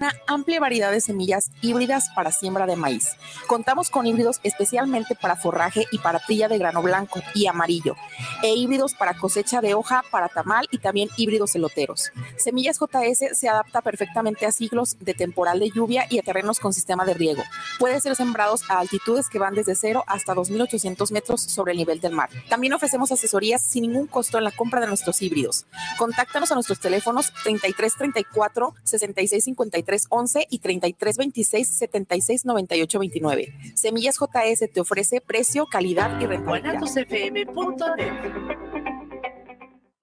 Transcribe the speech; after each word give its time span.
una 0.00 0.14
amplia 0.26 0.60
variedad 0.60 0.90
de 0.90 1.02
semillas 1.02 1.50
híbridas 1.60 2.08
para 2.14 2.32
siembra 2.32 2.64
de 2.64 2.74
maíz. 2.74 3.16
Contamos 3.46 3.90
con 3.90 4.06
híbridos 4.06 4.40
especialmente 4.42 5.14
para 5.14 5.36
forraje 5.36 5.86
y 5.92 5.98
para 5.98 6.20
trilla 6.20 6.48
de 6.48 6.56
grano 6.56 6.80
blanco 6.80 7.20
y 7.34 7.46
amarillo, 7.46 7.96
e 8.42 8.54
híbridos 8.54 8.94
para 8.94 9.12
cosecha 9.12 9.60
de 9.60 9.74
hoja, 9.74 10.02
para 10.10 10.28
tamal 10.28 10.66
y 10.70 10.78
también 10.78 11.10
híbridos 11.18 11.54
eloteros. 11.54 12.12
Semillas 12.38 12.78
JS 12.78 13.38
se 13.38 13.48
adapta 13.50 13.82
perfectamente 13.82 14.46
a 14.46 14.52
ciclos 14.52 14.96
de 15.00 15.12
temporal 15.12 15.60
de 15.60 15.70
lluvia 15.70 16.06
y 16.08 16.18
a 16.18 16.22
terrenos 16.22 16.60
con 16.60 16.72
sistema 16.72 17.04
de 17.04 17.12
riego. 17.12 17.42
Puede 17.78 18.00
ser 18.00 18.16
sembrados 18.16 18.62
a 18.70 18.78
altitudes 18.78 19.28
que 19.28 19.38
van 19.38 19.54
desde 19.54 19.74
0 19.74 20.04
hasta 20.06 20.34
2.800 20.34 21.12
metros 21.12 21.42
sobre 21.42 21.72
el 21.72 21.78
nivel 21.78 22.00
del 22.00 22.12
mar. 22.12 22.30
También 22.48 22.72
ofrecemos 22.72 23.12
asesorías 23.12 23.62
sin 23.62 23.82
ningún 23.82 24.06
costo 24.06 24.38
en 24.38 24.44
la 24.44 24.50
compra 24.50 24.80
de 24.80 24.86
nuestros 24.86 25.20
híbridos. 25.20 25.66
Contáctanos 25.98 26.50
a 26.50 26.54
nuestros 26.54 26.80
teléfonos 26.80 27.34
3334 27.44 28.74
6653 28.84 29.89
3311 29.90 30.46
y 30.50 30.58
3326 30.58 31.68
769829. 31.68 33.52
Semillas 33.74 34.16
JS 34.18 34.70
te 34.72 34.80
ofrece 34.80 35.20
precio, 35.20 35.66
calidad 35.66 36.20
y 36.20 36.26
rentabilidad. 36.26 36.80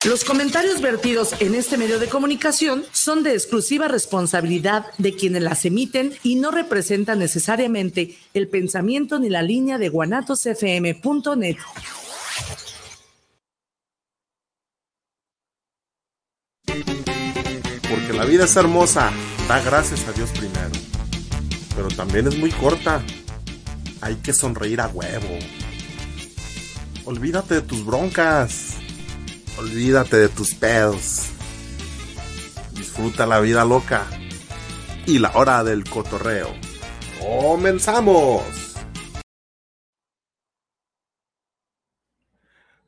Los 0.05 0.23
comentarios 0.23 0.79
vertidos 0.81 1.33
en 1.41 1.55
este 1.55 1.77
medio 1.77 1.99
de 1.99 2.07
comunicación 2.07 2.83
son 2.91 3.23
de 3.23 3.33
exclusiva 3.33 3.87
responsabilidad 3.87 4.85
de 4.97 5.13
quienes 5.15 5.41
las 5.41 5.65
emiten 5.65 6.13
y 6.23 6.35
no 6.35 6.51
representan 6.51 7.19
necesariamente 7.19 8.15
el 8.33 8.47
pensamiento 8.47 9.19
ni 9.19 9.29
la 9.29 9.41
línea 9.41 9.77
de 9.77 9.89
guanatosfm.net. 9.89 11.57
Porque 17.89 18.13
la 18.13 18.25
vida 18.25 18.45
es 18.45 18.55
hermosa 18.55 19.11
Da 19.47 19.61
gracias 19.61 20.05
a 20.05 20.11
Dios 20.11 20.29
primero. 20.31 20.71
Pero 21.73 21.87
también 21.87 22.27
es 22.27 22.37
muy 22.37 22.51
corta. 22.51 23.01
Hay 24.01 24.15
que 24.15 24.33
sonreír 24.33 24.81
a 24.81 24.87
huevo. 24.87 25.39
Olvídate 27.05 27.55
de 27.55 27.61
tus 27.61 27.85
broncas. 27.85 28.75
Olvídate 29.57 30.17
de 30.17 30.27
tus 30.27 30.53
pedos. 30.53 31.27
Disfruta 32.73 33.25
la 33.25 33.39
vida 33.39 33.63
loca. 33.63 34.05
Y 35.05 35.19
la 35.19 35.31
hora 35.33 35.63
del 35.63 35.89
cotorreo. 35.89 36.53
¡Comenzamos! 37.21 38.43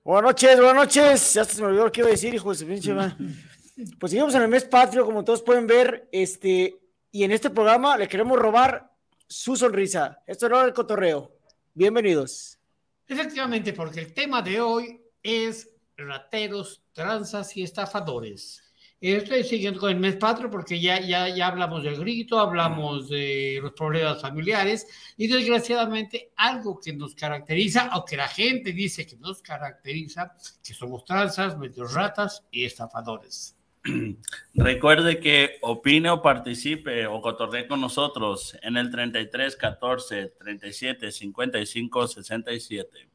Buenas 0.04 0.24
noches, 0.24 0.58
buenas 0.58 0.76
noches. 0.76 1.34
Ya 1.36 1.46
se 1.46 1.62
me 1.62 1.68
olvidó 1.68 1.86
lo 1.86 1.92
que 1.94 2.02
iba 2.02 2.10
a 2.10 2.12
decir, 2.12 2.34
hijo 2.34 2.50
de 2.50 2.58
su 2.58 2.66
pinche. 2.66 2.94
Pues 3.98 4.12
seguimos 4.12 4.36
en 4.36 4.42
el 4.42 4.50
mes 4.50 4.66
patrio, 4.66 5.06
como 5.06 5.24
todos 5.24 5.42
pueden 5.42 5.66
ver, 5.66 6.10
este, 6.12 6.82
y 7.14 7.24
en 7.24 7.32
este 7.32 7.50
programa 7.50 7.96
le 7.96 8.10
queremos 8.10 8.38
robar 8.38 8.92
su 9.26 9.56
sonrisa. 9.56 10.22
Esto 10.28 10.50
no 10.50 10.60
es 10.60 10.68
el 10.68 10.74
cotorreo. 10.74 11.32
Bienvenidos. 11.74 12.60
Efectivamente, 13.08 13.72
porque 13.72 14.02
el 14.02 14.14
tema 14.14 14.42
de 14.42 14.60
hoy 14.60 15.00
es 15.24 15.70
rateros, 15.96 16.82
tranzas 16.92 17.56
y 17.56 17.64
estafadores. 17.64 18.62
Estoy 19.00 19.46
siguiendo 19.46 19.80
con 19.80 19.92
el 19.92 20.00
mes 20.00 20.18
patrio 20.18 20.52
porque 20.52 20.78
ya, 20.78 21.00
ya, 21.00 21.34
ya 21.34 21.48
hablamos 21.48 21.84
del 21.84 21.96
grito, 21.96 22.38
hablamos 22.38 23.08
de 23.08 23.60
los 23.62 23.72
problemas 23.72 24.22
familiares 24.22 24.88
y 25.16 25.28
desgraciadamente 25.28 26.34
algo 26.36 26.82
que 26.82 26.92
nos 26.92 27.16
caracteriza, 27.16 27.92
o 27.96 28.04
que 28.04 28.18
la 28.18 28.28
gente 28.28 28.74
dice 28.74 29.08
que 29.08 29.16
nos 29.16 29.42
caracteriza, 29.42 30.36
que 30.62 30.74
somos 30.74 31.06
tranzas, 31.06 31.58
medios 31.58 31.94
ratas 31.94 32.44
y 32.52 32.66
estafadores. 32.66 33.56
Recuerde 34.54 35.20
que 35.20 35.58
opine 35.62 36.10
o 36.10 36.22
participe 36.22 37.08
o 37.08 37.22
cotorree 37.22 37.68
con 37.68 37.80
nosotros 37.80 38.58
en 38.62 38.78
el 38.78 38.92
33 38.92 39.56
14 39.56 40.34
37 40.38 41.12
55 41.12 42.08
67. 42.08 43.10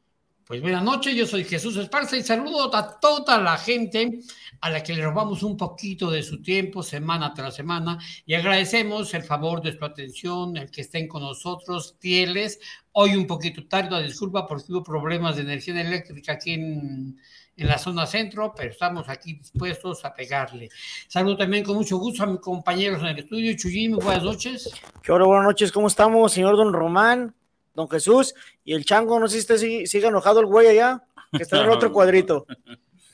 Pues 0.45 0.61
buenas 0.61 0.83
noches, 0.83 1.15
yo 1.15 1.25
soy 1.25 1.43
Jesús 1.43 1.75
Esparza 1.75 2.17
y 2.17 2.21
saludo 2.21 2.75
a 2.75 2.99
toda 2.99 3.39
la 3.39 3.57
gente 3.57 4.19
a 4.61 4.69
la 4.69 4.83
que 4.83 4.93
le 4.93 5.03
robamos 5.03 5.41
un 5.41 5.57
poquito 5.57 6.11
de 6.11 6.21
su 6.21 6.39
tiempo 6.43 6.83
semana 6.83 7.33
tras 7.33 7.55
semana 7.55 7.97
y 8.27 8.35
agradecemos 8.35 9.11
el 9.15 9.23
favor 9.23 9.61
de 9.63 9.75
su 9.75 9.83
atención, 9.83 10.55
el 10.55 10.69
que 10.69 10.81
estén 10.81 11.07
con 11.07 11.23
nosotros 11.23 11.95
fieles. 11.99 12.59
Hoy 12.91 13.15
un 13.15 13.25
poquito 13.25 13.67
tarde, 13.67 14.03
disculpa 14.03 14.45
porque 14.45 14.71
hubo 14.71 14.83
problemas 14.83 15.35
de 15.35 15.41
energía 15.41 15.81
eléctrica 15.81 16.33
aquí 16.33 16.53
en, 16.53 17.17
en 17.57 17.67
la 17.67 17.77
zona 17.77 18.05
centro, 18.05 18.53
pero 18.55 18.71
estamos 18.71 19.07
aquí 19.07 19.33
dispuestos 19.33 20.03
a 20.03 20.13
pegarle. 20.13 20.69
Saludo 21.07 21.37
también 21.37 21.63
con 21.63 21.75
mucho 21.75 21.97
gusto 21.97 22.23
a 22.23 22.25
mis 22.25 22.39
compañeros 22.39 22.99
en 23.01 23.07
el 23.07 23.19
estudio. 23.19 23.55
Chuyín, 23.55 23.95
buenas 23.95 24.23
noches. 24.23 24.71
Qué 25.01 25.11
hora, 25.11 25.25
buenas 25.25 25.45
noches, 25.45 25.71
¿cómo 25.71 25.87
estamos, 25.87 26.33
señor 26.33 26.57
Don 26.57 26.73
Román, 26.73 27.33
Don 27.73 27.89
Jesús? 27.89 28.33
Y 28.63 28.73
el 28.73 28.85
chango, 28.85 29.19
no 29.19 29.27
sé 29.27 29.35
si 29.35 29.39
usted 29.39 29.85
sigue, 29.85 30.07
enojado 30.07 30.41
el 30.41 30.47
güey 30.47 30.67
allá, 30.67 31.03
que 31.31 31.43
está 31.43 31.59
en 31.59 31.65
el 31.65 31.69
otro 31.71 31.91
cuadrito. 31.91 32.45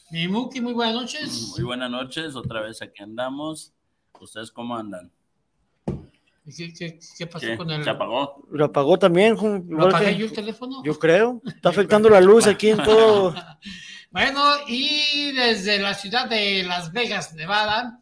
Mi 0.10 0.28
Muki, 0.28 0.60
muy 0.60 0.74
buenas 0.74 0.96
noches. 0.96 1.54
Muy 1.56 1.64
buenas 1.64 1.92
noches, 1.92 2.36
otra 2.36 2.62
vez 2.62 2.82
aquí 2.82 3.04
andamos. 3.04 3.74
¿Ustedes 4.20 4.52
cómo 4.52 4.76
andan? 4.76 5.12
¿Qué, 6.56 6.74
qué, 7.18 7.28
pasó 7.28 7.46
con 7.58 7.70
el.? 7.72 7.84
¿Se 7.84 7.90
apagó? 7.90 8.44
Lo 8.52 8.66
apagó 8.66 8.98
también. 8.98 9.36
¿Lo 9.70 9.88
apagué 9.88 10.18
yo 10.18 10.26
el 10.26 10.34
teléfono? 10.34 10.84
Yo 10.84 10.98
creo. 10.98 11.42
Está 11.46 11.70
afectando 11.70 12.10
la 12.10 12.20
luz 12.20 12.46
aquí 12.48 12.70
en 12.70 12.84
todo. 12.84 13.34
Bueno, 14.12 14.44
y 14.68 15.32
desde 15.32 15.80
la 15.80 15.94
ciudad 15.94 16.28
de 16.28 16.64
Las 16.64 16.92
Vegas, 16.92 17.34
Nevada, 17.34 18.02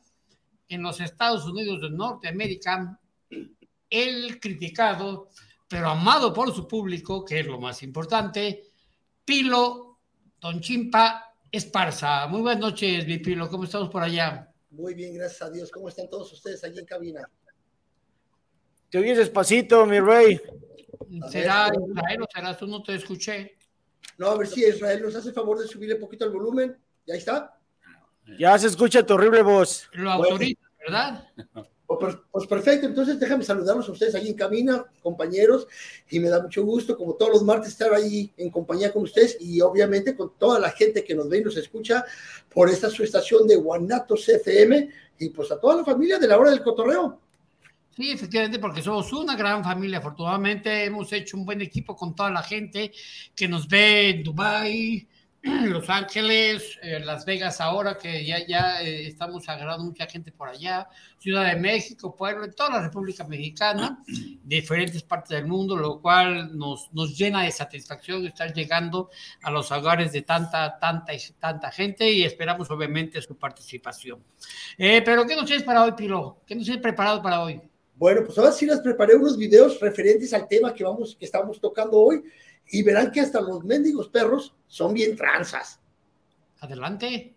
en 0.68 0.81
los 0.81 1.00
Estados 1.00 1.46
Unidos 1.46 1.81
de 1.81 1.92
Norteamérica, 1.92 3.00
el 3.88 4.40
criticado, 4.40 5.30
pero 5.68 5.90
amado 5.90 6.34
por 6.34 6.52
su 6.52 6.68
público, 6.68 7.24
que 7.24 7.42
es 7.42 7.46
lo 7.46 7.59
más 7.59 7.84
importante, 7.84 8.64
Pilo 9.24 10.00
Don 10.42 10.59
Chimpa 10.59 11.36
Esparza. 11.52 12.26
Muy 12.26 12.41
buenas 12.41 12.62
noches, 12.62 13.06
mi 13.06 13.20
Pilo, 13.20 13.47
¿cómo 13.47 13.66
estamos 13.66 13.90
por 13.90 14.02
allá? 14.02 14.52
Muy 14.72 14.96
bien, 14.96 15.14
gracias 15.14 15.44
a 15.44 15.52
Dios. 15.52 15.70
¿Cómo 15.70 15.90
están 15.90 16.09
todos 16.09 16.34
ustedes 16.34 16.64
allí 16.64 16.80
en 16.80 16.86
cabina? 16.88 17.30
Te 18.90 18.97
oyes 18.97 19.20
despacito, 19.20 19.86
mi 19.86 20.00
rey. 20.00 20.41
¿Será 21.30 21.70
Israel 21.88 22.22
o 22.24 22.28
será 22.34 22.58
tú? 22.58 22.66
No 22.66 22.81
te 22.81 22.96
escuché. 22.96 23.59
No, 24.17 24.27
a 24.27 24.37
ver 24.37 24.47
si 24.47 24.65
Israel 24.65 25.01
nos 25.01 25.15
hace 25.15 25.31
favor 25.31 25.59
de 25.59 25.67
subirle 25.67 25.95
un 25.95 26.01
poquito 26.01 26.25
el 26.25 26.31
volumen. 26.31 26.77
¿Ya 27.05 27.15
está? 27.15 27.57
Ya 28.37 28.57
se 28.59 28.67
escucha 28.67 29.05
tu 29.05 29.13
horrible 29.15 29.41
voz. 29.41 29.89
Lo 29.93 30.11
autoriza, 30.11 30.61
¿verdad? 30.79 31.27
Pues, 31.97 32.17
pues, 32.31 32.45
perfecto, 32.45 32.85
entonces 32.85 33.19
déjame 33.19 33.43
saludarlos 33.43 33.89
a 33.89 33.91
ustedes 33.91 34.13
allí 34.13 34.29
en 34.29 34.35
cabina, 34.35 34.85
compañeros, 35.01 35.67
y 36.11 36.19
me 36.19 36.29
da 36.29 36.39
mucho 36.39 36.63
gusto, 36.63 36.95
como 36.95 37.15
todos 37.15 37.31
los 37.31 37.43
martes, 37.43 37.69
estar 37.69 37.91
ahí 37.91 38.31
en 38.37 38.51
compañía 38.51 38.93
con 38.93 39.01
ustedes 39.03 39.37
y 39.39 39.59
obviamente 39.59 40.16
con 40.16 40.33
toda 40.37 40.59
la 40.59 40.69
gente 40.69 41.03
que 41.03 41.16
nos 41.16 41.27
ve 41.27 41.39
y 41.39 41.43
nos 41.45 41.57
escucha 41.57 42.05
por 42.53 42.69
esta 42.69 42.91
su 42.91 43.03
estación 43.03 43.47
de 43.47 43.55
Guanatos 43.55 44.29
FM 44.29 44.87
y 45.17 45.29
pues 45.29 45.51
a 45.51 45.59
toda 45.59 45.77
la 45.77 45.83
familia 45.83 46.19
de 46.19 46.27
la 46.27 46.37
hora 46.37 46.51
del 46.51 46.61
cotorreo. 46.61 47.19
Sí, 47.99 48.11
efectivamente, 48.11 48.59
porque 48.59 48.81
somos 48.81 49.11
una 49.11 49.35
gran 49.35 49.61
familia. 49.61 49.97
Afortunadamente 49.97 50.85
hemos 50.85 51.11
hecho 51.11 51.35
un 51.35 51.43
buen 51.43 51.59
equipo 51.61 51.97
con 51.97 52.15
toda 52.15 52.31
la 52.31 52.41
gente 52.41 52.93
que 53.35 53.45
nos 53.45 53.67
ve 53.67 54.11
en 54.11 54.23
Dubai, 54.23 55.05
Los 55.43 55.89
Ángeles, 55.89 56.79
eh, 56.81 57.01
Las 57.01 57.25
Vegas 57.25 57.59
ahora, 57.59 57.97
que 57.97 58.25
ya, 58.25 58.37
ya 58.47 58.81
eh, 58.81 59.05
estamos 59.05 59.49
agarrando 59.49 59.83
mucha 59.83 60.05
gente 60.05 60.31
por 60.31 60.47
allá, 60.47 60.87
Ciudad 61.17 61.45
de 61.53 61.59
México, 61.59 62.15
Puebla, 62.15 62.49
toda 62.51 62.69
la 62.69 62.83
República 62.83 63.25
Mexicana, 63.25 64.01
diferentes 64.45 65.03
partes 65.03 65.31
del 65.31 65.45
mundo, 65.45 65.75
lo 65.75 65.99
cual 65.99 66.57
nos, 66.57 66.93
nos 66.93 67.17
llena 67.17 67.43
de 67.43 67.51
satisfacción 67.51 68.25
estar 68.25 68.53
llegando 68.53 69.09
a 69.43 69.51
los 69.51 69.73
hogares 69.73 70.13
de 70.13 70.21
tanta, 70.21 70.79
tanta 70.79 71.13
y 71.13 71.19
tanta 71.37 71.69
gente 71.69 72.09
y 72.09 72.23
esperamos 72.23 72.71
obviamente 72.71 73.21
su 73.21 73.35
participación. 73.35 74.23
Eh, 74.77 75.01
pero, 75.03 75.27
¿qué 75.27 75.35
nos 75.35 75.43
tienes 75.43 75.66
para 75.66 75.83
hoy, 75.83 75.91
Pilo? 75.91 76.43
¿Qué 76.47 76.55
nos 76.55 76.63
tienes 76.63 76.81
preparado 76.81 77.21
para 77.21 77.41
hoy? 77.41 77.61
Bueno, 77.99 78.23
pues 78.25 78.37
ahora 78.37 78.53
sí 78.53 78.65
les 78.65 78.79
preparé 78.79 79.16
unos 79.16 79.37
videos 79.37 79.78
referentes 79.81 80.34
al 80.34 80.47
tema 80.47 80.73
que 80.73 80.85
vamos, 80.85 81.17
que 81.19 81.25
estamos 81.25 81.59
tocando 81.59 81.97
hoy, 81.97 82.23
y 82.72 82.81
verán 82.81 83.11
que 83.11 83.19
hasta 83.19 83.41
los 83.41 83.66
mendigos 83.66 84.07
perros 84.07 84.55
son 84.67 84.93
bien 84.93 85.17
tranzas. 85.17 85.81
Adelante. 86.61 87.34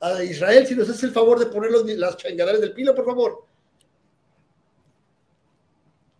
A 0.00 0.20
Israel, 0.24 0.66
si 0.66 0.74
nos 0.74 0.90
hace 0.90 1.06
el 1.06 1.12
favor 1.12 1.38
de 1.38 1.46
poner 1.46 1.70
las 1.70 2.16
changadales 2.16 2.60
del 2.60 2.72
pilo, 2.72 2.92
por 2.92 3.06
favor. 3.06 3.46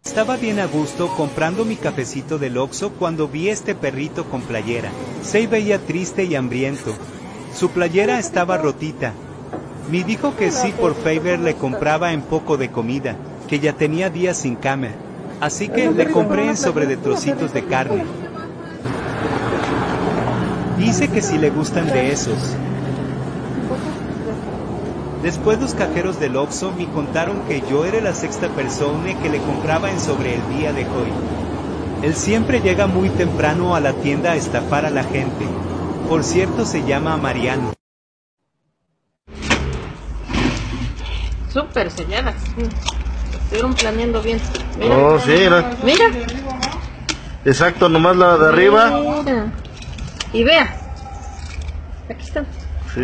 Estaba 0.05 0.37
bien 0.37 0.61
a 0.61 0.67
gusto 0.67 1.13
comprando 1.17 1.65
mi 1.65 1.75
cafecito 1.75 2.39
del 2.39 2.57
Oxxo 2.59 2.93
cuando 2.93 3.27
vi 3.27 3.49
este 3.49 3.75
perrito 3.75 4.25
con 4.31 4.43
playera. 4.43 4.93
Se 5.25 5.49
veía 5.49 5.81
triste 5.81 6.23
y 6.23 6.37
hambriento. 6.37 6.95
Su 7.53 7.71
playera 7.71 8.21
estaba 8.21 8.57
rotita. 8.57 9.13
Me 9.91 10.05
dijo 10.05 10.37
que 10.37 10.53
sí 10.53 10.73
por 10.79 10.95
favor 10.95 11.41
le 11.41 11.57
compraba 11.57 12.13
en 12.13 12.23
poco 12.23 12.57
de 12.57 12.71
comida 12.71 13.19
que 13.49 13.61
ya 13.61 13.73
tenía 13.73 14.11
días 14.11 14.37
sin 14.37 14.57
cama. 14.57 14.89
Así 15.41 15.69
que 15.69 15.91
le 15.91 16.11
compré 16.11 16.49
en 16.49 16.57
sobre 16.57 16.87
de 16.87 16.97
trocitos 16.97 17.53
de 17.53 17.65
carne. 17.65 18.05
Dice 20.79 21.09
que 21.09 21.23
si 21.23 21.39
le 21.39 21.51
gustan 21.51 21.87
de 21.87 22.13
esos. 22.13 22.57
Después 25.23 25.59
los 25.59 25.75
cajeros 25.75 26.21
del 26.21 26.37
Oxxo 26.37 26.73
me 26.73 26.87
contaron 26.87 27.41
que 27.49 27.63
yo 27.71 27.85
era 27.85 28.01
la 28.01 28.13
sexta 28.13 28.49
persona 28.49 29.19
que 29.23 29.31
le 29.31 29.39
compraba 29.39 29.91
en 29.91 29.99
sobre 29.99 30.35
el 30.35 30.59
día 30.59 30.73
de 30.73 30.83
hoy. 30.83 31.09
Él 32.03 32.15
siempre 32.15 32.61
llega 32.61 32.87
muy 32.87 33.09
temprano 33.09 33.75
a 33.75 33.81
la 33.81 33.95
tienda 33.95 34.33
a 34.33 34.37
estafar 34.37 34.85
a 34.85 34.91
la 34.91 35.05
gente. 35.05 35.47
Por 36.09 36.25
cierto 36.25 36.67
se 36.67 36.85
llama 36.85 37.17
Mariano. 37.17 37.73
Súper 41.51 41.91
selladas. 41.91 42.35
Estuvieron 43.45 43.75
planeando 43.75 44.23
bien. 44.23 44.41
Mira. 44.79 44.97
Oh, 44.97 45.19
sí, 45.21 45.33
era- 45.33 45.71
Mira. 45.83 46.05
Exacto, 47.45 47.89
nomás 47.89 48.17
la 48.17 48.37
de 48.39 48.49
arriba. 48.49 48.91
Mira. 49.25 49.53
Y 50.33 50.45
vea. 50.45 50.77
Aquí 52.11 52.25
están. 52.25 52.47
Sí. 52.95 53.03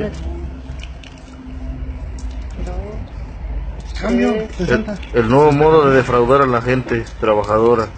Cambio, 4.00 4.32
El, 4.58 4.86
el 5.12 5.28
nuevo 5.28 5.52
modo 5.52 5.90
de 5.90 5.96
defraudar 5.96 6.40
a 6.42 6.46
la 6.46 6.62
gente 6.62 7.04
trabajadora. 7.20 7.88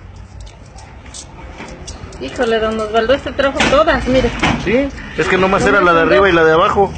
Híjole, 2.20 2.58
don 2.58 2.78
Osvaldo, 2.80 3.14
este 3.14 3.32
trajo 3.32 3.58
todas, 3.70 4.06
mire. 4.08 4.28
Sí, 4.64 4.88
es 5.16 5.28
que 5.28 5.38
nomás 5.38 5.64
era 5.64 5.80
la 5.80 5.92
de 5.92 6.00
arriba 6.02 6.28
y 6.28 6.32
la 6.32 6.44
de 6.44 6.52
abajo. 6.52 6.92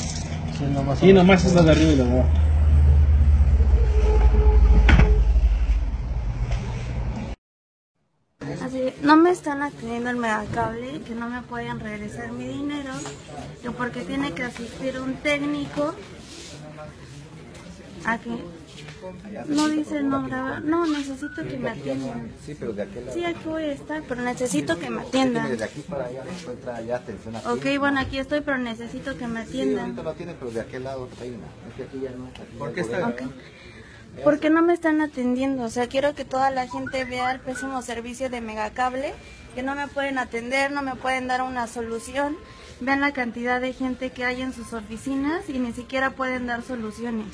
Sí, 1.01 1.13
nomás 1.13 1.45
es 1.45 1.55
la 1.55 1.63
de 1.63 1.71
arriba 1.73 1.93
y 1.93 1.97
la 1.97 2.05
de 2.05 2.13
abajo. 2.13 2.29
Así, 8.65 8.93
están 9.69 9.79
atendiendo 9.79 10.11
el 10.11 10.17
megacable, 10.17 11.01
que 11.03 11.15
no 11.15 11.29
me 11.29 11.43
pueden 11.43 11.81
regresar 11.81 12.33
mi 12.33 12.47
dinero, 12.47 12.93
que 13.63 13.71
porque 13.71 14.03
tiene 14.03 14.33
que 14.33 14.45
asistir 14.45 15.01
un 15.01 15.15
técnico 15.17 15.95
a 18.05 18.19
que 18.19 18.31
no 19.49 19.69
dice 19.69 20.03
no 20.03 20.23
grabar, 20.27 20.63
no 20.65 20.87
necesito 20.87 21.43
que 21.47 21.59
me 21.59 21.71
atiendan. 21.71 22.33
Sí, 22.45 22.57
pero 22.59 22.73
de 22.73 22.83
aquel 22.83 23.05
lado. 23.07 23.17
Sí, 23.19 23.25
aquí 23.25 23.41
voy 23.45 23.63
a 23.65 23.73
estar, 23.73 24.03
pero 24.09 24.23
necesito 24.23 24.79
que 24.79 24.91
me 24.91 25.03
atiendan. 25.03 25.51
Desde 25.51 25.65
aquí 25.65 25.81
para 25.81 26.07
allá 26.07 26.25
no 26.25 26.31
encuentra 26.31 26.81
ya 26.83 26.97
atención 26.97 27.37
aquí. 27.37 27.47
Ok, 27.49 27.67
bueno, 27.79 28.01
aquí 28.01 28.19
estoy, 28.19 28.41
pero 28.41 28.59
necesito 28.59 29.17
que 29.19 29.27
me 29.27 29.43
Sí, 29.43 29.49
atiendan. 29.49 29.85
ahorita 29.87 30.03
lo 30.03 30.13
tiene, 30.15 30.35
pero 30.39 30.51
de 30.51 30.61
aquel 30.61 30.85
lado 30.85 31.09
hay 31.21 31.29
una. 31.31 31.47
Es 31.69 31.75
que 31.77 31.83
aquí 31.85 32.01
ya 32.03 32.11
no. 32.11 32.31
¿Por 32.59 32.73
qué 32.73 32.81
está? 32.81 33.09
Ok. 33.09 33.23
Porque 34.23 34.49
no 34.49 34.63
me 34.63 34.73
están 34.73 35.01
atendiendo, 35.01 35.65
o 35.65 35.69
sea, 35.71 35.89
quiero 35.89 36.15
que 36.15 36.25
toda 36.25 36.51
la 36.53 36.69
gente 36.69 37.05
vea 37.05 37.33
el 37.33 37.41
pésimo 37.41 37.83
servicio 37.83 38.31
de 38.31 38.41
Megacable, 38.41 39.13
que 39.55 39.63
no 39.63 39.75
me 39.75 39.89
pueden 39.89 40.19
atender, 40.19 40.71
no 40.71 40.83
me 40.83 40.97
pueden 40.97 41.29
dar 41.29 41.43
una 41.43 41.67
solución. 41.67 42.37
Vean 42.81 43.01
la 43.01 43.13
cantidad 43.13 43.61
de 43.61 43.73
gente 43.73 44.11
que 44.11 44.25
hay 44.25 44.43
en 44.43 44.53
sus 44.53 44.73
oficinas 44.73 45.49
y 45.49 45.59
ni 45.59 45.73
siquiera 45.73 46.11
pueden 46.11 46.47
dar 46.47 46.63
soluciones. 46.63 47.29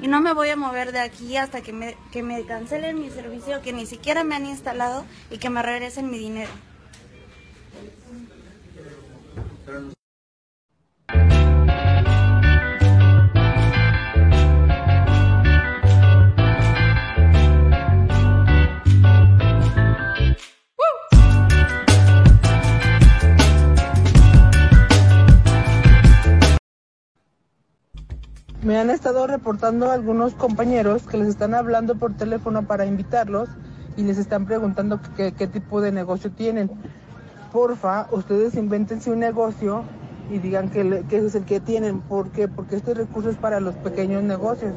Y 0.00 0.08
no 0.08 0.20
me 0.20 0.34
voy 0.34 0.50
a 0.50 0.56
mover 0.56 0.92
de 0.92 1.00
aquí 1.00 1.36
hasta 1.36 1.60
que 1.62 1.72
me, 1.72 1.96
que 2.10 2.22
me 2.22 2.44
cancelen 2.44 3.00
mi 3.00 3.10
servicio, 3.10 3.62
que 3.62 3.72
ni 3.72 3.86
siquiera 3.86 4.24
me 4.24 4.34
han 4.34 4.46
instalado 4.46 5.04
y 5.30 5.38
que 5.38 5.48
me 5.48 5.62
regresen 5.62 6.10
mi 6.10 6.18
dinero. 6.18 6.50
Me 28.62 28.78
han 28.78 28.90
estado 28.90 29.26
reportando 29.26 29.90
algunos 29.90 30.34
compañeros 30.34 31.02
que 31.08 31.16
les 31.16 31.26
están 31.26 31.52
hablando 31.52 31.96
por 31.96 32.14
teléfono 32.14 32.62
para 32.62 32.86
invitarlos 32.86 33.48
y 33.96 34.04
les 34.04 34.18
están 34.18 34.46
preguntando 34.46 35.00
qué, 35.16 35.32
tipo 35.32 35.80
de 35.80 35.90
negocio 35.90 36.30
tienen. 36.30 36.70
Porfa, 37.50 38.06
ustedes 38.12 38.54
invéntense 38.54 39.10
un 39.10 39.18
negocio 39.18 39.82
y 40.30 40.38
digan 40.38 40.70
que, 40.70 41.04
que 41.08 41.16
ese 41.16 41.26
es 41.26 41.34
el 41.34 41.44
que 41.44 41.58
tienen. 41.58 42.02
¿Por 42.02 42.30
qué? 42.30 42.46
Porque 42.46 42.76
este 42.76 42.94
recurso 42.94 43.30
es 43.30 43.36
para 43.36 43.58
los 43.58 43.74
pequeños 43.74 44.22
negocios 44.22 44.72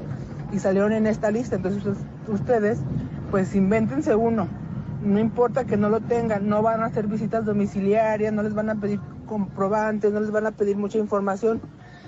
y 0.52 0.58
salieron 0.58 0.92
en 0.92 1.06
esta 1.06 1.30
lista. 1.30 1.58
Entonces 1.58 1.84
ustedes, 2.28 2.80
pues 3.30 3.54
invéntense 3.54 4.16
uno. 4.16 4.48
No 5.04 5.20
importa 5.20 5.66
que 5.66 5.78
no 5.78 5.90
lo 5.90 6.02
tengan, 6.02 6.50
no 6.50 6.64
van 6.64 6.82
a 6.82 6.88
hacer 6.88 7.06
visitas 7.06 7.46
domiciliarias, 7.46 8.34
no 8.34 8.42
les 8.42 8.56
van 8.56 8.72
a 8.72 8.76
pedir 8.82 9.00
comprobantes, 9.28 10.12
no 10.12 10.22
les 10.22 10.32
van 10.32 10.48
a 10.48 10.52
pedir 10.52 10.76
mucha 10.76 10.98
información. 10.98 11.62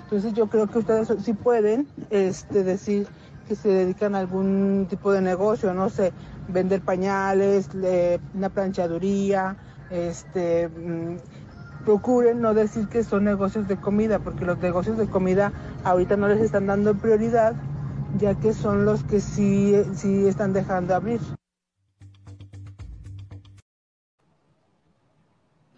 Entonces 0.08 0.32
yo 0.32 0.46
creo 0.46 0.66
que 0.66 0.78
ustedes 0.78 1.12
sí 1.22 1.34
pueden 1.34 1.86
este, 2.08 2.64
decir 2.64 3.06
que 3.46 3.54
se 3.54 3.68
dedican 3.68 4.14
a 4.14 4.20
algún 4.20 4.86
tipo 4.88 5.12
de 5.12 5.20
negocio, 5.20 5.74
no 5.74 5.90
sé, 5.90 6.14
vender 6.48 6.80
pañales, 6.80 7.74
le- 7.74 8.18
una 8.32 8.48
planchaduría, 8.48 9.54
este, 9.90 10.68
mm, 10.70 11.16
procuren 11.84 12.40
no 12.40 12.54
decir 12.54 12.88
que 12.88 13.04
son 13.04 13.24
negocios 13.24 13.68
de 13.68 13.76
comida, 13.76 14.18
porque 14.18 14.46
los 14.46 14.56
negocios 14.60 14.96
de 14.96 15.06
comida 15.08 15.52
ahorita 15.84 16.16
no 16.16 16.26
les 16.28 16.40
están 16.40 16.66
dando 16.66 16.94
prioridad, 16.94 17.54
ya 18.18 18.34
que 18.34 18.54
son 18.54 18.86
los 18.86 19.04
que 19.04 19.20
sí, 19.20 19.74
sí 19.94 20.26
están 20.26 20.54
dejando 20.54 20.94
abrir. 20.94 21.20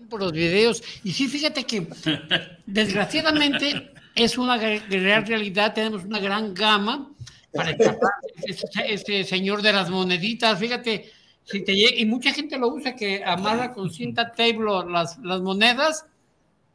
por 0.09 0.21
los 0.21 0.33
videos. 0.33 0.83
Y 1.05 1.13
sí, 1.13 1.29
fíjate 1.29 1.65
que 1.65 1.89
desgraciadamente 2.67 3.93
es 4.15 4.37
una 4.39 4.57
gr- 4.57 4.83
gran 4.89 5.27
realidad. 5.27 5.75
Tenemos 5.75 6.05
una 6.05 6.19
gran 6.19 6.55
gama 6.55 7.11
para 7.53 7.71
escapar 7.79 8.13
ese, 8.43 8.67
ese 8.89 9.25
señor 9.25 9.63
de 9.63 9.73
las 9.73 9.91
moneditas. 9.91 10.59
Fíjate, 10.59 11.11
si 11.45 11.63
te 11.65 11.75
llega, 11.75 11.97
y 11.97 12.07
mucha 12.07 12.33
gente 12.33 12.59
lo 12.59 12.69
usa 12.69 12.95
que 12.95 13.25
amarra 13.25 13.73
con 13.73 13.91
cinta 13.91 14.31
table 14.33 14.71
las, 14.89 15.19
las 15.19 15.41
monedas 15.41 16.05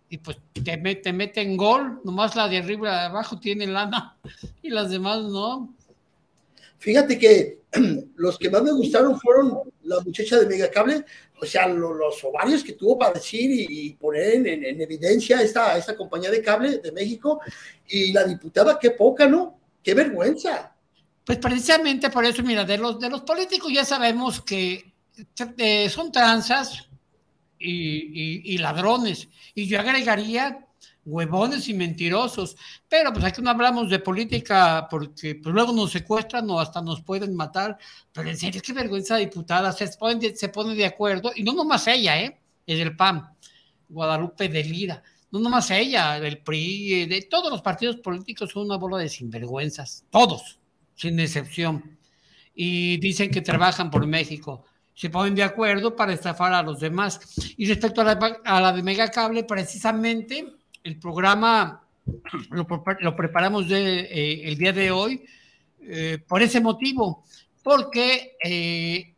y 0.09 0.17
pues 0.17 0.37
te, 0.53 0.77
met- 0.81 1.01
te 1.01 1.13
meten 1.13 1.55
gol. 1.57 2.01
Nomás 2.03 2.35
la 2.35 2.47
de 2.47 2.57
arriba 2.57 2.87
y 2.87 2.91
la 2.91 2.99
de 3.01 3.05
abajo 3.07 3.39
tiene 3.39 3.67
lana 3.67 4.17
y 4.61 4.69
las 4.69 4.89
demás 4.89 5.21
no. 5.23 5.73
Fíjate 6.79 7.17
que 7.17 7.59
los 8.15 8.37
que 8.37 8.49
más 8.49 8.61
me 8.63 8.71
gustaron 8.71 9.19
fueron 9.19 9.59
la 9.83 9.99
muchacha 10.01 10.37
de 10.39 10.45
Megacable, 10.47 11.05
o 11.41 11.45
sea, 11.45 11.67
lo- 11.67 11.93
los 11.93 12.23
ovarios 12.23 12.63
que 12.63 12.73
tuvo 12.73 12.97
para 12.97 13.13
decir 13.13 13.49
y, 13.51 13.87
y 13.87 13.89
poner 13.93 14.35
en, 14.35 14.47
en- 14.47 14.65
en 14.65 14.81
evidencia 14.81 15.41
esta, 15.41 15.77
esta 15.77 15.95
compañía 15.95 16.31
de 16.31 16.41
cable 16.41 16.77
de 16.79 16.91
México 16.91 17.39
y 17.87 18.11
la 18.13 18.23
diputada, 18.23 18.77
qué 18.79 18.91
poca, 18.91 19.27
¿no? 19.27 19.59
Qué 19.83 19.93
vergüenza. 19.93 20.73
Pues 21.25 21.37
precisamente 21.39 22.09
por 22.09 22.23
eso, 22.25 22.43
mira, 22.43 22.63
de 22.63 22.77
los, 22.77 22.99
de 22.99 23.09
los 23.09 23.21
políticos 23.21 23.71
ya 23.73 23.83
sabemos 23.85 24.41
que 24.41 24.93
eh, 25.57 25.89
son 25.89 26.11
tranzas 26.11 26.87
y, 27.59 27.71
y- 27.71 28.41
y 28.53 28.57
ladrones. 28.57 29.27
Y 29.53 29.67
yo 29.67 29.79
agregaría 29.79 30.64
huevones 31.05 31.69
y 31.69 31.73
mentirosos. 31.73 32.57
Pero 32.89 33.13
pues 33.13 33.23
aquí 33.23 33.41
no 33.41 33.49
hablamos 33.51 33.89
de 33.89 33.99
política 33.99 34.87
porque 34.89 35.35
pues, 35.35 35.53
luego 35.53 35.71
nos 35.71 35.91
secuestran 35.91 36.49
o 36.49 36.59
hasta 36.59 36.81
nos 36.81 37.01
pueden 37.01 37.35
matar. 37.35 37.77
Pero 38.11 38.29
en 38.29 38.37
serio, 38.37 38.61
qué 38.65 38.73
vergüenza, 38.73 39.15
diputada. 39.17 39.71
Se 39.71 39.87
pone, 39.97 40.75
de- 40.75 40.85
acuerdo, 40.85 41.31
y 41.35 41.43
no 41.43 41.53
nomás 41.53 41.87
ella, 41.87 42.19
¿eh? 42.21 42.39
Es 42.65 42.79
del 42.79 42.95
PAN, 42.95 43.29
Guadalupe 43.87 44.49
de 44.49 44.63
Lira. 44.63 45.03
No 45.31 45.39
nomás 45.39 45.69
ella, 45.71 46.19
del 46.19 46.39
PRI, 46.39 47.05
de 47.05 47.21
todos 47.23 47.51
los 47.51 47.61
partidos 47.61 47.97
políticos 47.97 48.51
son 48.51 48.65
una 48.65 48.77
bola 48.77 48.97
de 48.97 49.09
sinvergüenzas. 49.09 50.05
Todos 50.09 50.59
sin 50.95 51.19
excepción. 51.19 51.97
Y 52.55 52.97
dicen 52.97 53.29
que 53.29 53.41
trabajan 53.41 53.91
por 53.91 54.07
México. 54.07 54.63
Se 54.93 55.09
ponen 55.09 55.35
de 55.35 55.43
acuerdo 55.43 55.93
para 55.93 56.13
estafar 56.13 56.53
a 56.53 56.63
los 56.63 56.79
demás. 56.79 57.19
Y 57.57 57.67
respecto 57.67 57.99
a 57.99 58.05
la, 58.05 58.39
a 58.45 58.61
la 58.61 58.71
de 58.71 58.81
Megacable, 58.81 59.43
precisamente 59.43 60.54
el 60.85 60.99
programa 60.99 61.81
lo, 62.51 62.67
pre- 62.67 62.97
lo 63.01 63.15
preparamos 63.15 63.65
eh, 63.71 64.41
el 64.45 64.55
día 64.57 64.71
de 64.71 64.91
hoy 64.91 65.25
eh, 65.81 66.19
por 66.27 66.41
ese 66.43 66.61
motivo, 66.61 67.25
porque 67.63 68.37
eh, 68.43 69.13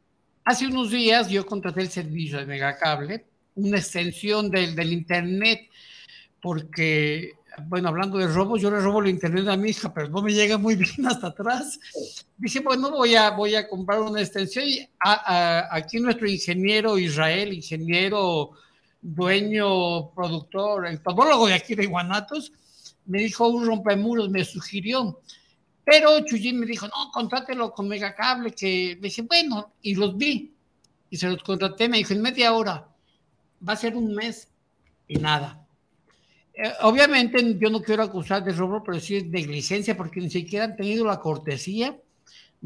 hace 0.45 0.65
unos 0.67 0.91
días 0.91 1.29
yo 1.29 1.45
contraté 1.45 1.81
el 1.81 1.89
servicio 1.89 2.39
de 2.39 2.45
Megacable, 2.45 3.25
una 3.55 3.77
extensión 3.77 4.49
del, 4.49 4.93
Internet, 4.93 5.67
porque, 6.41 7.33
bueno, 7.65 7.89
hablando 7.89 8.17
de 8.17 8.27
robos, 8.27 8.61
yo 8.61 8.71
le 8.71 8.79
robo 8.79 9.01
el 9.01 9.09
Internet 9.09 9.49
a 9.49 9.57
mi 9.57 9.71
hija, 9.71 9.93
pero 9.93 10.07
no 10.07 10.21
me 10.21 10.31
llega 10.31 10.57
muy 10.57 10.75
bien 10.75 11.05
hasta 11.05 11.27
atrás. 11.27 11.77
Dije, 12.37 12.61
bueno, 12.61 12.91
voy 12.91 13.15
a, 13.15 13.35
comprar 13.67 13.99
una 13.99 14.21
extensión 14.21 14.63
y 14.65 14.87
a- 14.99 15.67
aquí 15.69 15.99
nuestro 15.99 16.29
ingeniero 16.29 16.97
Israel, 16.97 17.51
ingeniero, 17.51 18.51
dueño, 19.01 20.11
productor, 20.11 20.87
el 20.87 21.01
todólogo 21.01 21.47
de 21.47 21.53
aquí 21.53 21.75
de 21.75 21.85
Guanatos, 21.85 22.51
me 23.05 23.19
dijo 23.19 23.47
un 23.47 23.65
rompemuros, 23.65 24.29
me 24.29 24.43
sugirió. 24.43 25.21
Pero 25.83 26.19
Chuyín 26.25 26.59
me 26.59 26.65
dijo, 26.65 26.87
no, 26.87 27.11
contrátelo 27.13 27.71
con 27.71 27.87
Megacable, 27.87 28.51
que 28.51 28.97
le 28.99 29.07
dije, 29.07 29.21
bueno, 29.21 29.73
y 29.81 29.95
los 29.95 30.17
vi. 30.17 30.53
Y 31.09 31.15
se 31.15 31.29
los 31.29 31.41
contraté, 31.41 31.87
me 31.87 31.97
dijo, 31.97 32.13
en 32.13 32.21
media 32.21 32.53
hora, 32.53 32.89
va 33.67 33.73
a 33.73 33.77
ser 33.77 33.95
un 33.95 34.13
mes 34.13 34.49
y 35.07 35.15
nada. 35.15 35.65
eh, 36.53 36.73
obviamente 36.81 37.57
yo 37.57 37.69
no 37.69 37.81
quiero 37.81 38.03
acusar 38.03 38.43
de 38.43 38.51
robo, 38.51 38.83
pero 38.83 38.99
sí 38.99 39.15
es 39.17 39.25
negligencia 39.27 39.95
porque 39.95 40.19
ni 40.19 40.29
siquiera 40.29 40.65
han 40.65 40.75
tenido 40.75 41.05
la 41.05 41.19
cortesía 41.19 41.97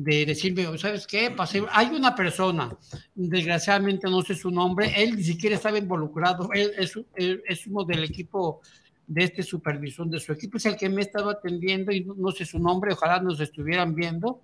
de 0.04 0.26
decirme, 0.26 0.78
¿sabes 0.78 1.06
qué? 1.06 1.30
Pasé, 1.32 1.64
hay 1.72 1.88
una 1.88 2.16
persona, 2.16 2.76
desgraciadamente 3.14 4.10
no 4.10 4.22
sé 4.22 4.34
su 4.34 4.50
nombre, 4.50 4.92
él 4.96 5.16
ni 5.16 5.24
siquiera 5.24 5.56
estaba 5.56 5.78
involucrado, 5.78 6.50
él 6.54 6.72
es, 6.78 6.98
él 7.16 7.44
es 7.48 7.68
uno 7.68 7.84
del 7.84 8.04
equipo 8.04 8.62
de 9.06 9.26
este 9.26 9.44
supervisor 9.44 10.08
de 10.08 10.20
su 10.20 10.32
equipo, 10.32 10.58
es 10.58 10.66
el 10.66 10.76
que 10.76 10.90
me 10.90 11.02
estaba 11.02 11.34
atendiendo 11.34 11.92
y 11.92 12.04
no, 12.04 12.16
no 12.16 12.32
sé 12.32 12.46
su 12.46 12.58
nombre, 12.58 12.94
ojalá 12.94 13.22
nos 13.22 13.40
estuvieran 13.40 13.94
viendo. 13.94 14.42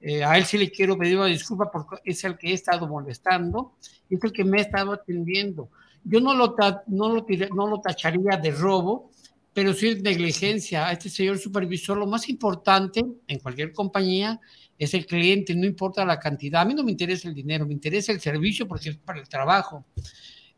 Eh, 0.00 0.24
a 0.24 0.38
él 0.38 0.44
sí 0.44 0.58
le 0.58 0.70
quiero 0.70 0.96
pedir 0.96 1.16
una 1.16 1.26
disculpa 1.26 1.70
porque 1.70 1.96
es 2.04 2.22
el 2.24 2.38
que 2.38 2.50
he 2.50 2.54
estado 2.54 2.86
molestando 2.86 3.74
y 4.08 4.16
es 4.16 4.24
el 4.24 4.32
que 4.32 4.44
me 4.44 4.58
ha 4.58 4.62
estado 4.62 4.92
atendiendo. 4.92 5.70
Yo 6.04 6.20
no 6.20 6.34
lo, 6.34 6.56
no 6.86 7.14
lo, 7.14 7.26
no 7.54 7.66
lo 7.66 7.80
tacharía 7.80 8.36
de 8.36 8.50
robo, 8.50 9.10
pero 9.52 9.74
sí 9.74 10.00
negligencia. 10.00 10.86
A 10.86 10.92
este 10.92 11.10
señor 11.10 11.38
supervisor, 11.38 11.98
lo 11.98 12.06
más 12.06 12.28
importante 12.28 13.04
en 13.26 13.38
cualquier 13.40 13.72
compañía 13.72 14.40
es 14.78 14.94
el 14.94 15.06
cliente, 15.06 15.54
no 15.54 15.66
importa 15.66 16.04
la 16.04 16.18
cantidad. 16.18 16.62
A 16.62 16.64
mí 16.64 16.74
no 16.74 16.84
me 16.84 16.92
interesa 16.92 17.28
el 17.28 17.34
dinero, 17.34 17.66
me 17.66 17.74
interesa 17.74 18.12
el 18.12 18.20
servicio 18.20 18.66
porque 18.68 18.90
es 18.90 18.96
para 18.96 19.20
el 19.20 19.28
trabajo. 19.28 19.84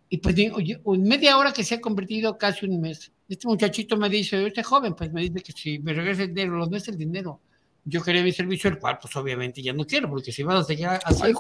Y 0.09 0.19
pues 0.19 0.37
en 0.39 1.03
media 1.05 1.39
hora 1.39 1.53
que 1.53 1.65
se 1.65 1.77
ha 1.77 1.81
convertido 1.81 2.37
casi 2.37 2.67
un 2.67 2.81
mes. 2.81 3.13
Este 3.29 3.47
muchachito 3.47 3.97
me 3.97 4.11
dice, 4.11 4.45
este 4.45 4.63
joven, 4.63 4.95
pues 4.95 5.13
me 5.13 5.23
dice 5.23 5.41
que 5.41 5.53
si 5.53 5.79
me 5.79 5.93
regresa 5.93 6.23
el 6.23 6.35
dinero, 6.35 6.67
no 6.67 6.77
es 6.77 6.89
el 6.89 6.99
dinero. 6.99 7.41
Yo 7.85 8.03
quería 8.03 8.23
mi 8.23 8.33
servicio, 8.33 8.69
el 8.69 8.79
cual 8.79 8.99
pues 9.01 9.15
obviamente 9.17 9.63
ya 9.63 9.73
no 9.73 9.87
quiero, 9.87 10.11
porque 10.11 10.33
si 10.33 10.43
van 10.43 10.59
a 10.59 10.65
seguir 10.65 10.87
así. 10.87 11.23
Ay, 11.23 11.33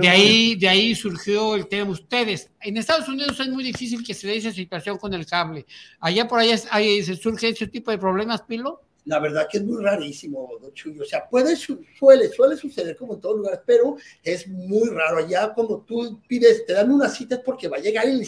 de 0.00 0.08
ahí, 0.08 0.56
de 0.56 0.68
ahí 0.68 0.94
surgió 0.94 1.54
el 1.54 1.68
tema 1.68 1.92
ustedes. 1.92 2.50
En 2.60 2.76
Estados 2.76 3.08
Unidos 3.08 3.38
es 3.38 3.48
muy 3.48 3.62
difícil 3.62 4.04
que 4.04 4.14
se 4.14 4.26
dé 4.26 4.36
esa 4.36 4.50
situación 4.50 4.98
con 4.98 5.14
el 5.14 5.26
cable. 5.26 5.66
Allá 6.00 6.26
por 6.26 6.40
allá 6.40 6.56
ahí 6.70 7.02
se 7.04 7.14
surge 7.16 7.50
ese 7.50 7.68
tipo 7.68 7.90
de 7.92 7.98
problemas, 7.98 8.42
Pilo. 8.42 8.80
La 9.06 9.18
verdad 9.18 9.48
que 9.50 9.58
es 9.58 9.64
muy 9.64 9.82
rarísimo, 9.82 10.50
don 10.60 10.72
Chuyo. 10.74 11.02
O 11.02 11.06
sea, 11.06 11.26
puede, 11.28 11.56
su- 11.56 11.82
suele, 11.98 12.28
suele 12.28 12.56
suceder 12.56 12.96
como 12.96 13.14
en 13.14 13.20
todos 13.20 13.38
lugares, 13.38 13.60
pero 13.64 13.96
es 14.22 14.46
muy 14.46 14.90
raro. 14.90 15.18
Allá 15.18 15.52
cuando 15.54 15.80
tú 15.86 16.20
pides, 16.28 16.66
te 16.66 16.74
dan 16.74 16.90
una 16.90 17.08
cita 17.08 17.36
es 17.36 17.40
porque 17.40 17.66
va 17.68 17.78
a 17.78 17.80
llegar 17.80 18.06
el, 18.06 18.22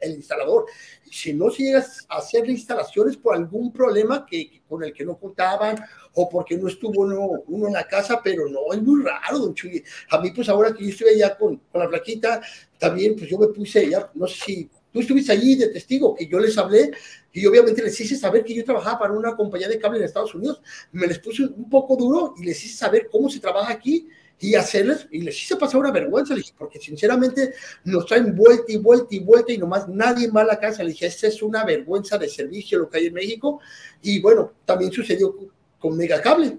el 0.00 0.10
instalador. 0.12 0.66
Si 1.10 1.32
no 1.32 1.50
si 1.50 1.64
llegas 1.64 2.04
a 2.08 2.18
hacer 2.18 2.48
instalaciones 2.50 3.16
por 3.16 3.34
algún 3.36 3.72
problema 3.72 4.26
que, 4.26 4.60
con 4.68 4.82
el 4.82 4.92
que 4.92 5.04
no 5.04 5.16
contaban 5.18 5.76
o 6.14 6.28
porque 6.28 6.56
no 6.58 6.66
estuvo 6.68 7.02
uno, 7.02 7.42
uno 7.46 7.68
en 7.68 7.74
la 7.74 7.86
casa, 7.86 8.20
pero 8.22 8.48
no, 8.48 8.72
es 8.72 8.82
muy 8.82 9.02
raro, 9.04 9.38
don 9.38 9.54
Chuy. 9.54 9.82
A 10.10 10.20
mí, 10.20 10.32
pues 10.32 10.48
ahora 10.48 10.74
que 10.74 10.82
yo 10.84 10.90
estuve 10.90 11.10
allá 11.10 11.36
con, 11.38 11.56
con 11.70 11.80
la 11.80 11.88
flaquita, 11.88 12.40
también, 12.76 13.14
pues 13.16 13.30
yo 13.30 13.38
me 13.38 13.48
puse, 13.48 13.88
ya, 13.88 14.10
no 14.14 14.26
sé 14.26 14.36
si 14.44 14.70
tú 14.98 15.02
estuviste 15.02 15.30
allí 15.30 15.54
de 15.54 15.68
testigo, 15.68 16.12
que 16.16 16.26
yo 16.26 16.40
les 16.40 16.58
hablé 16.58 16.90
y 17.32 17.46
obviamente 17.46 17.82
les 17.82 18.00
hice 18.00 18.16
saber 18.16 18.42
que 18.42 18.52
yo 18.52 18.64
trabajaba 18.64 18.98
para 18.98 19.12
una 19.12 19.36
compañía 19.36 19.68
de 19.68 19.78
cable 19.78 19.98
en 19.98 20.04
Estados 20.04 20.34
Unidos. 20.34 20.60
Me 20.90 21.06
les 21.06 21.20
puse 21.20 21.44
un 21.44 21.70
poco 21.70 21.94
duro 21.96 22.34
y 22.36 22.44
les 22.44 22.64
hice 22.64 22.76
saber 22.76 23.08
cómo 23.10 23.30
se 23.30 23.38
trabaja 23.38 23.72
aquí 23.72 24.08
y 24.40 24.54
hacerles, 24.56 25.06
y 25.12 25.20
les 25.20 25.40
hice 25.40 25.56
pasar 25.56 25.80
una 25.80 25.92
vergüenza, 25.92 26.34
les 26.34 26.44
dije, 26.44 26.54
porque 26.58 26.80
sinceramente 26.80 27.54
nos 27.84 28.06
traen 28.06 28.34
vuelta 28.34 28.72
y 28.72 28.76
vuelta 28.76 29.06
y 29.10 29.18
vuelta 29.20 29.52
y 29.52 29.58
nomás 29.58 29.88
nadie 29.88 30.28
va 30.30 30.40
a 30.40 30.44
la 30.44 30.58
casa. 30.58 30.82
Le 30.82 30.90
dije, 30.90 31.06
esta 31.06 31.28
es 31.28 31.40
una 31.42 31.64
vergüenza 31.64 32.18
de 32.18 32.28
servicio 32.28 32.78
lo 32.80 32.88
que 32.88 32.98
hay 32.98 33.06
en 33.06 33.14
México. 33.14 33.60
Y 34.02 34.20
bueno, 34.20 34.52
también 34.64 34.90
sucedió 34.90 35.34
con- 35.78 35.96
Megacable. 35.96 36.58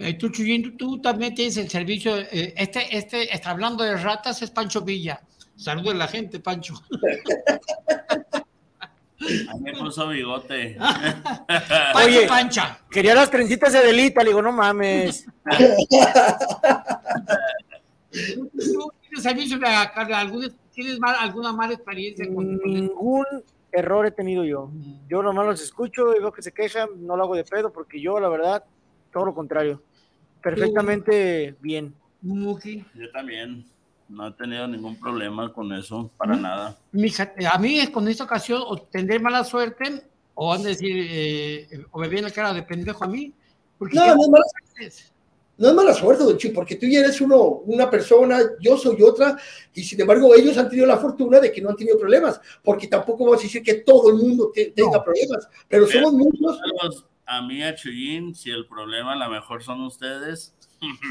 Eh, 0.00 0.14
tú, 0.14 0.28
Chuyín, 0.30 0.76
tú 0.76 1.00
también 1.00 1.34
tienes 1.36 1.56
el 1.56 1.68
servicio. 1.68 2.16
eh, 2.18 2.54
este, 2.56 2.96
este, 2.96 3.32
está 3.34 3.50
hablando 3.50 3.84
de 3.84 3.96
ratas, 3.96 4.42
es 4.42 4.50
Pancho 4.50 4.82
Villa. 4.82 5.20
Saludos 5.58 5.92
a 5.94 5.96
la 5.96 6.06
gente, 6.08 6.38
Pancho. 6.38 6.74
Me 9.60 9.72
puso 9.72 10.08
bigote. 10.08 10.78
Oye, 11.96 12.26
Pancha. 12.28 12.78
quería 12.90 13.14
las 13.16 13.28
trencitas 13.30 13.72
de 13.72 13.80
delita, 13.80 14.22
le 14.22 14.28
digo, 14.30 14.40
no 14.40 14.52
mames. 14.52 15.26
¿Tú 18.10 18.92
tienes 19.02 19.26
alguna, 19.26 20.48
tienes 20.72 20.98
mal- 21.00 21.16
alguna 21.18 21.52
mala 21.52 21.74
experiencia 21.74 22.24
con 22.32 22.56
Ningún 22.58 23.24
error 23.72 24.06
he 24.06 24.10
tenido 24.12 24.44
yo. 24.44 24.70
Yo 25.08 25.22
nomás 25.22 25.44
los 25.46 25.60
escucho 25.60 26.14
y 26.16 26.20
veo 26.20 26.32
que 26.32 26.42
se 26.42 26.52
quejan, 26.52 26.88
no 27.04 27.16
lo 27.16 27.24
hago 27.24 27.34
de 27.34 27.44
pedo 27.44 27.72
porque 27.72 28.00
yo, 28.00 28.18
la 28.20 28.28
verdad, 28.28 28.64
todo 29.12 29.26
lo 29.26 29.34
contrario. 29.34 29.82
Perfectamente 30.40 31.56
bien. 31.60 31.94
Yo 32.94 33.10
también. 33.10 33.66
No 34.08 34.26
he 34.28 34.32
tenido 34.32 34.66
ningún 34.66 34.98
problema 34.98 35.52
con 35.52 35.72
eso, 35.72 36.10
para 36.16 36.34
¿Mm? 36.36 36.42
nada. 36.42 36.78
Mija, 36.92 37.32
a 37.52 37.58
mí 37.58 37.86
con 37.88 38.08
esta 38.08 38.24
ocasión 38.24 38.62
o 38.66 38.76
tendré 38.78 39.18
mala 39.18 39.44
suerte 39.44 40.02
o 40.34 40.48
van 40.48 40.60
a 40.62 40.68
decir, 40.68 41.06
eh, 41.10 41.68
o 41.90 41.98
me 42.00 42.08
viene 42.08 42.28
la 42.28 42.34
cara 42.34 42.54
de 42.54 42.62
pendejo 42.62 43.04
a 43.04 43.08
mí. 43.08 43.32
Porque 43.78 43.96
No, 43.96 44.02
¿qué- 44.04 44.14
no 44.14 44.22
es 44.22 44.28
mala, 44.28 44.44
no 45.58 45.68
es 45.68 45.74
mala 45.74 45.92
suerte, 45.94 46.24
don 46.24 46.38
Chuy, 46.38 46.50
porque 46.50 46.76
tú 46.76 46.86
ya 46.86 47.00
eres 47.00 47.20
uno, 47.20 47.42
una 47.66 47.90
persona, 47.90 48.38
yo 48.60 48.76
soy 48.78 49.02
otra, 49.02 49.36
y 49.74 49.82
sin 49.82 50.00
embargo 50.00 50.34
ellos 50.34 50.56
han 50.56 50.68
tenido 50.68 50.86
la 50.86 50.96
fortuna 50.96 51.38
de 51.40 51.50
que 51.52 51.60
no 51.60 51.70
han 51.70 51.76
tenido 51.76 51.98
problemas, 51.98 52.40
porque 52.62 52.86
tampoco 52.86 53.24
vamos 53.24 53.40
a 53.40 53.42
decir 53.42 53.62
que 53.62 53.74
todo 53.74 54.10
el 54.10 54.16
mundo 54.16 54.50
te- 54.54 54.70
tenga 54.70 55.02
problemas, 55.04 55.48
pero 55.68 55.86
somos 55.86 56.12
muchos. 56.14 56.60
A 57.26 57.42
mí, 57.42 57.62
a 57.62 57.74
Chuyín, 57.74 58.34
si 58.34 58.50
el 58.50 58.66
problema 58.66 59.12
a 59.12 59.16
lo 59.16 59.28
mejor 59.28 59.62
son 59.62 59.82
ustedes. 59.82 60.54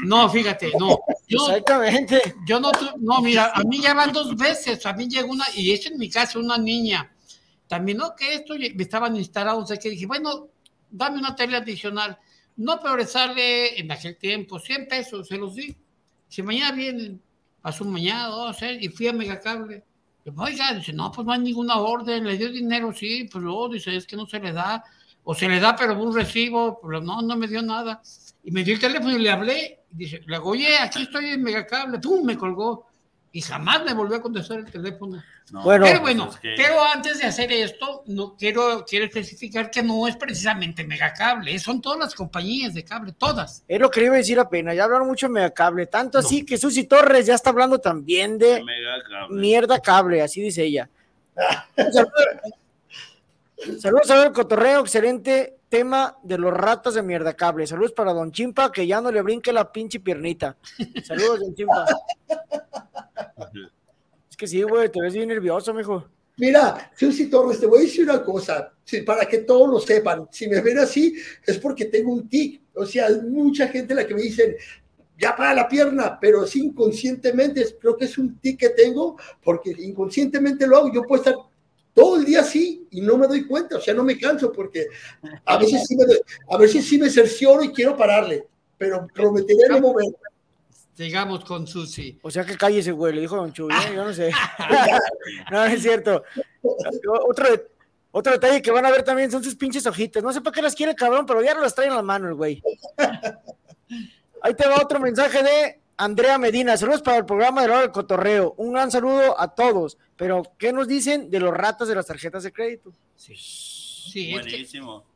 No, 0.04 0.28
fíjate, 0.30 0.72
no. 0.78 1.00
Yo, 1.26 1.46
Exactamente. 1.48 2.34
Yo 2.46 2.58
no, 2.58 2.72
no, 2.98 3.20
mira, 3.20 3.52
a 3.54 3.62
mí 3.64 3.80
ya 3.80 3.94
van 3.94 4.12
dos 4.12 4.36
veces, 4.36 4.84
a 4.86 4.92
mí 4.94 5.08
llegó 5.08 5.32
una, 5.32 5.44
y 5.54 5.72
es 5.72 5.86
en 5.86 5.98
mi 5.98 6.08
caso, 6.08 6.38
una 6.40 6.56
niña. 6.56 7.12
También, 7.66 7.98
no, 7.98 8.14
que 8.16 8.34
esto 8.34 8.54
me 8.56 8.82
estaban 8.82 9.14
instalados, 9.16 9.64
o 9.64 9.66
sea, 9.66 9.76
que 9.76 9.90
dije, 9.90 10.06
bueno, 10.06 10.48
dame 10.90 11.18
una 11.18 11.36
tele 11.36 11.56
adicional. 11.56 12.18
No, 12.56 12.80
pero 12.80 12.96
le 12.96 13.06
sale 13.06 13.78
en 13.78 13.92
aquel 13.92 14.16
tiempo 14.16 14.58
100 14.58 14.88
pesos, 14.88 15.28
se 15.28 15.36
los 15.36 15.54
di. 15.54 15.76
Si 16.28 16.42
mañana 16.42 16.74
vienen, 16.74 17.22
pasó 17.60 17.84
mañana, 17.84 18.26
dos, 18.26 18.62
eh, 18.62 18.78
y 18.80 18.88
fui 18.88 19.06
a 19.08 19.12
Megacable. 19.12 19.84
Oiga, 20.36 20.74
dice, 20.74 20.92
no, 20.92 21.10
pues 21.10 21.26
no 21.26 21.32
hay 21.32 21.40
ninguna 21.40 21.76
orden, 21.78 22.24
le 22.24 22.36
dio 22.36 22.50
dinero, 22.50 22.92
sí, 22.92 23.28
pero 23.32 23.44
no, 23.44 23.68
dice, 23.68 23.96
es 23.96 24.06
que 24.06 24.16
no 24.16 24.26
se 24.26 24.40
le 24.40 24.52
da, 24.52 24.84
o 25.24 25.34
se 25.34 25.48
le 25.48 25.60
da, 25.60 25.76
pero 25.76 26.00
un 26.00 26.14
recibo, 26.14 26.80
pero 26.80 27.00
no, 27.00 27.20
no 27.22 27.36
me 27.36 27.46
dio 27.46 27.60
nada. 27.62 28.00
Y 28.44 28.50
me 28.50 28.64
dio 28.64 28.74
el 28.74 28.80
teléfono 28.80 29.10
y 29.14 29.18
le 29.18 29.30
hablé, 29.30 29.80
y 29.92 29.96
dice, 29.96 30.20
le 30.26 30.36
digo, 30.36 30.50
oye, 30.50 30.78
aquí 30.78 31.02
estoy 31.02 31.26
en 31.30 31.42
Megacable, 31.42 31.98
¡pum! 31.98 32.24
me 32.24 32.36
colgó. 32.36 32.86
Y 33.30 33.42
jamás 33.42 33.84
me 33.84 33.92
volvió 33.92 34.16
a 34.16 34.22
contestar 34.22 34.60
el 34.60 34.70
teléfono. 34.70 35.22
No, 35.52 35.62
Bueno. 35.62 35.84
pero 35.84 36.00
bueno, 36.00 36.24
pues 36.26 36.36
es 36.36 36.40
que- 36.40 36.54
pero 36.56 36.82
antes 36.82 37.18
de 37.18 37.26
hacer 37.26 37.52
esto, 37.52 38.02
no 38.06 38.34
quiero, 38.36 38.86
quiero 38.88 39.04
especificar 39.04 39.70
que 39.70 39.82
no 39.82 40.08
es 40.08 40.16
precisamente 40.16 40.82
Megacable, 40.82 41.58
son 41.58 41.82
todas 41.82 41.98
las 41.98 42.14
compañías 42.14 42.72
de 42.72 42.84
cable, 42.84 43.12
todas. 43.12 43.64
Es 43.68 43.78
lo 43.78 43.90
que 43.90 44.00
le 44.00 44.06
iba 44.06 44.14
a 44.14 44.18
decir 44.18 44.40
apenas, 44.40 44.74
ya 44.74 44.84
hablaron 44.84 45.06
mucho 45.06 45.26
de 45.26 45.32
Megacable, 45.34 45.86
tanto 45.86 46.18
así 46.18 46.42
que 46.44 46.56
Susi 46.56 46.84
Torres 46.84 47.26
ya 47.26 47.34
está 47.34 47.50
hablando 47.50 47.78
también 47.78 48.38
de 48.38 48.64
Mega 48.64 49.02
cable. 49.08 49.38
mierda 49.40 49.78
cable, 49.78 50.22
así 50.22 50.40
dice 50.40 50.64
ella. 50.64 50.88
Saludos, 53.80 54.10
a 54.10 54.18
ver 54.18 54.26
el 54.28 54.32
cotorreo, 54.32 54.80
excelente 54.80 55.58
tema 55.68 56.16
de 56.22 56.38
los 56.38 56.52
ratas 56.52 56.94
de 56.94 57.02
mierda 57.02 57.34
cable. 57.34 57.66
Saludos 57.66 57.92
para 57.92 58.12
Don 58.12 58.30
Chimpa, 58.30 58.70
que 58.70 58.86
ya 58.86 59.00
no 59.00 59.10
le 59.10 59.20
brinque 59.22 59.52
la 59.52 59.70
pinche 59.70 60.00
piernita. 60.00 60.56
Saludos, 61.04 61.40
Don 61.40 61.54
Chimpa. 61.54 61.84
Es 64.30 64.36
que 64.36 64.46
sí, 64.46 64.62
güey, 64.62 64.88
te 64.90 65.00
ves 65.00 65.14
bien 65.14 65.28
nervioso, 65.28 65.74
mijo. 65.74 66.06
Mira, 66.36 66.92
Susi 66.96 67.28
Torres, 67.28 67.58
te 67.58 67.66
voy 67.66 67.80
a 67.80 67.82
decir 67.82 68.04
una 68.04 68.22
cosa, 68.22 68.72
para 69.04 69.26
que 69.26 69.38
todos 69.38 69.68
lo 69.68 69.80
sepan, 69.80 70.28
si 70.30 70.46
me 70.46 70.60
ven 70.60 70.78
así 70.78 71.16
es 71.44 71.58
porque 71.58 71.86
tengo 71.86 72.12
un 72.12 72.28
tic, 72.28 72.62
o 72.74 72.86
sea, 72.86 73.06
hay 73.06 73.20
mucha 73.22 73.66
gente 73.66 73.92
la 73.92 74.06
que 74.06 74.14
me 74.14 74.22
dicen, 74.22 74.54
ya 75.20 75.34
para 75.34 75.52
la 75.52 75.68
pierna, 75.68 76.16
pero 76.20 76.46
sí 76.46 76.66
inconscientemente, 76.66 77.66
creo 77.80 77.96
que 77.96 78.04
es 78.04 78.16
un 78.18 78.38
tic 78.38 78.60
que 78.60 78.68
tengo, 78.68 79.16
porque 79.42 79.74
inconscientemente 79.76 80.64
lo 80.64 80.76
hago, 80.76 80.92
yo 80.92 81.02
puedo 81.02 81.24
estar 81.24 81.34
todo 81.98 82.16
el 82.16 82.24
día 82.24 82.40
así 82.42 82.86
y 82.92 83.00
no 83.00 83.18
me 83.18 83.26
doy 83.26 83.44
cuenta, 83.44 83.76
o 83.76 83.80
sea, 83.80 83.92
no 83.92 84.04
me 84.04 84.16
canso, 84.16 84.52
porque 84.52 84.86
a 85.44 85.58
veces 85.58 85.84
sí 85.84 85.96
me, 85.96 86.04
a 86.48 86.56
veces 86.56 86.86
sí 86.86 86.96
me 86.96 87.10
cercioro 87.10 87.64
y 87.64 87.72
quiero 87.72 87.96
pararle, 87.96 88.46
pero 88.76 89.04
prometería 89.12 89.66
no 89.68 89.80
mover. 89.80 90.06
Sigamos 90.94 91.44
con 91.44 91.66
Susi. 91.66 92.16
O 92.22 92.30
sea 92.30 92.44
que 92.44 92.56
cállese, 92.56 92.92
güey, 92.92 93.14
le 93.14 93.22
dijo 93.22 93.34
Don 93.34 93.52
Chuy, 93.52 93.72
¿eh? 93.72 93.94
yo 93.94 94.04
no 94.04 94.12
sé. 94.12 94.30
no, 95.50 95.58
no 95.58 95.64
es 95.64 95.82
cierto. 95.82 96.22
Otro, 96.62 97.46
otro 98.12 98.32
detalle 98.32 98.62
que 98.62 98.70
van 98.70 98.86
a 98.86 98.90
ver 98.90 99.02
también 99.02 99.30
son 99.30 99.42
sus 99.42 99.56
pinches 99.56 99.86
hojitas. 99.86 100.22
No 100.22 100.32
sé 100.32 100.40
para 100.40 100.54
qué 100.54 100.62
las 100.62 100.74
quiere, 100.76 100.94
cabrón, 100.94 101.26
pero 101.26 101.42
ya 101.42 101.54
no 101.54 101.62
las 101.62 101.74
traen 101.74 101.90
en 101.90 101.96
las 101.96 102.04
manos, 102.04 102.36
güey. 102.36 102.62
Ahí 104.42 104.54
te 104.54 104.68
va 104.68 104.82
otro 104.82 105.00
mensaje 105.00 105.42
de 105.42 105.80
Andrea 105.96 106.38
Medina. 106.38 106.76
Saludos 106.76 107.02
para 107.02 107.18
el 107.18 107.26
programa 107.26 107.62
de 107.62 107.68
la 107.68 107.74
hora 107.74 107.82
del 107.82 107.92
cotorreo. 107.92 108.54
Un 108.56 108.72
gran 108.72 108.90
saludo 108.90 109.38
a 109.38 109.54
todos. 109.54 109.98
Pero, 110.18 110.42
¿qué 110.58 110.72
nos 110.72 110.86
dicen 110.88 111.30
de 111.30 111.40
los 111.40 111.54
ratas 111.54 111.88
de 111.88 111.94
las 111.94 112.06
tarjetas 112.06 112.42
de 112.42 112.52
crédito? 112.52 112.92
Sí, 113.16 113.32
es 113.34 114.10
que- 114.12 114.32
Buenísimo. 114.50 115.06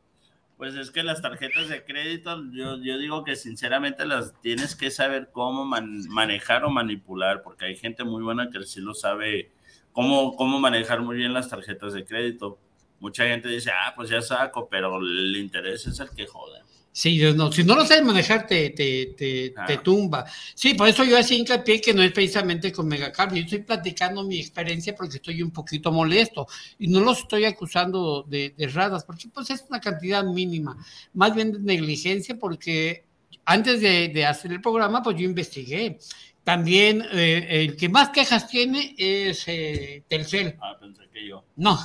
Pues 0.57 0.75
es 0.75 0.91
que 0.91 1.03
las 1.03 1.21
tarjetas 1.21 1.67
de 1.67 1.83
crédito, 1.83 2.41
yo, 2.53 2.77
yo 2.77 2.97
digo 2.97 3.23
que 3.25 3.35
sinceramente 3.35 4.05
las 4.05 4.39
tienes 4.41 4.75
que 4.75 4.91
saber 4.91 5.29
cómo 5.33 5.65
man- 5.65 6.07
manejar 6.09 6.63
o 6.63 6.69
manipular, 6.69 7.41
porque 7.43 7.65
hay 7.65 7.75
gente 7.75 8.03
muy 8.05 8.23
buena 8.23 8.49
que 8.49 8.63
sí 8.63 8.79
lo 8.79 8.93
sabe, 8.93 9.51
cómo, 9.91 10.35
cómo 10.37 10.59
manejar 10.59 11.01
muy 11.01 11.17
bien 11.17 11.33
las 11.33 11.49
tarjetas 11.49 11.93
de 11.93 12.05
crédito. 12.05 12.57
mucha 12.99 13.25
gente 13.25 13.49
dice, 13.49 13.69
ah, 13.71 13.91
pues 13.97 14.09
ya 14.09 14.21
saco, 14.21 14.69
pero 14.69 14.97
el 14.99 15.35
interés 15.35 15.85
es 15.87 15.99
el 15.99 16.09
que 16.11 16.25
jode. 16.25 16.61
Sí, 16.95 17.19
no, 17.35 17.51
si 17.51 17.63
no 17.63 17.75
lo 17.75 17.85
sabes 17.87 18.03
manejar, 18.03 18.45
te, 18.45 18.69
te, 18.69 19.07
te, 19.17 19.51
Ah. 19.57 19.65
te 19.65 19.77
tumba. 19.79 20.25
Sí, 20.53 20.75
por 20.75 20.87
eso 20.87 21.03
yo 21.03 21.17
hacía 21.17 21.39
hincapié 21.39 21.81
que 21.81 21.91
no 21.91 22.03
es 22.03 22.11
precisamente 22.11 22.71
con 22.71 22.87
Megacable. 22.87 23.39
Yo 23.39 23.45
estoy 23.45 23.61
platicando 23.63 24.23
mi 24.23 24.39
experiencia 24.39 24.95
porque 24.95 25.15
estoy 25.17 25.41
un 25.41 25.49
poquito 25.49 25.91
molesto 25.91 26.45
y 26.77 26.87
no 26.87 26.99
los 26.99 27.19
estoy 27.19 27.45
acusando 27.45 28.23
de, 28.29 28.53
de 28.55 28.65
erradas, 28.65 29.03
porque 29.05 29.27
pues 29.33 29.49
es 29.49 29.65
una 29.69 29.81
cantidad 29.81 30.23
mínima, 30.23 30.77
más 31.13 31.33
bien 31.33 31.51
de 31.51 31.59
negligencia, 31.59 32.37
porque 32.37 33.05
antes 33.43 33.81
de, 33.81 34.09
de 34.09 34.25
hacer 34.27 34.51
el 34.51 34.61
programa, 34.61 35.01
pues 35.01 35.17
yo 35.17 35.23
investigué. 35.25 35.97
También 36.43 37.03
eh, 37.13 37.47
el 37.49 37.75
que 37.77 37.87
más 37.89 38.09
quejas 38.09 38.47
tiene 38.49 38.93
es 38.97 39.45
eh, 39.47 40.03
Telcel. 40.09 40.57
Ah, 40.61 40.77
pensé 40.79 41.02
que 41.13 41.27
yo. 41.27 41.43
No. 41.55 41.79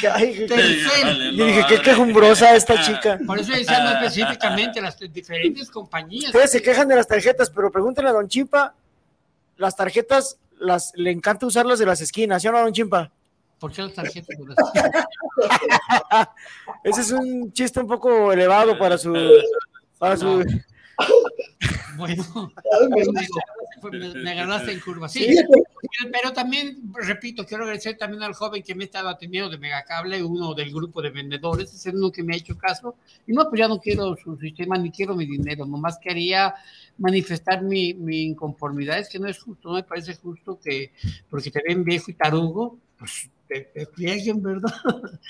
Que- 0.00 0.08
ay, 0.12 0.46
dije, 1.32 1.64
qué 1.68 1.80
quejumbrosa 1.82 2.54
esta 2.54 2.80
chica. 2.82 3.18
Por 3.26 3.38
eso 3.40 3.52
decía 3.52 3.82
no 3.82 3.90
específicamente 3.90 4.80
las 4.80 4.98
diferentes 5.12 5.70
compañías. 5.70 6.26
Ustedes 6.26 6.52
se 6.52 6.62
quejan 6.62 6.88
de 6.88 6.96
las 6.96 7.06
tarjetas, 7.08 7.50
pero 7.50 7.70
pregúntenle 7.70 8.10
a 8.10 8.14
Don 8.14 8.28
Chimpa, 8.28 8.74
las 9.56 9.74
tarjetas 9.76 10.38
las, 10.58 10.92
le 10.94 11.10
encanta 11.10 11.46
usarlas 11.46 11.78
de 11.78 11.86
las 11.86 12.00
esquinas, 12.00 12.40
¿sí 12.40 12.48
o 12.48 12.52
no, 12.52 12.60
Don 12.60 12.72
Chimpa? 12.72 13.10
¿Por 13.58 13.72
qué 13.72 13.82
las 13.82 13.94
tarjetas? 13.94 14.36
de 14.38 14.44
las- 14.54 16.28
Ese 16.84 17.00
es 17.00 17.10
un 17.10 17.52
chiste 17.52 17.80
un 17.80 17.88
poco 17.88 18.32
elevado 18.32 18.78
para 18.78 18.96
su... 18.98 19.14
Para 19.98 20.16
su... 20.16 20.44
Bueno, 21.96 22.24
me, 23.92 24.14
me 24.14 24.30
agarraste 24.30 24.72
en 24.72 24.80
curva. 24.80 25.08
Sí, 25.08 25.24
Sí, 25.24 25.36
pero, 25.48 26.10
pero 26.12 26.32
también, 26.32 26.82
repito, 26.94 27.44
quiero 27.46 27.64
agradecer 27.64 27.96
también 27.96 28.22
al 28.22 28.34
joven 28.34 28.62
que 28.62 28.74
me 28.74 28.84
estaba 28.84 29.10
atendiendo 29.10 29.50
de 29.50 29.58
Megacable, 29.58 30.22
uno 30.22 30.54
del 30.54 30.72
grupo 30.72 31.00
de 31.02 31.10
vendedores, 31.10 31.72
es 31.72 31.94
uno 31.94 32.10
que 32.10 32.22
me 32.22 32.34
ha 32.34 32.38
hecho 32.38 32.56
caso. 32.56 32.96
Y 33.26 33.32
no, 33.32 33.48
pues 33.48 33.58
ya 33.60 33.68
no 33.68 33.78
quiero 33.80 34.16
su 34.16 34.36
sistema 34.38 34.76
ni 34.78 34.90
quiero 34.90 35.14
mi 35.14 35.26
dinero, 35.26 35.64
nomás 35.66 35.98
quería 35.98 36.54
manifestar 36.98 37.62
mi, 37.62 37.94
mi 37.94 38.22
inconformidad. 38.22 38.98
Es 38.98 39.08
que 39.08 39.18
no 39.18 39.28
es 39.28 39.38
justo, 39.38 39.68
no 39.68 39.74
me 39.76 39.82
parece 39.82 40.14
justo 40.16 40.58
que, 40.62 40.92
porque 41.30 41.50
te 41.50 41.62
ven 41.66 41.84
viejo 41.84 42.10
y 42.10 42.14
tarugo, 42.14 42.78
pues 42.98 43.30
te, 43.48 43.60
te 43.60 43.86
plieguen, 43.86 44.42
¿verdad? 44.42 44.72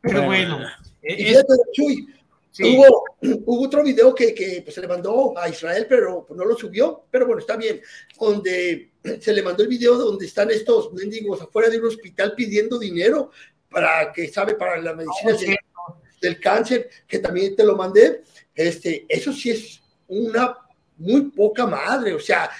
Pero 0.00 0.24
bueno, 0.24 0.58
es- 1.02 1.16
fíjate, 1.28 1.52
Chuy, 1.72 2.06
Sí. 2.50 2.76
hubo, 2.76 3.04
hubo 3.46 3.64
otro 3.64 3.82
video 3.82 4.14
que, 4.14 4.34
que, 4.34 4.62
pues, 4.62 4.74
se 4.74 4.80
le 4.80 4.88
mandó 4.88 5.38
a 5.38 5.48
Israel, 5.48 5.86
pero 5.88 6.24
pues, 6.26 6.36
no 6.36 6.44
lo 6.44 6.56
subió, 6.56 7.04
pero 7.10 7.26
bueno, 7.26 7.40
está 7.40 7.56
bien, 7.56 7.80
donde 8.18 8.90
se 9.20 9.32
le 9.32 9.42
mandó 9.42 9.62
el 9.62 9.68
video 9.68 9.96
donde 9.96 10.26
están 10.26 10.50
estos 10.50 10.92
mendigos 10.92 11.40
afuera 11.40 11.68
de 11.68 11.78
un 11.78 11.86
hospital 11.86 12.34
pidiendo 12.36 12.78
dinero 12.78 13.30
para 13.70 14.12
que 14.12 14.28
sabe 14.28 14.54
para 14.54 14.78
las 14.78 14.96
medicinas 14.96 15.38
sí. 15.38 15.46
del, 15.46 15.56
del 16.20 16.40
cáncer, 16.40 16.90
que 17.06 17.20
también 17.20 17.54
te 17.54 17.64
lo 17.64 17.76
mandé, 17.76 18.22
este, 18.54 19.06
eso 19.08 19.32
sí 19.32 19.50
es 19.50 19.80
una 20.08 20.56
muy 20.98 21.30
poca 21.30 21.66
madre, 21.66 22.12
o 22.12 22.20
sea, 22.20 22.50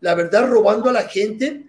la 0.00 0.14
verdad 0.14 0.48
robando 0.48 0.90
a 0.90 0.92
la 0.92 1.04
gente 1.04 1.64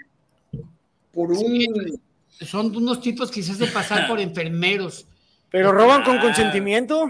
por 1.12 1.32
un... 1.32 2.00
son 2.42 2.76
unos 2.76 3.02
tipos 3.02 3.32
que 3.32 3.42
se 3.42 3.52
hacen 3.52 3.72
pasar 3.72 4.08
por 4.08 4.20
enfermeros. 4.20 5.08
Pero 5.50 5.72
roban 5.72 6.04
con 6.04 6.20
consentimiento. 6.20 7.10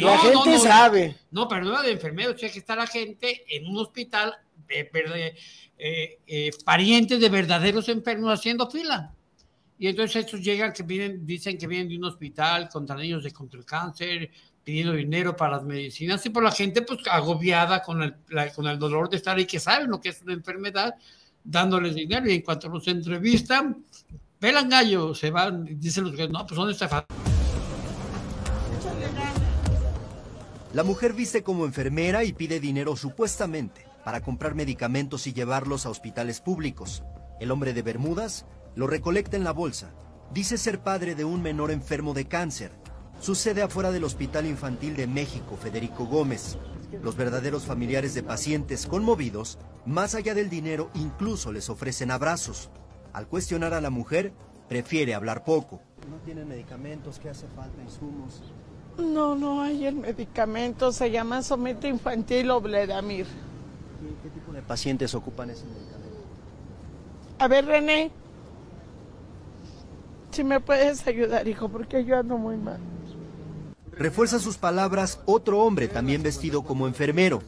La 0.00 0.18
gente 0.18 0.58
sabe. 0.58 1.16
No, 1.30 1.46
pero 1.48 1.64
no 1.64 1.82
de 1.82 1.92
enfermeros, 1.92 2.36
tiene 2.36 2.52
que 2.52 2.60
estar 2.60 2.78
la 2.78 2.86
gente 2.86 3.44
en 3.54 3.66
un 3.66 3.76
hospital, 3.78 4.34
eh, 4.68 6.18
eh, 6.26 6.50
parientes 6.64 7.20
de 7.20 7.28
verdaderos 7.28 7.88
enfermos 7.88 8.32
haciendo 8.32 8.70
fila. 8.70 9.12
Y 9.78 9.88
entonces 9.88 10.24
estos 10.24 10.40
llegan 10.40 10.72
que 10.72 10.82
vienen, 10.82 11.26
dicen 11.26 11.58
que 11.58 11.66
vienen 11.66 11.88
de 11.88 11.98
un 11.98 12.04
hospital 12.04 12.68
contra 12.68 12.96
niños 12.96 13.24
de 13.24 13.32
contra 13.32 13.58
el 13.58 13.66
cáncer, 13.66 14.30
pidiendo 14.62 14.92
dinero 14.94 15.36
para 15.36 15.56
las 15.56 15.64
medicinas, 15.64 16.24
y 16.24 16.30
por 16.30 16.42
la 16.42 16.52
gente 16.52 16.80
pues 16.82 17.00
agobiada 17.10 17.82
con 17.82 18.02
el, 18.02 18.14
la- 18.28 18.50
con 18.52 18.66
el 18.66 18.78
dolor 18.78 19.10
de 19.10 19.16
estar 19.18 19.36
ahí, 19.36 19.44
que 19.44 19.60
saben 19.60 19.90
lo 19.90 20.00
que 20.00 20.08
es 20.10 20.22
una 20.22 20.32
enfermedad, 20.32 20.94
dándoles 21.42 21.94
dinero, 21.94 22.30
y 22.30 22.36
en 22.36 22.40
cuanto 22.42 22.68
los 22.68 22.86
entrevistan, 22.88 23.84
pelan 24.38 24.70
gallo, 24.70 25.14
se 25.14 25.30
van, 25.30 25.66
dicen 25.78 26.04
los 26.04 26.14
que 26.16 26.28
no, 26.28 26.46
pues 26.46 26.56
son 26.56 26.70
estafadores. 26.70 27.33
La 30.74 30.82
mujer 30.82 31.12
viste 31.12 31.44
como 31.44 31.66
enfermera 31.66 32.24
y 32.24 32.32
pide 32.32 32.58
dinero 32.58 32.96
supuestamente 32.96 33.86
para 34.04 34.22
comprar 34.22 34.56
medicamentos 34.56 35.28
y 35.28 35.32
llevarlos 35.32 35.86
a 35.86 35.90
hospitales 35.90 36.40
públicos. 36.40 37.04
El 37.38 37.52
hombre 37.52 37.72
de 37.74 37.82
Bermudas 37.82 38.44
lo 38.74 38.88
recolecta 38.88 39.36
en 39.36 39.44
la 39.44 39.52
bolsa. 39.52 39.94
Dice 40.32 40.58
ser 40.58 40.80
padre 40.80 41.14
de 41.14 41.24
un 41.24 41.42
menor 41.42 41.70
enfermo 41.70 42.12
de 42.12 42.26
cáncer. 42.26 42.72
Sucede 43.20 43.62
afuera 43.62 43.92
del 43.92 44.02
Hospital 44.02 44.46
Infantil 44.46 44.96
de 44.96 45.06
México, 45.06 45.56
Federico 45.56 46.06
Gómez. 46.06 46.58
Los 47.04 47.14
verdaderos 47.14 47.62
familiares 47.62 48.12
de 48.14 48.24
pacientes 48.24 48.88
conmovidos, 48.88 49.60
más 49.86 50.16
allá 50.16 50.34
del 50.34 50.50
dinero, 50.50 50.90
incluso 50.94 51.52
les 51.52 51.70
ofrecen 51.70 52.10
abrazos. 52.10 52.70
Al 53.12 53.28
cuestionar 53.28 53.74
a 53.74 53.80
la 53.80 53.90
mujer, 53.90 54.32
prefiere 54.68 55.14
hablar 55.14 55.44
poco. 55.44 55.80
No 56.10 56.16
tienen 56.24 56.48
medicamentos, 56.48 57.20
¿qué 57.20 57.28
hace 57.28 57.46
falta? 57.54 57.80
Insumos. 57.80 58.42
No, 58.98 59.34
no 59.34 59.62
hay 59.62 59.86
el 59.86 59.96
medicamento, 59.96 60.92
se 60.92 61.10
llama 61.10 61.42
somete 61.42 61.88
infantil 61.88 62.50
o 62.50 62.60
Bledamir. 62.60 63.26
¿Qué, 63.26 64.28
qué 64.28 64.30
tipo 64.30 64.52
de 64.52 64.62
pacientes 64.62 65.14
ocupan 65.14 65.50
ese 65.50 65.64
medicamento? 65.64 66.18
A 67.38 67.48
ver, 67.48 67.66
René, 67.66 68.10
si 70.30 70.44
me 70.44 70.60
puedes 70.60 71.06
ayudar, 71.06 71.46
hijo, 71.46 71.68
porque 71.68 72.04
yo 72.04 72.18
ando 72.18 72.36
muy 72.36 72.56
mal. 72.56 72.78
Refuerza 73.92 74.40
sus 74.40 74.56
palabras 74.56 75.20
otro 75.26 75.60
hombre 75.60 75.86
también 75.86 76.22
vestido 76.22 76.62
como 76.62 76.88
enfermero. 76.88 77.42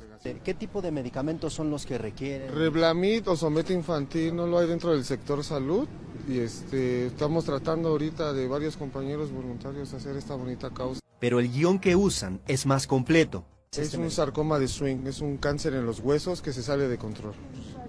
¿Qué 0.44 0.54
tipo 0.54 0.82
de 0.82 0.90
medicamentos 0.90 1.54
son 1.54 1.70
los 1.70 1.86
que 1.86 1.98
requieren? 1.98 2.54
Reblamid 2.54 3.28
o 3.28 3.36
somete 3.36 3.72
infantil 3.72 4.34
no 4.34 4.46
lo 4.46 4.58
hay 4.58 4.68
dentro 4.68 4.92
del 4.92 5.04
sector 5.04 5.42
salud 5.44 5.86
y 6.28 6.38
este, 6.38 7.06
estamos 7.06 7.44
tratando 7.44 7.90
ahorita 7.90 8.32
de 8.32 8.48
varios 8.48 8.76
compañeros 8.76 9.30
voluntarios 9.30 9.92
hacer 9.94 10.16
esta 10.16 10.34
bonita 10.34 10.70
causa. 10.70 11.00
Pero 11.20 11.40
el 11.40 11.50
guion 11.50 11.78
que 11.78 11.96
usan 11.96 12.40
es 12.46 12.66
más 12.66 12.86
completo. 12.86 13.44
Es 13.76 13.94
un 13.94 14.10
sarcoma 14.10 14.58
de 14.58 14.68
swing, 14.68 15.06
es 15.06 15.20
un 15.20 15.36
cáncer 15.36 15.74
en 15.74 15.86
los 15.86 16.00
huesos 16.00 16.40
que 16.40 16.52
se 16.52 16.62
sale 16.62 16.88
de 16.88 16.98
control. 16.98 17.34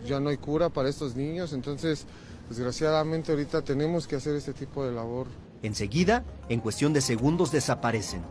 Ya 0.06 0.19
no 0.19 0.30
hay 0.30 0.38
cura 0.38 0.69
para 0.69 0.89
estos 0.89 1.15
niños, 1.15 1.54
entonces 1.54 2.06
desgraciadamente 2.50 3.32
ahorita 3.32 3.62
tenemos 3.62 4.08
que 4.08 4.17
hacer 4.17 4.36
este 4.36 4.54
tipo 4.54 4.86
de 4.86 4.91
labor. 4.91 5.28
Enseguida, 5.63 6.23
en 6.50 6.60
cuestión 6.60 6.93
de 6.93 7.02
segundos 7.02 7.52
desaparecen. 7.52 8.21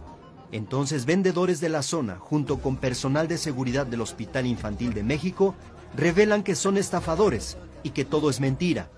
Entonces 0.53 1.07
vendedores 1.07 1.61
de 1.61 1.69
la 1.69 1.83
zona, 1.83 2.17
junto 2.19 2.59
con 2.61 2.77
personal 2.77 3.29
de 3.29 3.39
seguridad 3.39 3.87
del 3.87 4.01
Hospital 4.01 4.47
Infantil 4.47 4.95
de 4.95 5.03
México, 5.03 5.55
revelan 5.97 6.43
que 6.43 6.55
son 6.55 6.77
estafadores 6.77 7.57
y 7.83 7.91
que 7.91 8.05
todo 8.05 8.31
es 8.31 8.41
mentira. 8.41 8.89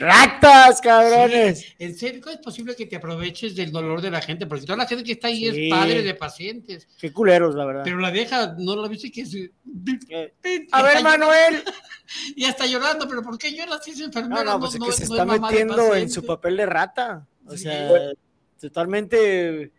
¡Ratas, 0.00 0.80
cabrones! 0.80 1.58
Sí, 1.60 1.66
en 1.80 1.96
serio, 1.98 2.20
¿cómo 2.22 2.32
es 2.32 2.40
posible 2.40 2.76
que 2.76 2.86
te 2.86 2.94
aproveches 2.94 3.56
del 3.56 3.72
dolor 3.72 4.00
de 4.00 4.12
la 4.12 4.20
gente? 4.20 4.46
Porque 4.46 4.64
toda 4.64 4.76
la 4.78 4.86
gente 4.86 5.02
que 5.02 5.10
está 5.12 5.26
ahí 5.26 5.50
Sí. 5.50 5.64
es 5.66 5.70
padre 5.70 6.02
de 6.04 6.14
pacientes. 6.14 6.86
Qué 7.00 7.12
culeros, 7.12 7.56
la 7.56 7.64
verdad. 7.64 7.82
Pero 7.82 7.98
la 7.98 8.10
vieja, 8.12 8.54
¿no 8.58 8.76
la 8.76 8.86
viste 8.86 9.10
que 9.10 9.22
es... 9.22 9.34
A 10.72 10.82
ver, 10.82 11.02
Manuel. 11.02 11.64
Y 12.36 12.44
está 12.46 12.64
llorando, 12.64 13.06
pero 13.06 13.22
¿por 13.22 13.36
qué 13.36 13.54
lloras 13.54 13.84
si 13.84 13.90
es 13.90 14.00
enfermera? 14.00 14.42
No, 14.42 14.52
no, 14.52 14.60
pues 14.60 14.76
es 14.76 14.80
que 14.80 14.92
se 14.92 15.08
no 15.08 15.14
está 15.16 15.24
metiendo 15.26 15.94
en 15.94 16.08
su 16.08 16.24
papel 16.24 16.56
de 16.56 16.64
rata. 16.64 17.26
O 17.44 17.50
Sí. 17.52 17.64
sea, 17.64 17.90
totalmente, 18.60 19.72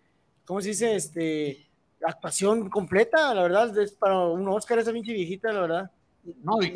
¿cómo 0.45 0.61
se 0.61 0.69
dice? 0.69 0.95
Este, 0.95 1.67
actuación 2.01 2.69
completa, 2.69 3.33
la 3.33 3.43
verdad, 3.43 3.77
es 3.77 3.91
para 3.93 4.17
un 4.19 4.47
Oscar 4.47 4.79
esa 4.79 4.91
pinche 4.91 5.13
viejita, 5.13 5.51
la 5.51 5.61
verdad. 5.61 5.91
No, 6.43 6.61
y 6.61 6.73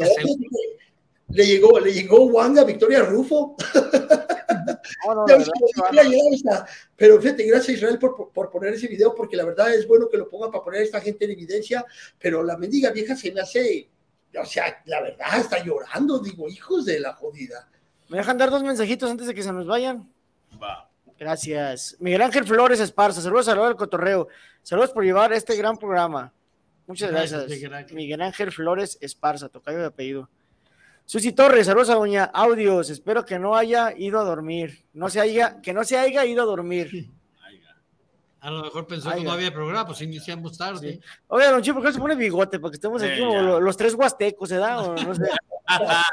Le 1.30 1.46
llegó, 1.46 1.80
le 1.80 1.92
llegó 1.94 2.26
Wanda 2.26 2.64
Victoria 2.64 3.02
Rufo. 3.02 3.56
No, 5.06 5.16
no, 5.16 5.26
verdad. 5.26 6.66
Pero 6.96 7.20
fíjate, 7.22 7.44
gracias 7.44 7.78
Israel 7.78 7.98
por, 8.00 8.16
por- 8.16 8.32
por 8.32 8.50
poner 8.52 8.74
ese 8.74 8.88
video, 8.88 9.14
porque 9.14 9.36
la 9.36 9.46
verdad 9.46 9.74
es 9.74 9.88
bueno 9.88 10.08
que 10.10 10.18
lo 10.18 10.30
pongan 10.30 10.52
para 10.52 10.64
poner 10.64 10.82
a 10.82 10.84
esta 10.84 11.02
gente 11.02 11.26
en 11.26 11.32
evidencia, 11.32 11.86
pero 12.20 12.44
la 12.44 12.58
mendiga 12.58 12.92
vieja 12.92 13.16
se 13.16 13.32
me 13.32 13.42
hace, 13.42 13.90
o 14.40 14.46
sea, 14.46 14.82
la 14.86 15.02
verdad 15.02 15.40
está 15.40 15.64
llorando, 15.64 16.20
digo, 16.20 16.48
hijos 16.50 16.86
de 16.86 17.00
la 17.00 17.14
jodida. 17.14 17.70
¿Me 18.10 18.18
dejan 18.18 18.38
dar 18.38 18.50
dos 18.52 18.64
mensajitos 18.64 19.10
antes 19.10 19.28
de 19.28 19.34
que 19.34 19.44
se 19.44 19.52
nos 19.52 19.66
vayan? 19.68 20.10
Va. 20.62 20.90
Gracias. 21.24 21.96
Miguel 22.00 22.22
Ángel 22.22 22.44
Flores 22.44 22.82
Esparza, 22.82 23.22
saludos 23.22 23.48
a 23.48 23.56
la 23.56 23.66
del 23.68 23.78
cotorreo. 23.78 24.28
Saludos 24.62 24.92
por 24.92 25.06
llevar 25.06 25.32
este 25.32 25.56
gran 25.56 25.78
programa. 25.78 26.34
Muchas 26.86 27.12
Gracias, 27.12 27.32
gracias. 27.32 27.58
Miguel 27.58 27.74
Ángel. 27.74 27.96
Miguel 27.96 28.22
Ángel 28.22 28.52
Flores 28.52 28.98
Esparza, 29.00 29.48
tocayo 29.48 29.80
de 29.80 29.86
apellido. 29.86 30.30
Susi 31.06 31.32
Torres, 31.32 31.68
saludos 31.68 31.90
a 31.90 31.96
Doña 31.96 32.26
Audios. 32.26 32.90
Espero 32.90 33.24
que 33.24 33.40
no 33.40 33.56
haya 33.56 33.94
ido 33.96 34.20
a 34.20 34.24
dormir. 34.26 34.84
No 34.92 35.10
se 35.10 35.22
haya, 35.22 35.62
que 35.62 35.72
no 35.72 35.86
se 35.86 35.98
haya 35.98 36.26
ido 36.26 36.44
a 36.44 36.46
dormir. 36.46 37.10
A 38.44 38.52
lo 38.52 38.62
mejor 38.64 38.86
pensó 38.86 39.10
Ay, 39.10 39.20
que 39.20 39.24
no 39.24 39.30
ya. 39.30 39.36
había 39.36 39.54
programa, 39.54 39.86
pues 39.88 40.02
iniciamos 40.02 40.58
tarde. 40.58 41.00
Oiga, 41.28 41.50
don 41.52 41.62
Chico, 41.62 41.76
¿por 41.76 41.84
qué 41.84 41.88
no 41.90 41.94
se 41.94 42.00
pone 42.02 42.16
bigote? 42.16 42.60
Para 42.60 42.72
que 42.72 42.76
estemos 42.76 43.02
aquí 43.02 43.14
Eh, 43.14 43.20
como 43.20 43.34
ya. 43.34 43.42
lo- 43.42 43.60
los 43.62 43.78
tres 43.78 43.94
huastecos, 43.94 44.50
¿se 44.50 44.58
da? 44.58 44.82
O 44.82 44.94
no 44.96 45.16
sé. 45.16 45.24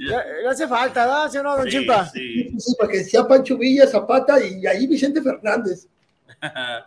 Ya, 0.00 0.24
le 0.42 0.48
hace 0.48 0.66
falta, 0.66 1.04
¿verdad? 1.06 1.30
¿Sí 1.30 1.38
o 1.38 1.42
no, 1.42 1.56
don 1.56 1.64
Sí, 1.70 1.70
Chimpa? 1.78 2.06
sí. 2.08 2.50
Sí, 2.58 2.74
para 2.78 2.90
que 2.90 2.98
decía 2.98 3.26
Pancho 3.26 3.56
Villa, 3.56 3.86
Zapata 3.86 4.42
y 4.44 4.66
ahí 4.66 4.86
Vicente 4.86 5.22
Fernández. 5.22 5.86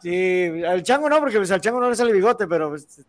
Sí, 0.02 0.64
al 0.68 0.82
chango 0.84 1.10
no, 1.10 1.20
porque 1.20 1.38
pues, 1.38 1.52
al 1.52 1.62
chango 1.62 1.80
no 1.80 1.90
le 1.90 1.96
sale 1.96 2.12
bigote, 2.12 2.48
pero 2.48 2.70
pues, 2.70 3.02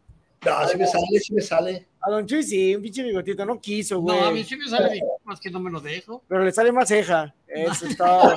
No, 0.44 0.68
si 0.68 0.78
me 0.78 0.86
sale, 0.86 1.20
si 1.20 1.34
me 1.34 1.40
sale. 1.40 1.86
a 2.00 2.10
don 2.10 2.26
Chuy 2.26 2.42
sí, 2.42 2.74
un 2.74 2.82
pinche 2.82 3.02
bigotito, 3.02 3.44
no 3.44 3.60
quiso, 3.60 4.00
güey. 4.00 4.18
No, 4.18 4.26
a 4.26 4.30
mí 4.30 4.44
sí 4.44 4.56
me 4.56 4.68
sale 4.68 5.00
más 5.24 5.40
que 5.40 5.50
no 5.50 5.60
me 5.60 5.70
lo 5.70 5.80
dejo. 5.80 6.22
Pero 6.28 6.44
le 6.44 6.52
sale 6.52 6.72
más 6.72 6.88
ceja. 6.88 7.34
Eso 7.48 7.86
está. 7.86 8.36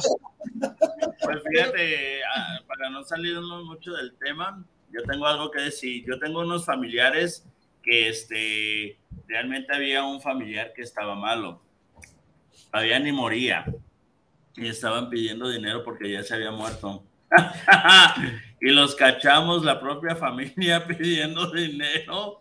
Pues 1.24 1.44
fíjate, 1.50 2.24
ah, 2.24 2.60
para 2.68 2.90
no 2.90 3.04
salirnos 3.04 3.66
mucho 3.66 3.94
del 3.94 4.16
tema, 4.18 4.64
yo 4.92 5.04
tengo 5.04 5.26
algo 5.26 5.52
que 5.52 5.62
decir. 5.62 6.06
Yo 6.08 6.20
tengo 6.20 6.42
unos 6.42 6.66
familiares 6.66 7.46
que 7.84 8.10
este, 8.10 8.98
realmente 9.28 9.74
había 9.74 10.04
un 10.04 10.22
familiar 10.22 10.74
que 10.74 10.82
estaba 10.82 11.16
malo. 11.16 11.62
Todavía 12.72 13.00
ni 13.00 13.12
moría. 13.12 13.66
Y 14.56 14.68
estaban 14.68 15.10
pidiendo 15.10 15.50
dinero 15.50 15.84
porque 15.84 16.12
ya 16.12 16.24
se 16.24 16.34
había 16.34 16.52
muerto. 16.52 17.04
y 18.62 18.70
los 18.70 18.96
cachamos 18.96 19.64
la 19.64 19.80
propia 19.80 20.16
familia 20.16 20.86
pidiendo 20.88 21.52
dinero 21.52 22.40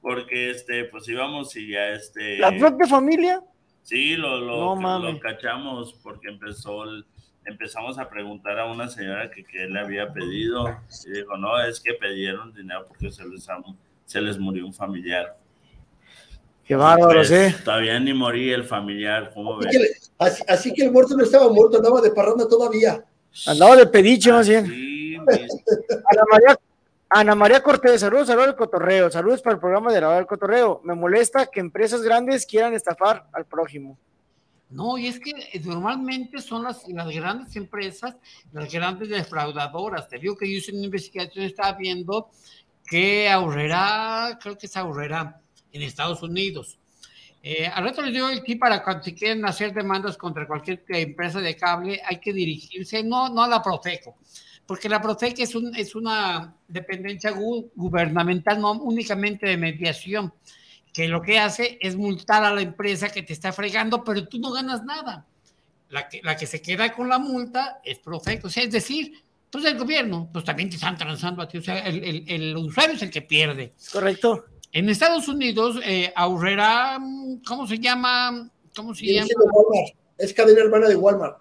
porque 0.00 0.50
este 0.50 0.84
pues 0.84 1.08
íbamos 1.08 1.54
y 1.56 1.68
ya 1.70 1.88
este 1.90 2.38
¿La 2.38 2.56
propia 2.56 2.86
familia? 2.86 3.40
Sí, 3.82 4.16
lo, 4.16 4.38
lo, 4.40 4.56
No 4.56 4.74
lo 4.74 4.76
mames. 4.76 5.20
cachamos 5.20 5.94
porque 6.02 6.28
empezó 6.28 6.84
el- 6.84 7.04
empezamos 7.44 7.98
a 7.98 8.08
preguntar 8.08 8.58
a 8.60 8.66
una 8.66 8.88
señora 8.88 9.28
que 9.30 9.42
qué 9.44 9.66
le 9.66 9.80
había 9.80 10.12
pedido 10.12 10.68
y 11.06 11.10
dijo, 11.10 11.36
no, 11.36 11.60
es 11.60 11.80
que 11.80 11.94
pidieron 11.94 12.52
dinero 12.54 12.86
porque 12.86 13.10
se 13.10 13.26
les, 13.26 13.48
am- 13.48 13.76
se 14.04 14.20
les 14.20 14.38
murió 14.38 14.64
un 14.64 14.72
familiar. 14.72 15.36
Qué 16.64 16.76
bárbaro, 16.76 17.14
Pues, 17.16 17.30
¿eh? 17.32 17.52
Todavía 17.64 17.98
ni 17.98 18.14
moría 18.14 18.54
el 18.54 18.62
familiar, 18.62 19.32
¿cómo 19.34 19.58
Así 19.58 19.68
que, 19.70 19.78
ves? 19.78 20.12
le- 20.20 20.24
así, 20.26 20.44
así 20.48 20.72
que 20.72 20.84
el 20.84 20.92
muerto 20.92 21.16
no 21.16 21.24
estaba 21.24 21.48
muerto, 21.52 21.78
andaba 21.78 22.00
de 22.00 22.12
parranda 22.12 22.46
todavía. 22.48 23.04
Andaba 23.46 23.76
de 23.76 23.86
pediche, 23.86 24.32
más 24.32 24.48
bien. 24.48 24.64
Mis- 24.68 25.18
Ana 26.10 26.22
María, 26.30 26.58
Ana 27.08 27.34
María 27.34 27.62
Cortés, 27.62 28.00
saludos, 28.00 28.26
saludos 28.26 28.48
al 28.48 28.56
cotorreo, 28.56 29.10
saludos 29.10 29.42
para 29.42 29.54
el 29.54 29.60
programa 29.60 29.92
de 29.92 30.00
la 30.00 30.08
hora 30.08 30.16
del 30.16 30.26
cotorreo. 30.26 30.80
Me 30.84 30.94
molesta 30.94 31.46
que 31.46 31.60
empresas 31.60 32.02
grandes 32.02 32.46
quieran 32.46 32.74
estafar 32.74 33.26
al 33.32 33.44
prójimo. 33.44 33.98
No, 34.70 34.96
y 34.96 35.06
es 35.06 35.20
que 35.20 35.30
eh, 35.30 35.60
normalmente 35.64 36.40
son 36.40 36.62
las, 36.64 36.88
las 36.88 37.08
grandes 37.08 37.54
empresas, 37.56 38.16
las 38.52 38.72
grandes 38.72 39.10
defraudadoras. 39.10 40.08
Te 40.08 40.18
digo 40.18 40.34
que 40.36 40.50
yo 40.50 40.56
hice 40.58 40.72
una 40.72 40.84
investigación, 40.84 41.44
estaba 41.44 41.76
viendo 41.76 42.30
que 42.86 43.28
ahorrará, 43.28 44.38
creo 44.42 44.56
que 44.56 44.66
es 44.66 44.76
ahorrará 44.76 45.40
en 45.72 45.82
Estados 45.82 46.22
Unidos. 46.22 46.78
Eh, 47.44 47.66
al 47.66 47.84
rato 47.84 48.02
les 48.02 48.12
digo 48.12 48.28
tip 48.44 48.60
para 48.60 48.82
cuando 48.84 49.02
quieren 49.02 49.44
hacer 49.44 49.74
demandas 49.74 50.16
contra 50.16 50.46
cualquier 50.46 50.84
empresa 50.88 51.40
de 51.40 51.56
cable, 51.56 52.00
hay 52.04 52.18
que 52.20 52.32
dirigirse 52.32 53.02
no, 53.02 53.28
no 53.28 53.42
a 53.42 53.48
la 53.48 53.60
Profeco, 53.60 54.16
porque 54.64 54.88
la 54.88 55.00
Profeco 55.02 55.42
es, 55.42 55.54
un, 55.56 55.74
es 55.74 55.96
una 55.96 56.54
dependencia 56.68 57.32
gu- 57.32 57.68
gubernamental, 57.74 58.60
no 58.60 58.72
únicamente 58.72 59.46
de 59.48 59.56
mediación, 59.56 60.32
que 60.92 61.08
lo 61.08 61.20
que 61.20 61.38
hace 61.40 61.78
es 61.80 61.96
multar 61.96 62.44
a 62.44 62.54
la 62.54 62.60
empresa 62.62 63.08
que 63.08 63.22
te 63.24 63.32
está 63.32 63.52
fregando, 63.52 64.04
pero 64.04 64.28
tú 64.28 64.38
no 64.38 64.52
ganas 64.52 64.84
nada. 64.84 65.26
La 65.88 66.08
que, 66.08 66.20
la 66.22 66.36
que 66.36 66.46
se 66.46 66.62
queda 66.62 66.92
con 66.92 67.08
la 67.08 67.18
multa 67.18 67.80
es 67.84 67.98
Profeco, 67.98 68.46
o 68.46 68.50
sea, 68.50 68.62
es 68.62 68.70
decir, 68.70 69.20
pues 69.50 69.64
el 69.64 69.76
gobierno, 69.76 70.30
pues 70.32 70.44
también 70.44 70.70
te 70.70 70.76
están 70.76 70.96
transando 70.96 71.42
a 71.42 71.48
ti, 71.48 71.58
o 71.58 71.62
sea, 71.62 71.80
el, 71.80 72.04
el- 72.04 72.24
el 72.28 72.56
usuario 72.56 72.94
es 72.94 73.02
el 73.02 73.10
que 73.10 73.22
pierde. 73.22 73.72
Correcto. 73.92 74.44
En 74.72 74.88
Estados 74.88 75.28
Unidos, 75.28 75.78
eh, 75.84 76.12
ahorrará, 76.16 76.98
¿cómo 77.46 77.66
se 77.66 77.78
llama? 77.78 78.50
¿Cómo 78.74 78.94
se 78.94 79.06
llama? 79.06 79.28
Es 80.16 80.32
cadena 80.32 80.62
hermana 80.62 80.88
de 80.88 80.96
Walmart. 80.96 81.40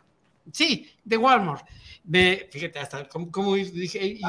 Sí, 0.51 0.89
de 1.03 1.17
Walmart. 1.17 1.65
De, 2.03 2.49
fíjate, 2.51 2.79
hasta 2.79 3.07
como, 3.07 3.55
dije, 3.55 4.05
y- 4.05 4.21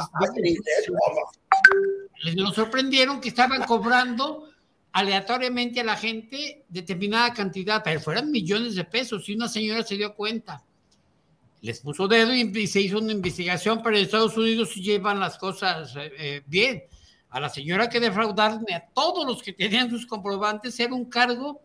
les 2.24 2.36
lo 2.36 2.52
sorprendieron 2.52 3.20
que 3.20 3.28
estaban 3.30 3.64
cobrando 3.64 4.48
aleatoriamente 4.92 5.80
a 5.80 5.84
la 5.84 5.96
gente 5.96 6.64
determinada 6.68 7.32
cantidad, 7.32 7.82
pero 7.82 7.98
fueran 8.00 8.30
millones 8.30 8.74
de 8.76 8.84
pesos, 8.84 9.28
y 9.28 9.34
una 9.34 9.48
señora 9.48 9.82
se 9.82 9.96
dio 9.96 10.14
cuenta. 10.14 10.62
Les 11.62 11.80
puso 11.80 12.06
dedo 12.06 12.34
y, 12.34 12.40
y 12.54 12.66
se 12.66 12.80
hizo 12.80 12.98
una 12.98 13.12
investigación, 13.12 13.82
pero 13.82 13.96
en 13.96 14.04
Estados 14.04 14.36
Unidos 14.36 14.70
sí 14.72 14.82
llevan 14.82 15.18
las 15.18 15.38
cosas 15.38 15.94
eh, 15.96 16.12
eh, 16.18 16.42
bien. 16.46 16.84
A 17.32 17.40
la 17.40 17.48
señora 17.48 17.88
que 17.88 17.98
defraudaron 17.98 18.64
y 18.68 18.72
a 18.72 18.86
todos 18.94 19.26
los 19.26 19.42
que 19.42 19.52
tenían 19.52 19.90
sus 19.90 20.06
comprobantes 20.06 20.78
era 20.78 20.94
un 20.94 21.06
cargo 21.06 21.62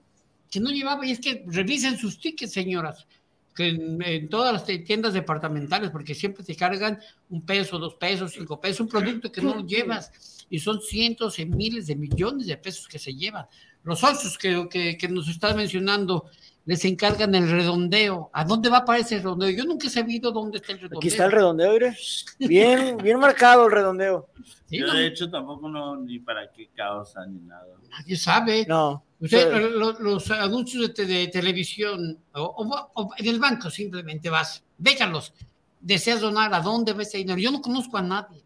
que 0.49 0.61
no 0.61 0.69
llevaba, 0.71 1.05
y 1.05 1.11
es 1.11 1.19
que 1.19 1.43
revisen 1.45 1.97
sus 1.97 2.19
tickets, 2.19 2.53
señoras, 2.53 3.05
que 3.53 3.67
en, 3.67 4.01
en 4.01 4.29
todas 4.29 4.53
las 4.53 4.65
tiendas 4.85 5.13
departamentales, 5.13 5.89
porque 5.91 6.15
siempre 6.15 6.43
te 6.43 6.55
cargan 6.55 6.99
un 7.29 7.45
peso, 7.45 7.77
dos 7.77 7.95
pesos, 7.95 8.31
cinco 8.31 8.59
pesos, 8.61 8.79
un 8.79 8.87
producto 8.87 9.29
que 9.29 9.41
no 9.41 9.55
lo 9.55 9.67
llevas, 9.67 10.45
y 10.49 10.59
son 10.59 10.81
cientos 10.81 11.37
y 11.39 11.45
miles 11.45 11.87
de 11.87 11.97
millones 11.97 12.47
de 12.47 12.55
pesos 12.55 12.87
que 12.87 12.97
se 12.97 13.13
llevan. 13.13 13.45
Los 13.83 13.99
socios 13.99 14.37
que, 14.37 14.67
que, 14.69 14.97
que 14.97 15.07
nos 15.09 15.27
estás 15.27 15.53
mencionando 15.53 16.29
les 16.67 16.85
encargan 16.85 17.33
el 17.33 17.49
redondeo. 17.49 18.29
¿A 18.33 18.43
dónde 18.45 18.69
va 18.69 18.85
para 18.85 18.99
ese 18.99 19.17
redondeo? 19.17 19.49
Yo 19.49 19.63
nunca 19.65 19.87
he 19.87 19.89
sabido 19.89 20.31
dónde 20.31 20.57
está 20.57 20.73
el 20.73 20.77
redondeo. 20.79 20.99
Aquí 20.99 21.07
está 21.07 21.25
el 21.25 21.31
redondeo, 21.31 21.71
mire. 21.73 21.97
Bien, 22.37 22.97
bien 22.97 23.17
marcado 23.19 23.65
el 23.65 23.71
redondeo. 23.71 24.27
Sí, 24.69 24.77
Yo 24.79 24.85
no, 24.87 24.93
de 24.93 25.07
hecho 25.07 25.29
tampoco 25.31 25.67
no 25.69 25.95
ni 25.95 26.19
para 26.19 26.51
qué 26.51 26.69
causa 26.75 27.25
ni 27.25 27.39
nada. 27.39 27.65
nadie 27.89 28.15
sabe. 28.17 28.65
No. 28.67 29.03
Usted, 29.19 29.51
los 29.99 30.29
anuncios 30.29 30.93
de, 30.93 31.05
de 31.05 31.27
televisión 31.29 32.19
o, 32.35 32.41
o- 32.43 32.91
o 32.93 33.09
en 33.17 33.25
el 33.27 33.39
banco 33.39 33.71
simplemente 33.71 34.29
vas, 34.29 34.63
déjalos. 34.77 35.33
Deseas 35.79 36.21
donar, 36.21 36.53
¿a 36.53 36.59
dónde 36.59 36.93
va 36.93 37.01
ese 37.01 37.17
dinero? 37.19 37.39
Yo 37.39 37.49
no 37.51 37.61
conozco 37.61 37.97
a 37.97 38.01
nadie. 38.03 38.43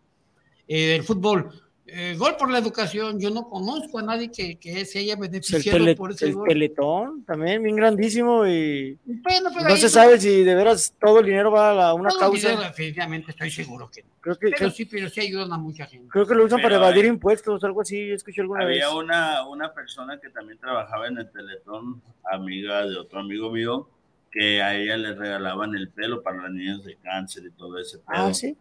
Eh, 0.67 0.95
el 0.95 1.03
fútbol, 1.03 1.49
eh, 1.93 2.15
gol 2.17 2.35
por 2.37 2.49
la 2.49 2.57
educación, 2.59 3.19
yo 3.19 3.29
no 3.31 3.49
conozco 3.49 3.99
a 3.99 4.01
nadie 4.01 4.31
que, 4.31 4.57
que 4.57 4.85
se 4.85 4.99
haya 4.99 5.17
Pues 5.17 5.27
el, 5.27 5.31
beneficiado 5.31 5.77
tele- 5.77 5.95
por 5.95 6.11
ese 6.11 6.25
el 6.27 6.33
gol. 6.35 6.47
teletón 6.47 7.23
también, 7.25 7.61
bien 7.61 7.75
grandísimo 7.75 8.47
y 8.47 8.97
Bueno, 9.05 9.49
pero 9.53 9.67
no 9.67 9.73
ahí 9.75 9.77
se 9.81 9.89
sabe 9.89 10.19
si 10.19 10.43
de 10.43 10.55
veras 10.55 10.93
todo 10.99 11.19
el 11.19 11.25
dinero 11.25 11.51
va 11.51 11.71
a 11.71 11.73
la- 11.73 11.93
una 11.93 12.09
todo 12.09 12.19
el 12.19 12.25
causa. 12.31 12.47
dinero, 12.49 12.67
definitivamente 12.67 13.31
estoy 13.31 13.51
seguro 13.51 13.89
que 13.91 14.03
no. 14.03 14.09
Creo 14.21 14.35
que, 14.35 14.47
Pero 14.47 14.57
creo, 14.57 14.69
sí, 14.71 14.85
pero 14.85 15.09
sí 15.09 15.21
ayudan 15.21 15.51
a 15.51 15.57
mucha 15.57 15.85
gente. 15.85 16.07
creo 16.09 16.25
que 16.25 16.33
lo 16.35 16.45
usan 16.45 16.61
para 16.61 16.75
Pero 16.75 16.85
evadir 16.85 17.03
hay- 17.03 17.09
impuestos, 17.09 17.63
algo 17.63 17.81
así, 17.81 18.07
yo 18.07 18.15
escuché 18.15 18.41
alguna 18.41 18.63
Había 18.63 18.87
vez. 18.87 18.95
una, 18.95 19.47
una 19.47 19.73
persona 19.73 20.19
que 20.19 20.29
también 20.29 20.57
trabajaba 20.59 21.07
en 21.07 21.17
el 21.17 21.29
Teletón, 21.31 22.01
amiga 22.31 22.85
de 22.85 22.97
otro 22.97 23.19
amigo 23.19 23.51
mío, 23.51 23.89
que 24.31 24.61
a 24.61 24.75
ella 24.75 24.95
le 24.95 25.13
regalaban 25.13 25.75
el 25.75 25.89
pelo 25.89 26.23
para 26.23 26.43
las 26.43 26.51
niñas 26.51 26.83
de 26.85 26.95
cáncer 26.95 27.43
y 27.45 27.51
todo 27.51 27.77
ese 27.79 27.97
pedo. 27.97 28.05
Ah, 28.07 28.33
sí. 28.33 28.55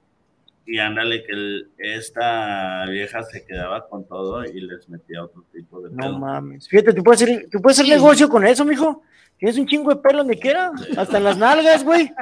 Y 0.66 0.78
ándale 0.78 1.24
que 1.24 1.32
el- 1.32 1.70
esta 1.78 2.84
vieja 2.86 3.22
se 3.24 3.44
quedaba 3.44 3.88
con 3.88 4.06
todo 4.06 4.44
y 4.44 4.60
les 4.60 4.88
metía 4.88 5.24
otro 5.24 5.44
tipo 5.52 5.80
de 5.80 5.90
No 5.90 5.96
pedo. 5.96 6.18
mames. 6.18 6.68
Fíjate, 6.68 6.92
tú 6.92 7.02
puedes 7.02 7.22
hacer, 7.22 7.48
tú 7.50 7.60
puedes 7.60 7.78
hacer 7.78 7.86
Sí. 7.86 7.92
negocio 7.92 8.28
con 8.28 8.46
eso, 8.46 8.64
mijo. 8.64 9.02
Tienes 9.38 9.56
un 9.56 9.66
chingo 9.66 9.88
de 9.88 9.96
pelo 9.96 10.18
donde 10.18 10.38
quiera, 10.38 10.70
hasta 10.98 11.16
en 11.16 11.24
las 11.24 11.38
nalgas, 11.38 11.82
güey. 11.82 12.12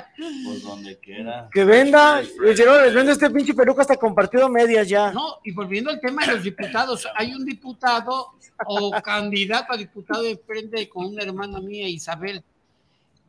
Pues 0.45 0.63
donde 0.63 0.97
quiera. 1.01 1.49
Que 1.53 1.65
venda. 1.65 2.23
No, 2.23 2.83
les 2.85 2.95
vende 2.95 3.11
este 3.11 3.29
pinche 3.29 3.55
peluca 3.55 3.81
hasta 3.83 3.97
compartido 3.97 4.47
a 4.47 4.49
medias 4.49 4.89
ya. 4.89 5.11
No, 5.11 5.39
y 5.43 5.51
volviendo 5.53 5.91
al 5.91 6.01
tema 6.01 6.25
de 6.25 6.35
los 6.35 6.45
diputados, 6.45 7.09
hay 7.17 7.35
un 7.35 7.45
diputado 7.45 8.35
o 8.67 8.93
candidato 9.03 9.73
a 9.73 9.77
diputado 9.77 10.23
de 10.23 10.37
frente 10.39 10.89
con 10.89 11.07
una 11.07 11.25
hermana 11.25 11.61
mía, 11.61 11.89
Isabel. 11.89 12.41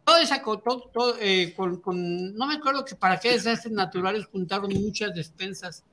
Toda 0.10 0.24
esa, 0.24 0.42
todo- 0.42 0.90
todo, 0.92 1.16
eh, 1.22 1.54
con, 1.56 1.80
con- 1.82 2.34
no 2.36 2.48
me 2.48 2.56
acuerdo 2.56 2.84
que 2.84 2.96
para 2.96 3.20
qué 3.20 3.32
desastres 3.34 3.72
naturales 3.72 4.26
juntaron 4.26 4.74
muchas 4.74 5.14
despensas. 5.14 5.84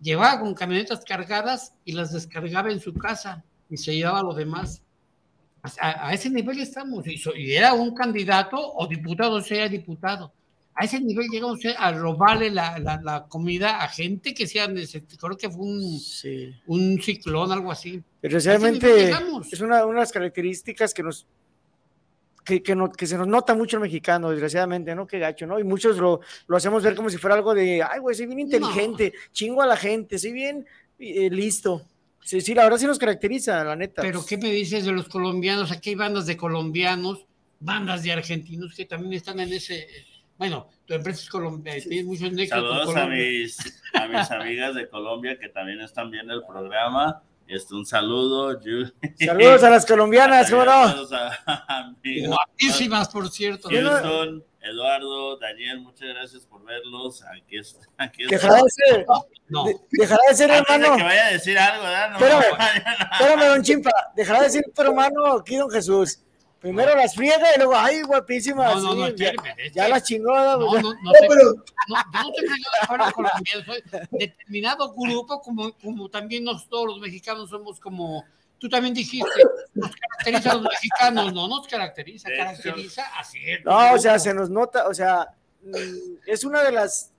Llevaba 0.00 0.40
con 0.40 0.54
camionetas 0.54 1.04
cargadas 1.04 1.74
y 1.84 1.92
las 1.92 2.12
descargaba 2.14 2.70
en 2.72 2.80
su 2.80 2.94
casa 2.94 3.44
y 3.68 3.76
se 3.76 3.94
llevaba 3.94 4.22
lo 4.22 4.32
demás. 4.32 4.80
A, 5.82 6.08
a 6.08 6.14
ese 6.14 6.30
nivel 6.30 6.58
estamos. 6.60 7.06
Y, 7.06 7.18
so- 7.18 7.34
y 7.36 7.52
era 7.52 7.74
un 7.74 7.94
candidato 7.94 8.56
o 8.58 8.86
diputado, 8.86 9.38
sea 9.42 9.68
diputado. 9.68 10.32
A 10.74 10.84
ese 10.86 10.98
nivel 11.00 11.26
llegamos 11.28 11.58
a 11.76 11.92
robarle 11.92 12.50
la, 12.50 12.78
la- 12.78 13.00
la 13.02 13.26
comida 13.26 13.82
a 13.82 13.88
gente 13.88 14.32
que 14.32 14.46
sea, 14.46 14.66
creo 15.20 15.36
que 15.36 15.50
fue 15.50 15.62
un, 15.66 15.98
Sí. 15.98 16.54
un 16.68 16.98
ciclón, 17.02 17.52
algo 17.52 17.70
así. 17.70 18.02
A 18.22 18.28
nivel 18.28 18.80
llegamos. 19.04 19.52
es 19.52 19.60
una, 19.60 19.84
una 19.84 19.96
de 19.96 20.00
las 20.00 20.12
características 20.12 20.94
que 20.94 21.02
nos 21.02 21.26
que, 22.48 22.62
que, 22.62 22.74
no- 22.74 22.90
que 22.90 23.06
se 23.06 23.18
nos 23.18 23.28
nota 23.28 23.54
mucho 23.54 23.76
el 23.76 23.82
mexicano, 23.82 24.30
desgraciadamente, 24.30 24.94
¿no? 24.94 25.06
Qué 25.06 25.18
gacho, 25.18 25.46
¿no? 25.46 25.58
Y 25.58 25.64
muchos 25.64 25.98
lo, 25.98 26.20
lo 26.46 26.56
hacemos 26.56 26.82
ver 26.82 26.94
como 26.94 27.10
si 27.10 27.18
fuera 27.18 27.36
algo 27.36 27.52
de, 27.54 27.82
ay, 27.82 28.00
güey, 28.00 28.16
soy 28.16 28.24
bien 28.26 28.40
inteligente, 28.40 29.12
chingo 29.32 29.60
a 29.60 29.66
la 29.66 29.76
gente, 29.76 30.18
soy 30.18 30.32
bien 30.32 30.66
eh, 30.98 31.28
listo. 31.30 31.82
Sí, 32.22 32.40
sí, 32.40 32.54
la 32.54 32.64
verdad 32.64 32.78
sí 32.78 32.86
nos 32.86 32.98
caracteriza, 32.98 33.62
la 33.64 33.76
neta. 33.76 34.00
Pero 34.00 34.24
¿qué 34.26 34.38
me 34.38 34.50
dices 34.50 34.86
de 34.86 34.92
los 34.92 35.08
colombianos? 35.08 35.70
Aquí 35.72 35.90
hay 35.90 35.96
bandas 35.96 36.24
de 36.26 36.36
colombianos, 36.38 37.26
bandas 37.60 38.02
de 38.02 38.12
argentinos 38.12 38.74
que 38.74 38.86
también 38.86 39.12
están 39.12 39.40
en 39.40 39.52
ese... 39.52 39.86
Bueno, 40.38 40.68
tu 40.86 40.94
empresa 40.94 41.20
es 41.20 41.28
colombiana, 41.28 41.80
tienes 41.80 42.06
muchos 42.06 42.32
nexos 42.32 42.58
con 42.60 42.68
Saludos 42.78 42.96
a 42.96 43.06
mis, 43.08 43.82
a 43.92 44.06
mis 44.08 44.30
amigas 44.30 44.74
de 44.74 44.88
Colombia 44.88 45.38
que 45.38 45.48
también 45.48 45.80
están 45.80 46.10
viendo 46.10 46.32
el 46.32 46.42
programa 46.46 47.22
Este, 47.48 47.74
un 47.74 47.86
saludo. 47.86 48.60
Saludos 49.18 49.62
a 49.64 49.70
las 49.70 49.86
colombianas, 49.86 50.50
¿cómo 50.50 50.64
no? 50.64 50.88
Saludos 50.88 51.12
a 51.12 51.94
Guapísimas, 52.26 53.08
por 53.08 53.30
cierto. 53.30 53.68
Houston, 53.70 54.44
Eduardo, 54.60 55.38
Daniel, 55.38 55.80
muchas 55.80 56.08
gracias 56.08 56.44
por 56.44 56.62
verlos. 56.64 57.22
Aquí 57.24 57.56
está. 57.58 57.80
Aquí 57.96 58.24
está. 58.24 58.36
Dejará 58.36 58.62
de 58.62 58.70
ser, 58.70 59.06
No. 59.48 59.64
de- 59.64 59.76
dejará 59.92 60.20
de 60.28 60.34
ser 60.34 60.50
Antes 60.50 60.68
de 60.68 60.74
hermano. 60.74 60.96
que 60.98 61.02
vaya 61.04 61.26
a 61.26 61.30
decir 61.32 61.58
algo, 61.58 61.84
¿verdad? 61.84 62.10
No, 62.10 62.16
Espérame, 62.18 62.42
no, 62.98 63.16
espérame, 63.16 63.48
don 63.48 63.62
Chimpa. 63.62 63.90
Dejará 64.14 64.42
de 64.42 64.50
ser 64.50 64.64
tu 64.74 64.82
hermano 64.82 65.26
aquí, 65.38 65.56
don 65.56 65.70
Jesús. 65.70 66.20
Primero 66.60 66.96
las 66.96 67.14
friega 67.14 67.54
y 67.54 67.58
luego, 67.58 67.74
ay, 67.76 68.02
guapísimas. 68.02 68.82
No, 68.82 68.94
no, 68.94 68.94
no, 68.94 69.06
sí, 69.08 69.14
ya, 69.16 69.28
espérame, 69.28 69.58
es 69.60 69.72
ya 69.72 69.88
las 69.88 70.02
chingó. 70.02 70.34
No, 70.34 70.56
no, 70.58 70.80
no, 70.82 70.90
sé- 71.12 71.26
pero- 71.28 71.52
no, 71.52 71.96
yo 72.12 72.22
no 72.22 72.28
estoy 72.28 72.48
peleado 72.48 72.86
fuera 72.86 73.12
colombiano, 73.12 73.64
soy 73.64 73.82
determinado 74.10 74.92
grupo, 74.92 75.40
como, 75.40 75.72
como 75.78 76.08
también 76.08 76.42
nos, 76.44 76.68
todos 76.68 76.86
los 76.86 76.98
mexicanos 76.98 77.48
somos 77.50 77.78
como, 77.78 78.24
tú 78.58 78.68
también 78.68 78.92
dijiste, 78.92 79.30
nos 79.74 79.90
caracteriza 79.94 80.50
a 80.50 80.54
los 80.54 80.62
mexicanos, 80.64 81.32
no 81.32 81.46
nos 81.46 81.68
caracteriza, 81.68 82.28
caracteriza 82.36 83.02
a 83.16 83.22
cierto 83.22 83.70
No, 83.70 83.92
o 83.94 83.98
sea, 83.98 84.18
se 84.18 84.34
nos 84.34 84.50
nota, 84.50 84.88
o 84.88 84.94
sea, 84.94 85.28
mm, 85.62 85.72
es 86.26 86.42
una 86.44 86.62
de 86.64 86.72
las. 86.72 87.12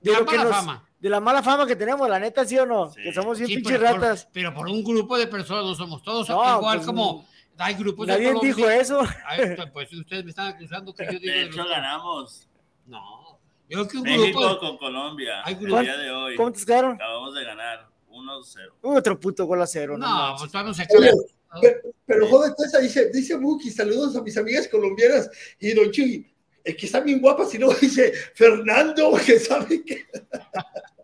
De, 0.00 0.12
La 0.12 0.20
lo 0.20 0.26
que 0.26 0.36
mala 0.36 0.48
nos- 0.48 0.56
fama. 0.58 0.88
de 1.00 1.08
la 1.10 1.18
mala 1.20 1.42
fama 1.42 1.66
que 1.66 1.74
tenemos, 1.74 2.08
la 2.08 2.20
neta, 2.20 2.44
¿sí 2.44 2.56
o 2.56 2.64
no? 2.64 2.92
Que 2.94 3.12
somos 3.12 3.36
bien 3.36 3.48
Sí, 3.48 3.56
pinches 3.56 3.78
pero 3.78 3.90
por- 3.90 4.00
ratas. 4.00 4.28
pero 4.32 4.54
por 4.54 4.68
un 4.68 4.84
grupo 4.84 5.18
de 5.18 5.26
personas 5.26 5.64
no 5.64 5.74
somos 5.74 6.02
todos 6.04 6.28
No, 6.28 6.36
igual 6.58 6.76
pues, 6.78 6.86
como 6.86 7.26
hay 7.58 7.74
grupos 7.74 8.06
de 8.06 8.12
nadie 8.12 8.26
Colombia- 8.28 8.54
dijo 8.54 8.70
eso. 8.70 9.00
Ay, 9.26 9.56
pues 9.72 9.92
ustedes 9.92 10.24
me 10.24 10.30
están 10.30 10.48
acusando 10.54 10.94
que 10.94 11.04
yo 11.04 11.18
digo 11.18 11.32
De 11.34 11.42
hecho, 11.42 11.58
los- 11.58 11.68
ganamos. 11.68 12.48
No, 12.86 13.38
yo 13.68 13.86
creo 13.86 13.88
que 13.88 13.96
un 13.98 14.02
México 14.04 14.40
grupo 14.40 14.58
con 14.60 14.78
Colombia. 14.78 15.42
Hay 15.44 15.54
El 15.54 15.60
grupos- 15.60 15.82
día 15.82 15.96
de 15.96 16.10
hoy. 16.10 16.36
¿Cuántos 16.36 16.64
quedaron? 16.64 16.94
Acabamos 16.94 17.34
de 17.34 17.44
ganar 17.44 17.88
1-0. 18.08 18.74
Otro 18.82 19.20
puto 19.20 19.44
gol 19.46 19.60
a 19.62 19.66
cero. 19.66 19.98
No, 19.98 20.06
manches. 20.06 20.40
pues 20.40 20.52
vamos 20.52 20.80
a 20.80 20.86
Oye, 20.98 21.12
pero, 21.60 21.76
pero 22.06 22.26
joven, 22.28 22.52
Tessa 22.56 22.78
dice, 22.78 23.10
dice 23.10 23.36
Buki, 23.36 23.70
saludos 23.70 24.16
a 24.16 24.22
mis 24.22 24.36
amigas 24.36 24.68
colombianas 24.68 25.30
y 25.58 25.72
Don 25.74 25.90
Chuy, 25.90 26.26
es 26.64 26.76
que 26.76 26.86
están 26.86 27.04
bien 27.04 27.20
guapas, 27.20 27.54
y 27.54 27.58
luego 27.58 27.74
dice 27.80 28.12
Fernando, 28.34 29.12
que 29.26 29.38
sabe 29.38 29.82
que... 29.84 30.06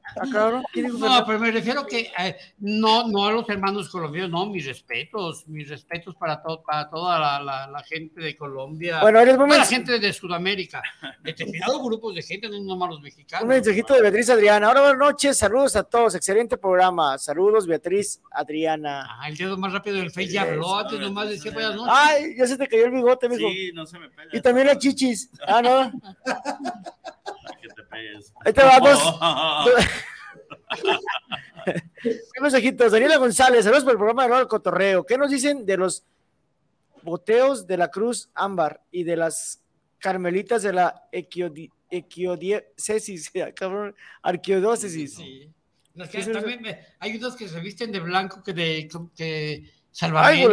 Ah, 0.06 0.26
cabrón, 0.30 0.62
¿quién 0.72 0.86
dijo 0.86 0.98
No, 0.98 1.24
pero 1.26 1.38
me 1.38 1.50
refiero 1.50 1.86
que 1.86 2.12
eh, 2.18 2.36
no, 2.58 3.08
no 3.08 3.26
a 3.26 3.32
los 3.32 3.48
hermanos 3.48 3.88
colombianos, 3.88 4.30
no, 4.30 4.46
mis 4.46 4.66
respetos, 4.66 5.48
mis 5.48 5.68
respetos 5.68 6.14
para, 6.16 6.42
to- 6.42 6.62
para 6.62 6.90
toda 6.90 7.18
la, 7.18 7.42
la- 7.42 7.66
la 7.66 7.82
gente 7.82 8.20
de 8.20 8.36
Colombia, 8.36 9.00
Bueno, 9.00 9.18
eres 9.20 9.36
toda 9.36 9.48
la 9.58 9.64
gente 9.64 9.98
de 9.98 10.12
Sudamérica, 10.12 10.82
determinados 11.22 11.82
grupos 11.82 12.14
de 12.14 12.22
gente, 12.22 12.48
no 12.50 12.60
nomás 12.60 12.90
los 12.90 13.00
mexicanos. 13.00 13.44
Un 13.44 13.48
mensajito 13.48 13.94
de 13.94 14.02
Beatriz 14.02 14.28
Adriana. 14.30 14.66
Ahora 14.68 14.80
buenas 14.82 14.98
noches, 14.98 15.38
saludos 15.38 15.74
a 15.74 15.82
todos, 15.84 16.14
excelente 16.14 16.58
programa. 16.58 17.16
Saludos, 17.18 17.66
Beatriz 17.66 18.20
Adriana. 18.30 19.06
Ah, 19.08 19.28
el 19.28 19.36
dedo 19.36 19.56
más 19.56 19.72
rápido 19.72 19.96
del 19.96 20.10
Face 20.10 20.28
ya 20.28 20.42
habló, 20.42 20.76
antes 20.78 21.00
nomás 21.00 21.30
decía 21.30 21.50
buenas 21.50 21.74
noches. 21.76 21.94
Ay, 21.96 22.34
ya 22.36 22.46
se 22.46 22.58
te 22.58 22.68
cayó 22.68 22.84
el 22.84 22.90
bigote, 22.92 23.28
mijo. 23.28 23.48
Sí, 23.48 23.70
no 23.74 23.86
se 23.86 23.98
me 23.98 24.08
pega. 24.10 24.28
Y 24.32 24.40
también 24.42 24.66
las 24.66 24.78
chichis. 24.78 25.30
Ah, 25.46 25.62
no. 25.62 25.90
Que 27.94 28.00
te 28.00 28.08
pegues. 28.10 28.32
Ahí 28.44 28.52
te 28.52 28.62
vamos. 28.62 29.20
Un 32.36 32.42
mensajitos. 32.42 32.92
Daniela 32.92 33.16
González, 33.16 33.64
saludos 33.64 33.84
por 33.84 33.92
el 33.92 33.98
programa 33.98 34.22
de 34.24 34.28
Nuevo 34.30 34.48
Cotorreo. 34.48 35.04
¿Qué 35.04 35.16
nos 35.16 35.30
dicen 35.30 35.64
de 35.64 35.76
los 35.76 36.04
boteos 37.02 37.66
de 37.66 37.76
la 37.76 37.90
Cruz 37.90 38.28
Ámbar 38.34 38.82
y 38.90 39.04
de 39.04 39.16
las 39.16 39.60
carmelitas 39.98 40.62
de 40.62 40.72
la 40.72 41.08
equiodi- 41.12 41.70
equiodiécesis, 41.90 43.30
cabrón, 43.54 43.94
arquidiócesis? 44.22 45.18
Las 45.94 46.08
que 46.08 46.16
¿Qué 46.18 46.22
es 46.22 46.28
eso? 46.28 46.38
también 46.38 46.60
me- 46.60 46.78
hay 46.98 47.16
unos 47.16 47.36
que 47.36 47.48
se 47.48 47.60
visten 47.60 47.92
de 47.92 48.00
blanco 48.00 48.42
que 48.42 48.52
de 48.52 48.88
que 49.16 49.70
salvamento. 49.96 50.48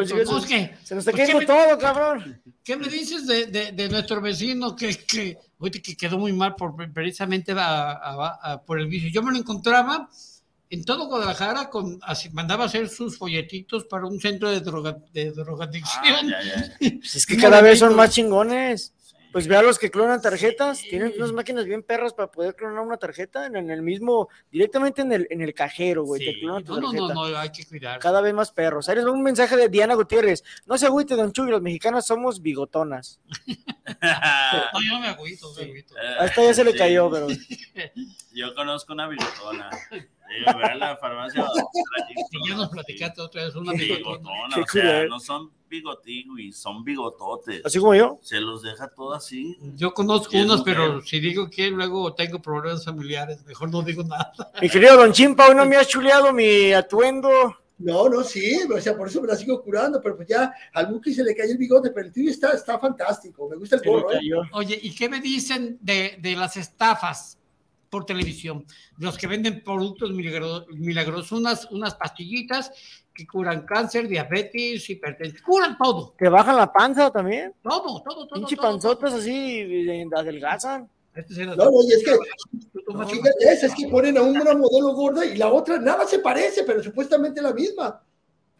que- 0.47 0.75
se 0.83 0.95
nos 0.95 1.05
está 1.07 1.11
pues, 1.11 1.15
¿qué 1.27 1.33
cayendo 1.33 1.39
me- 1.39 1.45
todo, 1.45 1.77
cabrón. 1.79 2.41
¿Qué 2.63 2.75
me 2.77 2.87
dices 2.87 3.25
de, 3.25 3.47
de- 3.47 3.71
de 3.71 3.89
nuestro 3.89 4.21
vecino 4.21 4.75
que, 4.75 4.95
que, 4.95 5.37
que 5.81 5.97
quedó 5.97 6.17
muy 6.19 6.31
mal 6.31 6.55
por, 6.55 6.75
precisamente 6.93 7.51
a- 7.53 7.91
a- 7.91 8.39
a- 8.53 8.61
por 8.63 8.79
el 8.79 8.87
vicio? 8.87 9.09
Yo 9.09 9.23
me 9.23 9.31
lo 9.31 9.37
encontraba 9.39 10.09
en 10.69 10.85
todo 10.85 11.07
Guadalajara, 11.07 11.69
con, 11.69 11.99
así, 12.03 12.29
mandaba 12.29 12.63
a 12.63 12.67
hacer 12.67 12.87
sus 12.87 13.17
folletitos 13.17 13.83
para 13.85 14.05
un 14.05 14.19
centro 14.21 14.49
de, 14.49 14.61
droga, 14.61 14.97
de 15.11 15.31
drogadicción. 15.31 16.31
Pues 16.79 17.15
es 17.15 17.25
que 17.25 17.35
cada 17.35 17.61
vez 17.61 17.79
son 17.79 17.95
más 17.95 18.11
chingones. 18.11 18.93
Pues 19.31 19.47
vea 19.47 19.61
los 19.61 19.79
que 19.79 19.89
clonan 19.89 20.21
tarjetas, 20.21 20.81
tienen 20.81 21.13
unas 21.15 21.31
máquinas 21.31 21.65
bien 21.65 21.83
perras 21.83 22.13
para 22.13 22.29
poder 22.29 22.53
clonar 22.55 22.81
una 22.81 22.97
tarjeta 22.97 23.45
en, 23.45 23.55
en 23.55 23.69
el 23.71 23.81
mismo, 23.81 24.27
directamente 24.51 25.01
en 25.03 25.11
el, 25.13 25.27
en 25.29 25.41
el 25.41 25.53
cajero, 25.53 26.03
güey, 26.03 26.23
te 26.25 26.39
clonan 26.39 26.63
tu 26.65 26.73
No, 26.73 26.81
no, 26.81 26.87
tarjeta. 26.91 27.13
no, 27.13 27.29
no, 27.29 27.37
hay 27.37 27.49
que 27.51 27.65
cuidar. 27.65 27.99
Cada 27.99 28.19
vez 28.21 28.33
más 28.33 28.51
perros. 28.51 28.89
Ahí 28.89 28.95
les 28.97 29.05
va 29.05 29.11
un 29.11 29.23
mensaje 29.23 29.55
de 29.55 29.69
Diana 29.69 29.93
Gutiérrez. 29.95 30.43
No 30.65 30.77
se 30.77 30.85
agüite, 30.87 31.15
don 31.15 31.31
Chuy, 31.31 31.49
los 31.49 31.61
mexicanos 31.61 32.05
somos 32.05 32.41
bigotonas. 32.41 33.19
No, 34.01 34.79
yo 34.81 34.93
no 34.93 34.99
me 35.01 35.07
agüito, 35.09 35.53
me 35.57 35.63
agüito. 35.63 35.95
A 36.19 36.25
esta 36.25 36.43
ya 36.43 36.53
se 36.53 36.63
le 36.63 36.71
Sí. 36.71 36.77
cayó, 36.77 37.09
pero. 37.11 37.27
Yo 38.33 38.55
conozco 38.55 38.93
una 38.93 39.07
bigotona. 39.07 39.69
A 40.47 40.75
la 40.75 40.95
farmacia. 40.97 41.45
Y 42.09 42.49
ya 42.49 42.55
nos 42.55 42.69
platicaste 42.69 43.21
otra 43.21 43.43
vez 43.45 43.55
una 43.55 43.73
bigotona. 43.73 44.55
O 44.57 44.67
sea, 44.67 45.05
no 45.07 45.19
son 45.19 45.51
bigotigüis, 45.71 46.57
son 46.57 46.83
bigototes. 46.83 47.65
Así 47.65 47.79
como 47.79 47.95
yo. 47.95 48.19
Se 48.21 48.39
los 48.39 48.61
deja 48.61 48.87
todo 48.89 49.13
así. 49.13 49.57
Yo 49.75 49.93
conozco 49.93 50.37
unos, 50.37 50.59
mujer. 50.59 50.75
pero 50.75 51.01
si 51.01 51.19
digo 51.19 51.49
que 51.49 51.71
luego 51.71 52.13
tengo 52.13 52.39
problemas 52.39 52.85
familiares, 52.85 53.43
mejor 53.45 53.71
no 53.71 53.81
digo 53.81 54.03
nada. 54.03 54.31
Mi 54.61 54.69
querido 54.69 54.97
Don 54.97 55.11
Chimpa, 55.11 55.47
hoy 55.47 55.55
no 55.55 55.65
me 55.65 55.77
has 55.77 55.87
chuleado 55.87 56.31
mi 56.31 56.73
atuendo. 56.73 57.29
No, 57.79 58.07
no, 58.07 58.23
sí, 58.23 58.59
o 58.71 58.79
sea, 58.79 58.95
por 58.95 59.07
eso 59.07 59.19
me 59.21 59.27
la 59.27 59.35
sigo 59.35 59.59
curando, 59.63 59.99
pero 60.03 60.15
pues 60.15 60.27
ya 60.27 60.53
al 60.73 60.85
Buki 60.85 61.15
se 61.15 61.23
le 61.23 61.35
cayó 61.35 61.53
el 61.53 61.57
bigote, 61.57 61.89
pero 61.89 62.05
el 62.05 62.13
tuyo 62.13 62.29
está, 62.29 62.51
está 62.51 62.77
fantástico, 62.77 63.49
me 63.49 63.55
gusta 63.55 63.77
el 63.77 63.81
gorro, 63.81 64.13
¿eh? 64.13 64.19
Oye, 64.51 64.79
¿y 64.83 64.93
qué 64.93 65.09
me 65.09 65.19
dicen 65.19 65.79
de, 65.81 66.19
de 66.21 66.35
las 66.35 66.57
estafas 66.57 67.39
por 67.89 68.05
televisión? 68.05 68.67
Los 68.99 69.17
que 69.17 69.25
venden 69.25 69.63
productos 69.63 70.11
milagro- 70.11 70.67
milagrosos, 70.69 71.31
unas, 71.31 71.71
unas 71.71 71.95
pastillitas 71.95 72.71
que 73.21 73.27
curan 73.27 73.65
cáncer, 73.65 74.07
diabetes, 74.07 74.89
hipertensión, 74.89 75.43
curan 75.45 75.77
todo, 75.77 76.13
¿Te 76.17 76.29
bajan 76.29 76.55
la 76.55 76.71
panza 76.71 77.11
también? 77.11 77.53
todo, 77.61 78.01
todo, 78.01 78.27
todo. 78.27 78.39
Pinche 78.39 78.55
todo, 78.55 78.65
panzotas 78.65 79.13
así, 79.13 79.59
eh, 79.89 80.05
adelgazan. 80.15 80.89
Este 81.13 81.45
No, 81.45 81.55
no, 81.55 81.83
y 81.83 81.91
es 81.91 82.03
que, 82.03 82.17
fíjate, 83.09 83.53
es, 83.53 83.63
es 83.63 83.75
que 83.75 83.87
ponen 83.89 84.17
a 84.17 84.21
una 84.21 84.53
modelo 84.55 84.93
gorda 84.93 85.25
y 85.25 85.35
la 85.35 85.51
otra 85.51 85.77
nada 85.77 86.07
se 86.07 86.19
parece, 86.19 86.63
pero 86.63 86.81
supuestamente 86.81 87.41
la 87.41 87.53
misma. 87.53 88.01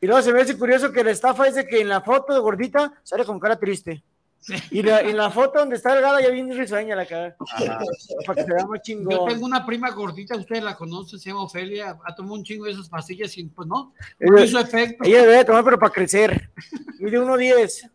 Y 0.02 0.08
luego 0.08 0.21
se 0.21 0.34
me 0.34 0.41
hace 0.41 0.58
curioso 0.58 0.91
que 0.91 1.04
la 1.04 1.12
estafa 1.12 1.47
es 1.47 1.56
de 1.56 1.65
que 1.65 1.80
en 1.80 1.88
la 1.88 2.02
foto 2.02 2.34
de 2.34 2.39
gordita 2.39 2.93
sale 3.04 3.24
con 3.24 3.39
cara 3.39 3.58
triste. 3.58 4.04
Y 4.71 4.82
la, 4.82 5.01
en 5.01 5.17
la 5.17 5.30
foto 5.30 5.60
donde 5.60 5.75
está 5.75 5.93
delgada 5.93 6.19
ya 6.21 6.30
viene 6.30 6.56
risueña 6.56 6.95
la 6.95 7.06
cara. 7.06 7.36
Para 8.25 8.36
que 8.36 8.43
se 8.43 8.54
vea 8.54 8.65
más 8.65 8.80
Yo 8.80 8.82
chingón. 8.82 9.27
tengo 9.27 9.45
una 9.45 9.65
prima 9.65 9.91
gordita, 9.91 10.36
ustedes 10.36 10.63
la 10.63 10.75
conocen, 10.75 11.19
se 11.19 11.30
llama 11.30 11.43
Ofelia, 11.43 11.97
ha 12.04 12.15
tomado 12.15 12.36
un 12.36 12.43
chingo 12.43 12.65
de 12.65 12.71
esas 12.71 12.89
pastillas 12.89 13.38
y 13.38 13.43
pues 13.45 13.67
no, 13.67 13.93
no 14.19 14.38
Ella, 14.38 14.45
hizo 14.45 14.60
efecto. 14.60 15.04
ella 15.04 15.21
debe 15.21 15.45
tomar, 15.45 15.63
pero 15.63 15.77
para 15.77 15.93
crecer. 15.93 16.49
Mide 16.99 17.19
1.10. 17.19 17.91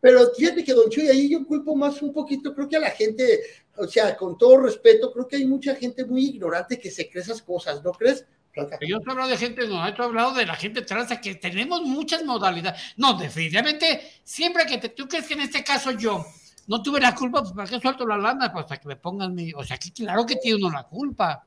Pero 0.00 0.20
fíjate 0.36 0.62
que 0.62 0.72
Don 0.72 0.88
Chuy, 0.88 1.08
ahí 1.08 1.28
yo 1.28 1.44
culpo 1.44 1.74
más 1.74 2.00
un 2.00 2.12
poquito, 2.12 2.54
creo 2.54 2.68
que 2.68 2.76
a 2.76 2.80
la 2.80 2.90
gente, 2.90 3.40
o 3.76 3.88
sea, 3.88 4.16
con 4.16 4.38
todo 4.38 4.58
respeto, 4.58 5.12
creo 5.12 5.26
que 5.26 5.36
hay 5.36 5.46
mucha 5.46 5.74
gente 5.74 6.04
muy 6.04 6.26
ignorante 6.26 6.78
que 6.78 6.90
se 6.92 7.10
cree 7.10 7.24
esas 7.24 7.42
cosas, 7.42 7.82
¿no 7.82 7.90
crees? 7.92 8.24
Yo 8.56 9.00
te 9.00 9.08
he 9.08 9.10
hablado 9.10 9.28
de 9.30 9.36
gente, 9.36 9.66
no, 9.68 9.86
yo 9.88 10.02
he 10.02 10.06
hablado 10.06 10.32
de 10.32 10.46
la 10.46 10.54
gente 10.54 10.82
transa, 10.82 11.20
que 11.20 11.34
tenemos 11.34 11.82
muchas 11.82 12.24
modalidades. 12.24 12.80
No, 12.96 13.14
definitivamente, 13.14 14.00
siempre 14.24 14.64
que 14.66 14.78
te, 14.78 14.88
tú 14.90 15.06
crees 15.06 15.26
que 15.26 15.34
en 15.34 15.40
este 15.40 15.62
caso 15.62 15.90
yo 15.90 16.24
no 16.66 16.82
tuve 16.82 17.00
la 17.00 17.14
culpa, 17.14 17.42
pues 17.42 17.52
¿para 17.52 17.68
qué 17.68 17.78
suelto 17.78 18.06
la 18.06 18.16
lana? 18.16 18.52
Pues 18.52 18.64
para 18.64 18.80
que 18.80 18.88
me 18.88 18.96
pongan 18.96 19.34
mi, 19.34 19.52
o 19.52 19.62
sea, 19.62 19.76
que 19.78 19.92
claro 19.92 20.24
que 20.24 20.36
tiene 20.36 20.56
uno 20.58 20.70
la 20.70 20.84
culpa. 20.84 21.44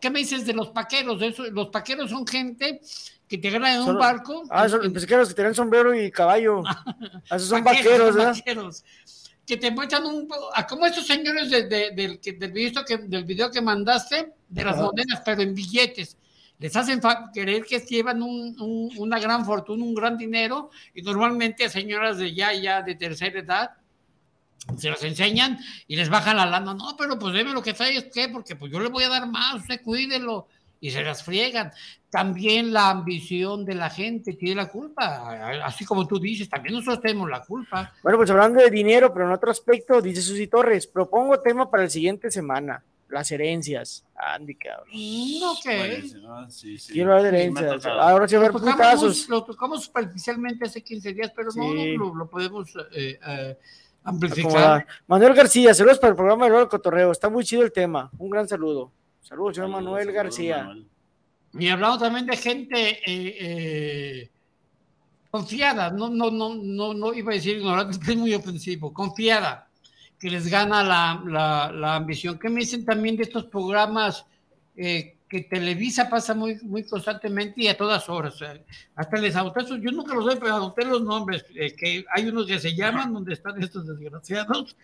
¿Qué 0.00 0.10
me 0.10 0.20
dices 0.20 0.44
de 0.46 0.52
los 0.52 0.68
paqueros? 0.70 1.20
Eso, 1.22 1.44
los 1.50 1.68
paqueros 1.68 2.10
son 2.10 2.26
gente 2.26 2.80
que 3.28 3.38
te 3.38 3.50
ganan 3.50 3.76
en 3.76 3.88
un 3.88 3.98
barco. 3.98 4.42
Ah, 4.50 4.68
son, 4.68 4.92
los 4.92 5.06
que 5.06 5.34
tienen 5.34 5.54
sombrero 5.54 5.94
y 5.94 6.10
caballo. 6.10 6.62
Ah, 7.30 7.36
Esos 7.36 7.48
son 7.48 7.62
Vaqueros, 7.64 8.14
¿verdad? 8.14 8.34
vaqueros. 8.34 8.84
Que 9.46 9.56
te 9.56 9.70
muestran 9.70 10.04
un 10.06 10.28
como 10.68 10.86
estos 10.86 11.06
señores 11.06 11.50
de- 11.50 11.64
de- 11.68 11.90
del, 11.92 12.20
que- 12.20 12.32
del, 12.32 12.52
video 12.52 12.84
que, 12.84 12.96
del 12.98 13.24
video 13.24 13.50
que 13.50 13.60
mandaste, 13.60 14.32
de 14.48 14.64
las 14.64 14.74
Ajá. 14.74 14.82
monedas, 14.84 15.22
pero 15.24 15.42
en 15.42 15.54
billetes. 15.54 16.16
Les 16.62 16.74
hacen 16.76 17.00
creer 17.34 17.64
que 17.64 17.80
llevan 17.80 18.22
un- 18.22 18.54
un- 18.60 18.90
una 18.96 19.18
gran 19.18 19.44
fortuna, 19.44 19.84
un 19.84 19.94
gran 19.94 20.16
dinero, 20.16 20.70
y 20.94 21.02
normalmente 21.02 21.64
a 21.64 21.68
señoras 21.68 22.18
de 22.18 22.32
ya, 22.32 22.54
ya 22.54 22.80
de 22.82 22.94
tercera 22.94 23.40
edad, 23.40 23.70
se 24.78 24.88
las 24.88 25.02
enseñan 25.02 25.58
y 25.88 25.96
les 25.96 26.08
bajan 26.08 26.36
la 26.36 26.46
lana. 26.46 26.72
No, 26.72 26.94
pero 26.96 27.18
pues 27.18 27.34
deme 27.34 27.52
lo 27.52 27.62
que 27.62 27.74
traes, 27.74 28.04
¿qué? 28.14 28.28
Porque 28.28 28.54
pues 28.54 28.70
yo 28.70 28.78
le 28.78 28.88
voy 28.88 29.02
a 29.04 29.08
dar 29.08 29.26
más, 29.26 29.56
usted 29.56 29.82
cuídelo. 29.82 30.46
Y 30.80 30.90
se 30.90 31.02
las 31.04 31.22
friegan. 31.22 31.70
También 32.10 32.72
la 32.72 32.90
ambición 32.90 33.64
de 33.64 33.74
la 33.76 33.88
gente 33.88 34.32
tiene 34.32 34.56
la 34.56 34.68
culpa. 34.68 35.62
Así 35.64 35.84
como 35.84 36.08
tú 36.08 36.18
dices, 36.18 36.48
también 36.48 36.74
nosotros 36.74 37.00
tenemos 37.00 37.30
la 37.30 37.40
culpa. 37.40 37.92
Bueno, 38.02 38.18
pues 38.18 38.30
hablando 38.30 38.60
de 38.60 38.68
dinero, 38.68 39.12
pero 39.12 39.26
en 39.26 39.32
otro 39.32 39.52
aspecto, 39.52 40.00
dice 40.02 40.20
Susi 40.22 40.48
Torres, 40.48 40.88
propongo 40.88 41.38
tema 41.40 41.70
para 41.70 41.84
el 41.84 41.90
siguiente 41.90 42.32
semana. 42.32 42.82
Las 43.12 43.30
herencias. 43.30 44.04
Andy, 44.16 44.54
cabrón. 44.54 44.88
Mm, 44.92 45.42
ok. 45.42 45.64
Buenísimo, 45.64 46.50
sí, 46.50 46.78
sí. 46.78 46.92
Quiero 46.92 47.12
hablar 47.16 47.32
de 47.32 47.38
herencias. 47.38 47.86
Ahora 47.86 48.26
Lo 48.26 48.50
tocamos, 48.50 48.62
putazos. 48.62 49.28
lo 49.28 49.44
tocamos 49.44 49.84
superficialmente 49.84 50.64
hace 50.66 50.82
15 50.82 51.12
días, 51.12 51.32
pero 51.34 51.48
no, 51.54 51.72
Sí. 51.72 51.96
no, 51.96 52.04
lo, 52.06 52.14
lo 52.14 52.30
podemos 52.30 52.70
eh, 52.76 52.82
eh, 52.94 53.18
Acomodar. 53.20 53.56
amplificar. 54.04 54.86
Manuel 55.06 55.34
García, 55.34 55.74
saludos 55.74 55.98
para 55.98 56.10
el 56.10 56.16
programa 56.16 56.44
de 56.46 56.50
Loro 56.50 56.68
Cotorreo. 56.68 57.12
Está 57.12 57.28
muy 57.28 57.44
chido 57.44 57.62
el 57.62 57.72
tema. 57.72 58.10
Un 58.18 58.30
gran 58.30 58.48
saludo. 58.48 58.90
Saludos, 59.20 59.54
señor 59.56 59.70
Manuel 59.70 60.10
García. 60.12 60.74
Y 61.54 61.68
hablamos 61.68 61.98
también 61.98 62.26
de 62.26 62.36
gente 62.36 62.90
eh, 62.90 63.36
eh, 63.40 64.30
confiada, 65.30 65.90
no, 65.90 66.08
no, 66.10 66.30
no, 66.30 66.54
no, 66.54 66.94
no 66.94 67.12
iba 67.14 67.32
a 67.32 67.34
decir 67.34 67.58
ignorante, 67.58 67.98
es 68.10 68.16
muy 68.16 68.34
ofensivo, 68.34 68.92
confiada, 68.92 69.68
que 70.22 70.30
les 70.30 70.46
gana 70.46 70.84
la, 70.84 71.20
la, 71.74 71.96
ambición. 71.96 72.38
¿Qué 72.38 72.48
me 72.48 72.60
dicen 72.60 72.84
también 72.84 73.16
de 73.16 73.24
estos 73.24 73.46
programas 73.46 74.24
eh, 74.76 75.16
que 75.28 75.40
Televisa 75.40 76.08
pasa 76.08 76.32
muy, 76.32 76.60
muy 76.62 76.84
constantemente 76.84 77.62
y 77.62 77.66
a 77.66 77.76
todas 77.76 78.08
horas? 78.08 78.36
Hasta 78.94 79.16
les 79.16 79.34
esos- 79.34 79.80
yo 79.80 79.90
nunca 79.90 80.14
los 80.14 80.24
doy, 80.24 80.36
pero 80.38 80.54
anoté 80.54 80.84
los 80.84 81.02
nombres, 81.02 81.44
eh, 81.56 81.74
que 81.74 82.04
hay 82.14 82.28
unos 82.28 82.46
que 82.46 82.60
se 82.60 82.72
llaman, 82.72 83.12
donde 83.12 83.32
están 83.32 83.60
estos 83.60 83.84
desgraciados, 83.84 84.76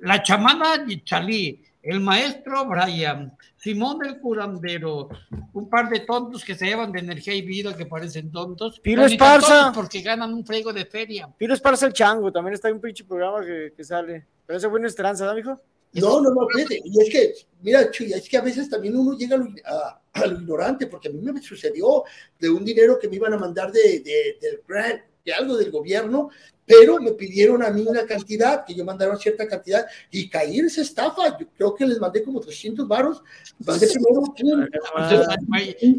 la 0.00 0.22
chamana 0.22 0.82
Chalí, 1.04 1.62
el 1.84 2.00
maestro 2.00 2.64
Brian, 2.66 3.36
Simón 3.56 3.98
del 3.98 4.18
curandero, 4.18 5.08
un 5.52 5.68
par 5.68 5.88
de 5.90 6.00
tontos 6.00 6.44
que 6.44 6.54
se 6.54 6.66
llevan 6.66 6.90
de 6.92 7.00
energía 7.00 7.34
y 7.34 7.42
vida 7.42 7.76
que 7.76 7.86
parecen 7.86 8.32
tontos. 8.32 8.80
Tan 8.82 9.00
Esparza. 9.00 9.72
Porque 9.74 10.00
ganan 10.00 10.32
un 10.32 10.44
frego 10.46 10.72
de 10.72 10.86
feria. 10.86 11.28
Piro 11.38 11.54
Esparza 11.54 11.86
el 11.86 11.92
Chango, 11.92 12.32
también 12.32 12.54
está 12.54 12.68
en 12.68 12.76
un 12.76 12.80
pinche 12.80 13.04
programa 13.04 13.44
que, 13.44 13.72
que 13.76 13.84
sale. 13.84 14.26
Pero 14.46 14.56
ese 14.58 14.66
bueno 14.66 14.86
es 14.86 14.94
tranza, 14.94 15.26
¿no, 15.26 15.34
mijo? 15.34 15.60
No, 15.92 16.20
no, 16.20 16.30
no, 16.30 16.48
fíjate, 16.52 16.80
y 16.84 17.00
es 17.00 17.08
que, 17.10 17.34
mira, 17.62 17.88
Chuy, 17.90 18.12
es 18.12 18.28
que 18.28 18.36
a 18.36 18.40
veces 18.40 18.68
también 18.68 18.96
uno 18.96 19.16
llega 19.16 19.36
a 19.36 19.38
lo, 19.38 19.46
a- 19.64 20.00
a 20.12 20.26
lo 20.26 20.40
ignorante, 20.40 20.86
porque 20.88 21.08
a 21.08 21.12
mí 21.12 21.20
me 21.20 21.40
sucedió 21.40 22.02
de 22.40 22.48
un 22.50 22.64
dinero 22.64 22.98
que 22.98 23.08
me 23.08 23.16
iban 23.16 23.32
a 23.32 23.38
mandar 23.38 23.70
de, 23.70 24.00
de- 24.00 24.36
del 24.40 24.60
grant, 24.66 25.02
de 25.24 25.32
algo 25.32 25.56
del 25.56 25.70
gobierno, 25.70 26.30
pero 26.66 26.98
me 27.00 27.12
pidieron 27.12 27.62
a 27.62 27.70
mí 27.70 27.84
una 27.86 28.06
cantidad, 28.06 28.64
que 28.64 28.74
yo 28.74 28.84
mandaron 28.84 29.18
cierta 29.18 29.46
cantidad, 29.46 29.86
y 30.10 30.28
caí 30.28 30.58
en 30.58 30.66
esa 30.66 30.80
estafa, 30.82 31.36
yo 31.38 31.46
creo 31.56 31.74
que 31.74 31.86
les 31.86 31.98
mandé 31.98 32.22
como 32.22 32.40
300 32.40 32.86
varos, 32.88 33.22
mandé 33.64 33.86
primero, 33.88 34.22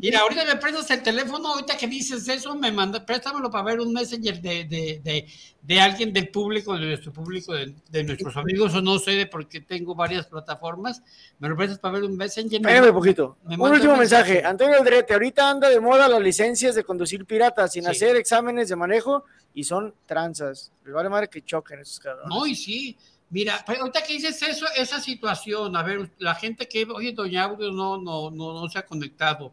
Mira, 0.01 0.19
ahorita 0.19 0.45
me 0.45 0.55
prestas 0.57 0.89
el 0.91 1.03
teléfono, 1.03 1.49
ahorita 1.53 1.77
que 1.77 1.87
dices 1.87 2.27
eso, 2.27 2.55
me 2.55 2.71
manda, 2.71 3.05
préstamelo 3.05 3.49
para 3.49 3.63
ver 3.63 3.79
un 3.79 3.93
messenger 3.93 4.41
de, 4.41 4.65
de, 4.65 5.01
de, 5.03 5.25
de 5.61 5.79
alguien 5.81 6.11
del 6.13 6.29
público, 6.29 6.73
de 6.77 6.85
nuestro 6.85 7.11
público, 7.11 7.53
de, 7.53 7.73
de 7.89 8.03
nuestros 8.03 8.35
amigos, 8.37 8.73
o 8.75 8.81
no 8.81 8.99
sé, 8.99 9.11
de 9.11 9.25
porque 9.27 9.61
tengo 9.61 9.95
varias 9.95 10.27
plataformas. 10.27 11.01
Me 11.39 11.49
lo 11.49 11.55
prestas 11.55 11.79
para 11.79 11.95
ver 11.95 12.03
un 12.03 12.15
messenger. 12.17 12.61
me- 12.61 12.69
Espérame 12.69 12.89
un 12.89 12.95
poquito. 12.95 13.37
me 13.45 13.55
Un 13.55 13.71
último 13.71 13.95
mensaje. 13.95 14.43
Antonio 14.43 14.77
Aldrete, 14.77 15.13
ahorita 15.13 15.49
anda 15.49 15.69
de 15.69 15.79
moda 15.79 16.07
las 16.07 16.21
licencias 16.21 16.75
de 16.75 16.83
conducir 16.83 17.25
piratas 17.25 17.73
sin 17.73 17.83
Sí. 17.83 17.89
hacer 17.91 18.15
exámenes 18.15 18.69
de 18.69 18.75
manejo 18.75 19.25
y 19.53 19.63
son 19.63 19.93
tranzas. 20.05 20.54
Les 20.83 20.93
vale 20.93 21.09
madre 21.09 21.29
que 21.29 21.43
choquen 21.43 21.79
esos 21.79 21.99
cabrones. 21.99 22.29
No, 22.29 22.45
y 22.45 22.55
sí. 22.55 22.97
Mira, 23.29 23.63
pero 23.65 23.81
ahorita 23.81 24.03
que 24.03 24.13
dices 24.13 24.41
eso, 24.43 24.65
esa 24.75 25.01
situación, 25.01 25.75
a 25.75 25.83
ver, 25.83 26.11
la 26.19 26.35
gente 26.35 26.67
que, 26.67 26.85
oye, 26.85 27.11
Doña 27.11 27.43
Audio 27.43 27.71
no, 27.71 27.97
no, 27.97 28.29
no, 28.31 28.61
no 28.61 28.69
se 28.69 28.79
ha 28.79 28.85
conectado. 28.85 29.51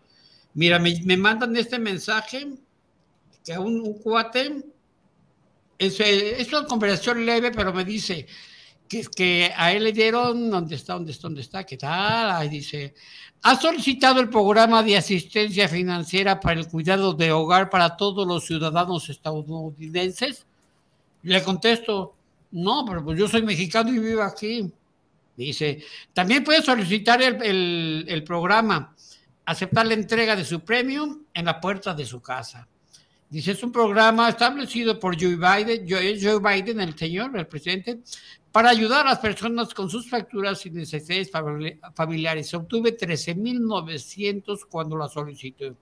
Mira, 0.54 0.78
me, 0.78 1.00
me 1.04 1.16
mandan 1.16 1.56
este 1.56 1.78
mensaje 1.78 2.46
que 3.44 3.58
un, 3.58 3.80
un 3.80 3.94
cuate, 3.94 4.62
es, 5.78 5.98
eh, 6.00 6.40
es 6.40 6.52
una 6.52 6.66
conversación 6.66 7.24
leve, 7.24 7.50
pero 7.50 7.72
me 7.72 7.84
dice 7.84 8.26
que, 8.88 9.04
que 9.04 9.52
a 9.56 9.72
él 9.72 9.84
le 9.84 9.92
dieron, 9.92 10.50
¿dónde 10.50 10.76
está? 10.76 10.92
¿Dónde 10.94 11.12
está? 11.12 11.22
¿Dónde 11.22 11.40
está? 11.40 11.64
¿Qué 11.64 11.76
tal? 11.76 12.30
Ahí 12.30 12.48
dice, 12.50 12.94
¿ha 13.42 13.56
solicitado 13.58 14.20
el 14.20 14.28
programa 14.28 14.82
de 14.82 14.96
asistencia 14.98 15.66
financiera 15.66 16.38
para 16.38 16.60
el 16.60 16.68
cuidado 16.68 17.14
de 17.14 17.32
hogar 17.32 17.70
para 17.70 17.96
todos 17.96 18.26
los 18.26 18.44
ciudadanos 18.44 19.08
estadounidenses? 19.08 20.46
Le 21.22 21.42
contesto, 21.42 22.14
no, 22.52 22.85
pero 22.87 23.04
pues 23.04 23.18
yo 23.18 23.28
soy 23.28 23.42
mexicano 23.42 23.90
y 23.90 23.98
vivo 23.98 24.22
aquí. 24.22 24.72
Dice, 25.37 25.82
también 26.12 26.44
puede 26.44 26.62
solicitar 26.62 27.22
el, 27.22 28.24
programa, 28.26 28.94
aceptar 29.46 29.87
la 29.87 29.94
entrega 29.94 30.37
de 30.37 30.44
su 30.44 30.61
premio 30.61 31.20
en 31.32 31.44
la 31.46 31.61
puerta 31.61 31.94
de 31.94 32.04
su 32.04 32.20
casa. 32.20 32.68
Dice, 33.30 33.52
es 33.52 33.62
un 33.62 33.72
programa 33.72 34.28
establecido 34.28 35.00
por 35.00 35.18
Joe 35.18 35.37
Biden, 35.37 35.87
Joe, 35.88 36.38
Biden, 36.38 36.80
el 36.80 36.96
señor, 36.98 37.37
el 37.38 37.46
presidente, 37.46 38.00
para 38.50 38.68
ayudar 38.68 39.06
a 39.06 39.11
las 39.11 39.20
personas 39.20 39.72
con 39.72 39.88
sus 39.88 40.11
facturas 40.11 40.66
y 40.66 40.70
necesidades 40.70 41.32
famili- 41.32 41.78
familiares. 41.94 42.52
Obtuve 42.52 42.94
13.900 42.94 44.66
cuando 44.68 44.98
la 44.98 45.08
solicité. 45.08 45.72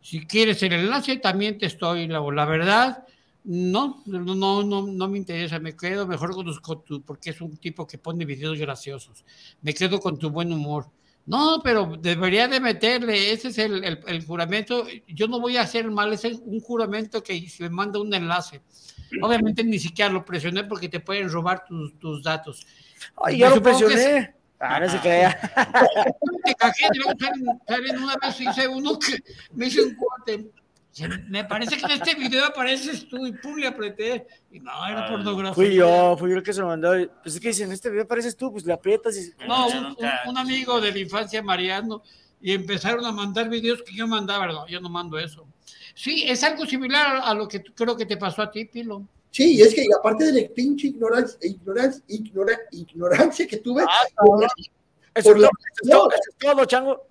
Si 0.00 0.26
quieres 0.26 0.60
el 0.64 0.72
enlace, 0.72 1.18
también 1.18 1.58
te 1.58 1.66
estoy, 1.66 2.08
la, 2.08 2.20
la 2.20 2.44
verdad, 2.44 3.04
no, 3.44 4.02
no, 4.06 4.20
no, 4.20 4.62
no, 4.62 4.82
no 4.86 5.08
me 5.08 5.18
interesa, 5.18 5.58
me 5.58 5.74
quedo 5.76 6.06
mejor 6.06 6.32
con, 6.34 6.44
tus- 6.46 6.60
con 6.60 6.84
tu, 6.84 7.02
porque 7.02 7.30
es 7.30 7.40
un 7.40 7.56
tipo 7.56 7.86
que 7.86 7.98
pone 7.98 8.24
videos 8.24 8.58
graciosos, 8.58 9.24
me 9.62 9.72
quedo 9.74 10.00
con 10.00 10.18
tu 10.18 10.30
buen 10.30 10.52
humor. 10.52 10.86
No, 11.26 11.60
pero 11.62 11.96
debería 12.00 12.48
de 12.48 12.58
meterle, 12.60 13.30
ese 13.32 13.48
es 13.48 13.58
el, 13.58 13.84
el- 13.84 14.00
el 14.06 14.24
juramento, 14.24 14.86
yo 15.06 15.28
no 15.28 15.38
voy 15.40 15.56
a 15.58 15.62
hacer 15.62 15.88
mal, 15.90 16.12
ese 16.12 16.28
es 16.28 16.40
un 16.44 16.60
juramento 16.60 17.22
que 17.22 17.48
se 17.48 17.68
manda 17.70 18.00
un 18.00 18.12
enlace. 18.12 18.62
Obviamente 19.22 19.62
ni 19.64 19.78
siquiera 19.78 20.10
lo 20.10 20.24
presioné 20.24 20.64
porque 20.64 20.88
te 20.88 21.00
pueden 21.00 21.28
robar 21.30 21.64
tus, 21.66 21.98
tus 21.98 22.22
datos. 22.22 22.66
Ay, 23.16 23.38
ya 23.38 23.48
lo 23.48 23.54
que 23.56 23.60
presioné. 23.60 24.16
es- 24.18 24.30
Ah, 24.62 24.78
no 24.78 24.88
se 24.90 24.98
crea. 24.98 25.30
Una 28.02 28.16
vez 28.22 28.40
hice 28.40 28.68
uno 28.68 28.98
que 28.98 29.16
me 29.54 29.66
hice 29.66 29.82
un 29.82 29.94
corte. 29.96 30.50
Me 31.28 31.44
parece 31.44 31.76
que 31.76 31.84
en 31.84 31.90
este 31.92 32.14
video 32.16 32.44
apareces 32.46 33.08
tú 33.08 33.24
y 33.26 33.32
pum, 33.32 33.56
le 33.56 33.66
apreté. 33.68 34.26
Y 34.50 34.58
no, 34.60 34.86
era 34.86 35.08
pornografía. 35.08 35.54
Fui 35.54 35.74
yo, 35.74 36.16
fui 36.18 36.30
yo 36.30 36.36
el 36.38 36.42
que 36.42 36.52
se 36.52 36.60
lo 36.60 36.66
mandó. 36.66 36.90
Pues 37.22 37.36
es 37.36 37.40
que 37.40 37.48
dicen, 37.48 37.68
en 37.68 37.72
este 37.72 37.90
video 37.90 38.02
apareces 38.04 38.36
tú, 38.36 38.50
pues 38.52 38.64
le 38.66 38.72
aprietas 38.72 39.16
y... 39.16 39.32
No, 39.46 39.68
un, 39.68 39.84
un- 39.86 39.96
un 40.26 40.38
amigo 40.38 40.80
de 40.80 40.90
la 40.92 40.98
infancia, 40.98 41.42
Mariano, 41.42 42.02
y 42.40 42.52
empezaron 42.52 43.04
a 43.06 43.12
mandar 43.12 43.48
videos 43.48 43.82
que 43.82 43.94
yo 43.94 44.06
mandaba. 44.08 44.46
No, 44.48 44.66
yo 44.66 44.80
no 44.80 44.88
mando 44.88 45.18
eso. 45.18 45.46
Sí, 45.94 46.24
es 46.26 46.42
algo 46.42 46.66
similar 46.66 47.20
a 47.24 47.34
lo 47.34 47.46
que 47.46 47.62
creo 47.62 47.96
que 47.96 48.06
te 48.06 48.16
pasó 48.16 48.42
a 48.42 48.50
ti, 48.50 48.64
Pilo. 48.64 49.04
Sí, 49.30 49.58
y 49.58 49.62
es 49.62 49.72
que 49.74 49.84
aparte 49.96 50.32
de 50.32 50.42
la 50.42 50.48
pinche 50.48 50.88
ignorancia, 50.88 51.38
ignorancia, 51.42 52.02
ignora- 52.08 52.58
ignorancia 52.72 53.46
que 53.46 53.58
tuve, 53.58 53.84
cabrón. 54.16 54.48
Eso 55.14 55.28
por 55.28 55.36
es 55.36 55.42
la- 55.42 55.48
todo, 55.48 55.60
eso 55.60 55.82
es 55.84 55.90
todo, 55.90 56.10
eso 56.10 56.20
es 56.30 56.36
todo, 56.38 56.64
chango. 56.64 57.06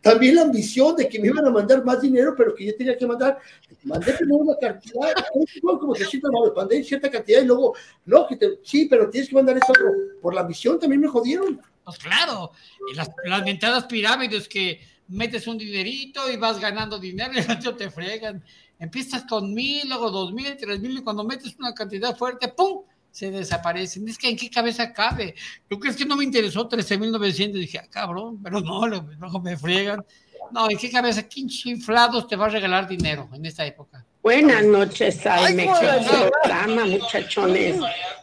También 0.00 0.36
la 0.36 0.42
ambición 0.42 0.96
de 0.96 1.08
que 1.08 1.18
me 1.18 1.28
iban 1.28 1.46
a 1.46 1.50
mandar 1.50 1.84
más 1.84 2.00
dinero, 2.00 2.34
pero 2.36 2.54
que 2.54 2.66
yo 2.66 2.76
tenía 2.76 2.96
que 2.96 3.06
mandar, 3.06 3.38
mandé 3.82 4.12
primero 4.12 4.38
una 4.38 4.56
cantidad, 4.58 5.14
como 5.62 5.94
300 5.94 6.30
dólares, 6.30 6.52
mandé 6.56 6.84
cierta 6.84 7.10
cantidad 7.10 7.42
y 7.42 7.46
luego, 7.46 7.74
no, 8.04 8.26
te- 8.26 8.58
sí, 8.62 8.86
pero 8.86 9.08
tienes 9.10 9.28
que 9.28 9.34
mandar 9.36 9.56
esto 9.56 9.72
otro. 9.72 9.90
Por 10.20 10.34
la 10.34 10.42
ambición 10.42 10.78
también 10.78 11.00
me 11.00 11.08
jodieron. 11.08 11.60
Pues 11.84 11.98
claro, 11.98 12.50
y 12.90 12.94
las, 12.94 13.10
las 13.24 13.84
pirámides 13.84 14.48
que 14.48 14.80
metes 15.08 15.46
un 15.46 15.58
dinerito 15.58 16.30
y 16.30 16.36
vas 16.36 16.58
ganando 16.60 16.98
dinero 16.98 17.32
y 17.38 17.42
luego 17.42 17.76
te 17.76 17.90
fregan. 17.90 18.42
Empiezas 18.78 19.24
con 19.24 19.54
mil, 19.54 19.88
luego 19.88 20.10
dos 20.10 20.32
mil, 20.32 20.56
tres 20.56 20.80
mil, 20.80 20.98
y 20.98 21.02
cuando 21.02 21.24
metes 21.24 21.54
una 21.58 21.72
cantidad 21.74 22.16
fuerte, 22.16 22.48
¡pum! 22.48 22.82
Se 23.14 23.30
desaparecen. 23.30 24.08
Es 24.08 24.18
que 24.18 24.28
en 24.28 24.36
qué 24.36 24.50
cabeza 24.50 24.92
cabe. 24.92 25.36
¿Tú 25.68 25.78
crees 25.78 25.94
que 25.96 26.04
no 26.04 26.16
me 26.16 26.24
interesó 26.24 26.68
13.900? 26.68 27.52
Dije, 27.52 27.78
ah, 27.78 27.86
cabrón, 27.88 28.42
pero 28.42 28.60
no, 28.60 28.88
luego 28.88 29.40
me 29.40 29.56
friegan. 29.56 30.04
No, 30.50 30.68
¿en 30.68 30.76
qué 30.76 30.90
cabeza? 30.90 31.22
¿Quién 31.22 31.48
chiflados 31.48 32.26
te 32.26 32.34
va 32.34 32.46
a 32.46 32.48
regalar 32.48 32.88
dinero 32.88 33.30
en 33.32 33.46
esta 33.46 33.64
época? 33.64 34.04
Buenas 34.20 34.64
noches 34.64 35.24
mejor 35.54 35.76
joder. 35.76 36.30
programa, 36.42 36.86
muchachones. 36.86 37.76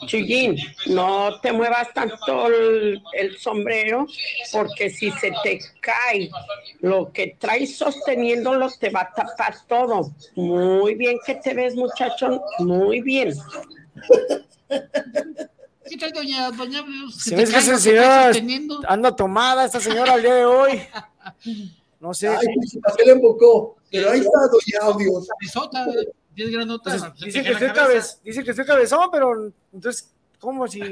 Chuyín, 0.07 0.57
no 0.87 1.39
te 1.39 1.53
muevas 1.53 1.93
tanto 1.93 2.47
el, 2.47 3.01
el 3.13 3.37
sombrero, 3.37 4.07
porque 4.51 4.89
si 4.89 5.09
se 5.11 5.31
te 5.41 5.59
cae 5.79 6.29
lo 6.81 7.13
que 7.13 7.37
traes 7.39 7.77
sosteniéndolo, 7.77 8.69
te 8.71 8.89
va 8.89 9.01
a 9.01 9.13
tapar 9.13 9.55
todo. 9.67 10.11
Muy 10.35 10.95
bien 10.95 11.17
que 11.25 11.35
te 11.35 11.53
ves, 11.53 11.75
muchachón, 11.75 12.41
muy 12.59 13.01
bien. 13.01 13.33
¿Qué 15.89 15.97
tal, 15.97 16.11
doña? 16.13 16.51
doña 16.51 16.83
Se 17.17 17.35
ve 17.35 17.43
que 17.45 17.57
esa 17.57 17.77
señora 17.77 18.31
anda 18.87 19.15
tomada, 19.15 19.65
esta 19.65 19.79
señora 19.79 20.13
al 20.13 20.21
día 20.21 20.35
de 20.35 20.45
hoy. 20.45 20.81
No 21.99 22.13
sé. 22.13 22.27
Ay, 22.29 22.47
pues, 22.55 22.71
se 22.97 23.05
le 23.05 23.11
embocó, 23.11 23.77
pero 23.91 24.11
ahí 24.11 24.19
está 24.19 24.29
Doña 24.31 24.93
Audios. 24.93 25.27
Cabezota, 25.39 25.85
diez 26.33 26.49
granotas. 26.51 26.93
Entonces, 26.95 27.19
Se 27.19 27.25
dicen, 27.25 27.43
te 27.43 27.67
que 27.67 27.73
cabez, 27.73 28.21
dicen 28.23 28.43
que 28.43 28.51
estoy 28.51 28.65
cabezón, 28.65 29.09
pero 29.11 29.51
entonces, 29.73 30.11
¿cómo 30.39 30.67
si 30.67 30.79
se 30.79 30.87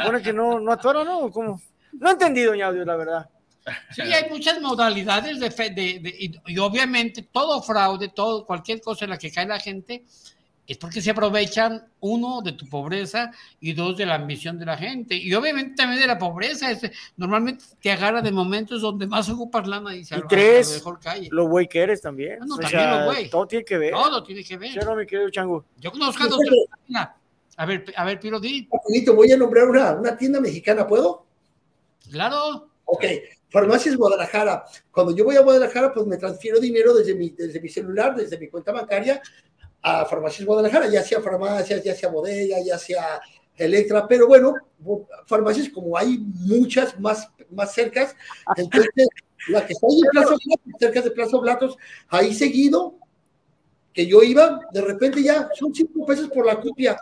supone 0.00 0.22
que 0.22 0.32
no, 0.32 0.58
no 0.58 0.72
atoraron, 0.72 1.06
no? 1.06 1.18
¿O 1.20 1.30
¿Cómo? 1.30 1.60
No 1.92 2.10
entendí, 2.10 2.42
doña 2.42 2.66
Audio, 2.68 2.84
la 2.84 2.96
verdad. 2.96 3.30
Sí, 3.94 4.02
hay 4.02 4.28
muchas 4.28 4.60
modalidades 4.60 5.40
de 5.40 5.50
fe, 5.50 5.70
de, 5.70 5.98
de- 6.00 6.16
y, 6.18 6.32
y 6.52 6.58
obviamente 6.58 7.22
todo 7.22 7.62
fraude, 7.62 8.08
todo, 8.08 8.44
cualquier 8.44 8.80
cosa 8.80 9.04
en 9.04 9.10
la 9.12 9.18
que 9.18 9.32
cae 9.32 9.46
la 9.46 9.58
gente, 9.58 10.04
es 10.66 10.78
porque 10.78 11.02
se 11.02 11.10
aprovechan, 11.10 11.86
uno, 12.00 12.40
de 12.40 12.52
tu 12.52 12.66
pobreza 12.68 13.30
y 13.60 13.74
dos, 13.74 13.98
de 13.98 14.06
la 14.06 14.14
ambición 14.14 14.58
de 14.58 14.64
la 14.64 14.78
gente. 14.78 15.14
Y 15.14 15.32
obviamente 15.34 15.74
también 15.76 16.00
de 16.00 16.06
la 16.06 16.18
pobreza. 16.18 16.70
Es, 16.70 16.90
normalmente 17.16 17.64
te 17.82 17.90
agarra 17.90 18.22
de 18.22 18.32
momentos 18.32 18.80
donde 18.80 19.06
más 19.06 19.28
ocupas 19.28 19.66
lana 19.66 19.94
y 19.94 20.04
se 20.04 20.16
Y 20.16 20.18
lo 20.20 20.26
mejor 20.26 21.00
calle. 21.00 21.28
lo 21.30 21.48
güey 21.48 21.68
que 21.68 21.80
eres 21.80 22.00
también. 22.00 22.38
No, 22.40 22.46
no, 22.46 22.54
O 22.54 22.58
también 22.58 22.80
sea, 22.80 23.00
lo 23.00 23.04
güey. 23.06 23.28
Todo 23.28 23.46
tiene 23.46 23.64
que 23.64 23.76
ver. 23.76 23.92
Todo 23.92 24.22
tiene 24.22 24.42
que 24.42 24.56
ver. 24.56 24.72
¿Sí 24.72 24.78
o 24.78 24.84
no, 24.84 24.96
mi 24.96 25.06
querido 25.06 25.28
Chango? 25.28 25.64
Yo 25.78 25.92
conozco 25.92 26.24
a 26.24 26.28
dos 26.28 26.40
A 27.56 27.66
ver, 27.66 27.84
a 27.94 28.04
ver, 28.04 28.18
Piro, 28.18 28.40
di. 28.40 28.66
Rapidito, 28.72 29.14
voy 29.14 29.32
a 29.32 29.36
nombrar 29.36 29.68
una, 29.68 29.92
una 29.92 30.16
tienda 30.16 30.40
mexicana, 30.40 30.86
¿puedo? 30.86 31.26
Claro. 32.10 32.70
Ok, 32.86 33.04
Farmacias 33.48 33.96
Guadalajara. 33.96 34.64
Cuando 34.90 35.14
yo 35.14 35.24
voy 35.24 35.36
a 35.36 35.40
Guadalajara, 35.40 35.92
pues 35.92 36.06
me 36.06 36.16
transfiero 36.16 36.58
dinero 36.58 36.94
desde 36.94 37.14
mi, 37.14 37.30
desde 37.30 37.60
mi 37.60 37.68
celular, 37.68 38.14
desde 38.14 38.38
mi 38.38 38.48
cuenta 38.48 38.72
bancaria, 38.72 39.22
a 39.86 40.06
Farmacias 40.06 40.46
Guadalajara, 40.46 40.88
ya 40.88 41.02
sea 41.02 41.20
farmacias, 41.20 41.84
ya 41.84 41.94
sea 41.94 42.08
bodega, 42.08 42.56
ya 42.64 42.78
sea 42.78 43.20
Electra, 43.54 44.08
pero 44.08 44.26
bueno, 44.26 44.54
farmacias 45.26 45.68
como 45.68 45.96
hay 45.96 46.18
muchas 46.18 46.98
más, 46.98 47.28
más 47.50 47.74
cercas, 47.74 48.16
entonces 48.56 48.90
la 49.48 49.66
que 49.66 49.74
está 49.74 49.86
ahí 49.86 50.00
en 50.02 50.10
Plaza 50.10 50.28
Blatos, 50.28 50.80
cerca 50.80 51.02
de 51.02 51.10
Plaza 51.10 51.36
Blatos, 51.36 51.76
ahí 52.08 52.34
seguido, 52.34 52.94
que 53.92 54.06
yo 54.06 54.22
iba, 54.22 54.58
de 54.72 54.80
repente 54.80 55.22
ya 55.22 55.50
son 55.54 55.72
cinco 55.74 56.06
pesos 56.06 56.30
por 56.30 56.46
la 56.46 56.58
copia. 56.58 56.96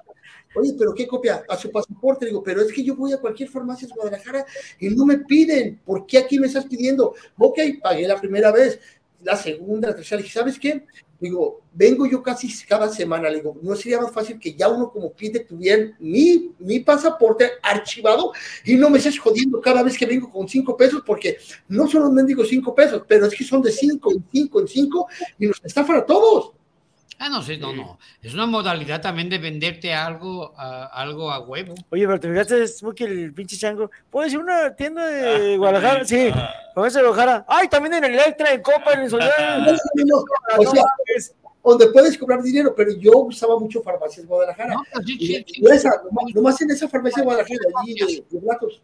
Oye, 0.54 0.74
pero 0.76 0.92
¿qué 0.92 1.06
copia? 1.06 1.42
A 1.48 1.56
su 1.56 1.70
pasaporte. 1.70 2.26
Digo, 2.26 2.42
pero 2.42 2.60
es 2.60 2.70
que 2.70 2.84
yo 2.84 2.94
voy 2.94 3.14
a 3.14 3.16
cualquier 3.16 3.48
farmacia 3.48 3.88
de 3.88 3.94
Guadalajara 3.94 4.44
y 4.78 4.90
no 4.90 5.06
me 5.06 5.20
piden. 5.20 5.80
¿Por 5.86 6.04
qué 6.04 6.18
aquí 6.18 6.38
me 6.38 6.48
estás 6.48 6.66
pidiendo? 6.66 7.14
Ok, 7.38 7.58
pagué 7.82 8.06
la 8.06 8.20
primera 8.20 8.52
vez, 8.52 8.78
la 9.22 9.34
segunda, 9.36 9.88
la 9.88 9.96
tercera. 9.96 10.20
Dije, 10.20 10.38
¿sabes 10.38 10.58
qué? 10.58 10.84
Digo, 11.22 11.60
vengo 11.72 12.04
yo 12.04 12.20
casi 12.20 12.48
cada 12.66 12.88
semana. 12.88 13.30
Le 13.30 13.36
digo, 13.36 13.56
¿no 13.62 13.76
sería 13.76 14.00
más 14.00 14.10
fácil 14.10 14.40
que 14.40 14.54
ya 14.54 14.68
uno 14.68 14.90
como 14.90 15.12
cliente 15.12 15.38
tuviera 15.38 15.94
mi, 16.00 16.50
mi 16.58 16.80
pasaporte 16.80 17.48
archivado 17.62 18.32
y 18.64 18.74
no 18.74 18.90
me 18.90 18.98
estés 18.98 19.20
jodiendo 19.20 19.60
cada 19.60 19.84
vez 19.84 19.96
que 19.96 20.04
vengo 20.04 20.28
con 20.28 20.48
cinco 20.48 20.76
pesos? 20.76 21.00
Porque 21.06 21.36
no 21.68 21.86
son 21.86 22.02
los 22.02 22.12
mendigos 22.12 22.48
cinco 22.48 22.74
pesos, 22.74 23.04
pero 23.06 23.26
es 23.26 23.34
que 23.36 23.44
son 23.44 23.62
de 23.62 23.70
cinco 23.70 24.10
en 24.10 24.24
cinco 24.32 24.60
en 24.62 24.66
cinco 24.66 25.06
y 25.38 25.46
nos 25.46 25.64
estafan 25.64 25.98
a 25.98 26.04
todos. 26.04 26.54
Ah, 27.18 27.28
no 27.28 27.42
sé, 27.42 27.56
no, 27.56 27.72
no. 27.72 27.98
Es 28.20 28.34
una 28.34 28.46
modalidad 28.46 29.00
también 29.00 29.28
de 29.28 29.38
venderte 29.38 29.94
algo 29.94 30.52
a, 30.56 30.86
algo 30.86 31.30
a 31.30 31.40
huevo. 31.40 31.74
Oye, 31.90 32.06
pero 32.06 32.18
te 32.18 32.28
fijaste, 32.28 32.94
que 32.94 33.04
el 33.04 33.32
pinche 33.32 33.56
chango. 33.56 33.90
¿Puedo 34.10 34.24
decir 34.24 34.40
una 34.40 34.74
tienda 34.74 35.06
de 35.06 35.56
Guadalajara? 35.56 36.04
Sí, 36.04 36.30
farmacia 36.74 37.00
de 37.00 37.06
Guadalajara. 37.06 37.44
Ay, 37.48 37.68
también 37.68 37.94
en 37.94 38.04
Electra, 38.04 38.52
en 38.52 38.62
Copa, 38.62 38.94
en 38.94 39.00
el 39.00 39.10
Soledad. 39.10 39.58
No, 39.58 39.72
no, 39.72 40.04
no. 40.04 40.24
O 40.58 40.70
sea, 40.70 40.82
donde 41.62 41.86
puedes 41.88 42.18
cobrar 42.18 42.42
dinero, 42.42 42.74
pero 42.74 42.92
yo 42.92 43.12
usaba 43.18 43.58
mucho 43.58 43.82
farmacias 43.82 44.26
Guadalajara. 44.26 44.74
y, 45.06 45.44
y 45.46 45.70
esa, 45.70 45.90
nomás, 46.04 46.34
nomás 46.34 46.60
en 46.60 46.70
esa 46.72 46.88
farmacia 46.88 47.20
de 47.20 47.24
Guadalajara, 47.24 47.60
allí 47.82 47.94
de, 47.94 48.24
de 48.28 48.40
Blatos. 48.40 48.82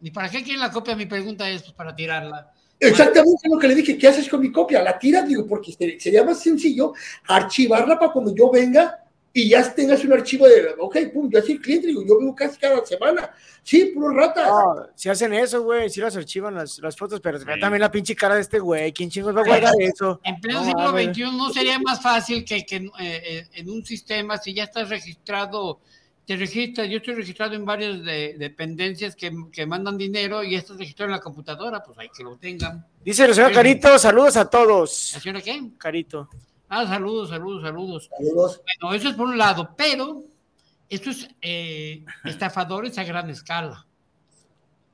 ¿Y 0.00 0.10
para 0.10 0.28
qué 0.28 0.42
quieren 0.42 0.60
la 0.60 0.70
copia? 0.70 0.96
Mi 0.96 1.06
pregunta 1.06 1.48
es 1.48 1.62
pues, 1.62 1.74
para 1.74 1.94
tirarla. 1.94 2.52
Exactamente 2.78 3.48
lo 3.48 3.58
que 3.58 3.68
le 3.68 3.74
dije, 3.74 3.96
¿qué 3.96 4.08
haces 4.08 4.28
con 4.28 4.40
mi 4.40 4.52
copia? 4.52 4.82
¿La 4.82 4.98
tiras? 4.98 5.26
Digo, 5.26 5.46
porque 5.46 5.72
sería 5.98 6.24
más 6.24 6.40
sencillo 6.40 6.92
archivarla 7.26 7.98
para 7.98 8.12
cuando 8.12 8.34
yo 8.34 8.50
venga 8.50 8.98
y 9.32 9.50
ya 9.50 9.74
tengas 9.74 10.02
un 10.02 10.14
archivo 10.14 10.46
de, 10.46 10.74
ok, 10.78 10.96
pum, 11.12 11.28
yo 11.30 11.42
soy 11.42 11.52
el 11.52 11.60
cliente, 11.60 11.88
digo, 11.88 12.02
yo 12.06 12.18
vengo 12.18 12.34
casi 12.34 12.58
cada 12.58 12.84
semana. 12.86 13.30
Sí, 13.62 13.92
puro 13.94 14.08
rata. 14.10 14.46
No, 14.46 14.86
si 14.94 15.10
hacen 15.10 15.32
eso, 15.34 15.62
güey, 15.62 15.90
si 15.90 16.00
las 16.00 16.16
archivan 16.16 16.54
las, 16.54 16.78
las 16.78 16.96
fotos, 16.96 17.20
pero 17.20 17.38
ve 17.40 17.58
también 17.58 17.80
la 17.82 17.90
pinche 17.90 18.16
cara 18.16 18.34
de 18.34 18.40
este 18.40 18.58
güey, 18.58 18.92
¿quién 18.92 19.10
chingos 19.10 19.36
va 19.36 19.40
a 19.40 19.44
guardar 19.44 19.74
eso? 19.78 20.20
En 20.24 20.40
pleno 20.40 20.60
No, 20.60 20.66
siglo. 20.66 21.12
XXI 21.12 21.22
no 21.36 21.50
sería 21.50 21.78
más 21.78 22.00
fácil 22.00 22.44
que, 22.46 22.64
que 22.64 22.76
eh, 22.76 22.90
eh, 22.98 23.46
en 23.54 23.68
un 23.68 23.84
sistema, 23.84 24.38
si 24.38 24.54
ya 24.54 24.64
estás 24.64 24.88
registrado, 24.88 25.80
te 26.26 26.36
registras, 26.36 26.88
yo 26.88 26.96
estoy 26.98 27.14
registrado 27.14 27.54
en 27.54 27.64
varias 27.64 28.02
de- 28.02 28.34
dependencias 28.36 29.14
que, 29.14 29.32
que 29.52 29.64
mandan 29.64 29.96
dinero 29.96 30.42
y 30.42 30.56
estás 30.56 30.76
registrado 30.76 31.10
en 31.12 31.16
la 31.16 31.22
computadora, 31.22 31.82
pues 31.82 31.96
hay 31.98 32.08
que 32.08 32.24
lo 32.24 32.36
tengan. 32.36 32.84
Dice 33.04 33.28
la 33.28 33.34
señora. 33.34 33.54
Carito, 33.54 33.98
saludos 33.98 34.36
a 34.36 34.50
todos. 34.50 35.12
¿La 35.14 35.20
señora 35.20 35.40
qué? 35.40 35.70
Carito. 35.78 36.28
Ah, 36.68 36.84
saludos, 36.86 37.28
saludos, 37.30 37.62
saludos. 37.62 38.10
Saludos. 38.18 38.60
Bueno, 38.80 38.94
eso 38.96 39.08
es 39.08 39.14
por 39.14 39.28
un 39.28 39.38
lado, 39.38 39.72
pero 39.76 40.24
esto 40.88 41.10
es 41.10 41.28
eh, 41.40 42.04
estafadores 42.24 42.98
a 42.98 43.04
gran 43.04 43.30
escala. 43.30 43.85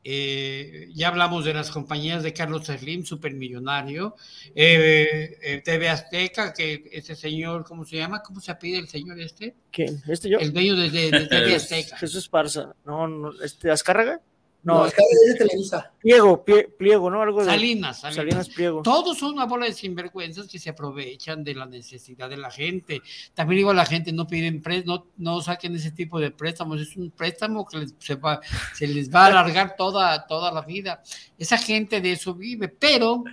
Eh, 0.04 0.88
ya 0.94 1.08
hablamos 1.08 1.44
de 1.44 1.54
las 1.54 1.70
compañías 1.70 2.22
de 2.22 2.32
Carlos 2.32 2.66
Slim, 2.66 3.04
supermillonario, 3.04 4.16
eh, 4.54 5.38
eh, 5.42 5.62
TV 5.64 5.88
Azteca, 5.88 6.52
que 6.52 6.84
ese 6.92 7.14
señor, 7.14 7.64
¿cómo 7.64 7.84
se 7.84 7.96
llama? 7.96 8.22
¿Cómo 8.22 8.40
se 8.40 8.54
pide 8.56 8.78
el 8.78 8.88
señor 8.88 9.20
este? 9.20 9.54
¿Quién? 9.70 10.02
¿Este 10.08 10.28
yo? 10.28 10.38
El 10.38 10.52
dueño 10.52 10.74
de, 10.76 10.90
de- 10.90 11.10
de 11.10 11.26
TV 11.26 11.54
Azteca. 11.54 11.96
Jesús 11.98 12.28
Parza. 12.28 12.74
No, 12.84 13.06
no, 13.06 13.30
este, 13.42 13.70
¿Azcárraga? 13.70 14.20
No, 14.64 14.74
No, 14.74 14.84
Azcárraga 14.84 15.10
es 15.26 15.32
de 15.32 15.38
Televisa. 15.46 15.92
Pliego, 16.00 16.44
Pie- 16.44 16.68
Pliego, 16.78 17.10
¿no? 17.10 17.20
Algo 17.20 17.40
de... 17.40 17.46
Salinas, 17.46 18.00
Salinas. 18.00 18.16
Salinas 18.16 18.48
Pliego. 18.48 18.82
Todos 18.82 19.18
son 19.18 19.32
una 19.34 19.46
bola 19.46 19.66
de 19.66 19.72
sinvergüenzas 19.72 20.46
que 20.46 20.58
se 20.60 20.70
aprovechan 20.70 21.42
de 21.42 21.54
la 21.54 21.66
necesidad 21.66 22.30
de 22.30 22.36
la 22.36 22.50
gente. 22.50 23.02
También 23.34 23.56
digo 23.58 23.70
a 23.70 23.74
la 23.74 23.84
gente, 23.86 24.12
no 24.12 24.26
piden 24.26 24.62
préstamos, 24.62 25.00
no, 25.16 25.34
no 25.34 25.40
saquen 25.40 25.74
ese 25.74 25.90
tipo 25.90 26.20
de 26.20 26.30
préstamos. 26.30 26.80
Es 26.80 26.96
un 26.96 27.10
préstamo 27.10 27.66
que 27.66 27.78
les- 27.78 27.94
se, 27.98 28.14
va- 28.14 28.40
se 28.74 28.86
les 28.86 29.12
va 29.12 29.24
a 29.24 29.26
alargar 29.26 29.74
toda, 29.76 30.26
toda 30.26 30.52
la 30.52 30.60
vida. 30.62 31.02
Esa 31.38 31.58
gente 31.58 32.00
de 32.00 32.12
eso 32.12 32.34
vive, 32.34 32.68
pero 32.68 33.24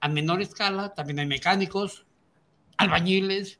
a 0.00 0.08
menor 0.08 0.40
escala 0.40 0.94
también 0.94 1.18
hay 1.18 1.26
mecánicos, 1.26 2.04
albañiles, 2.76 3.58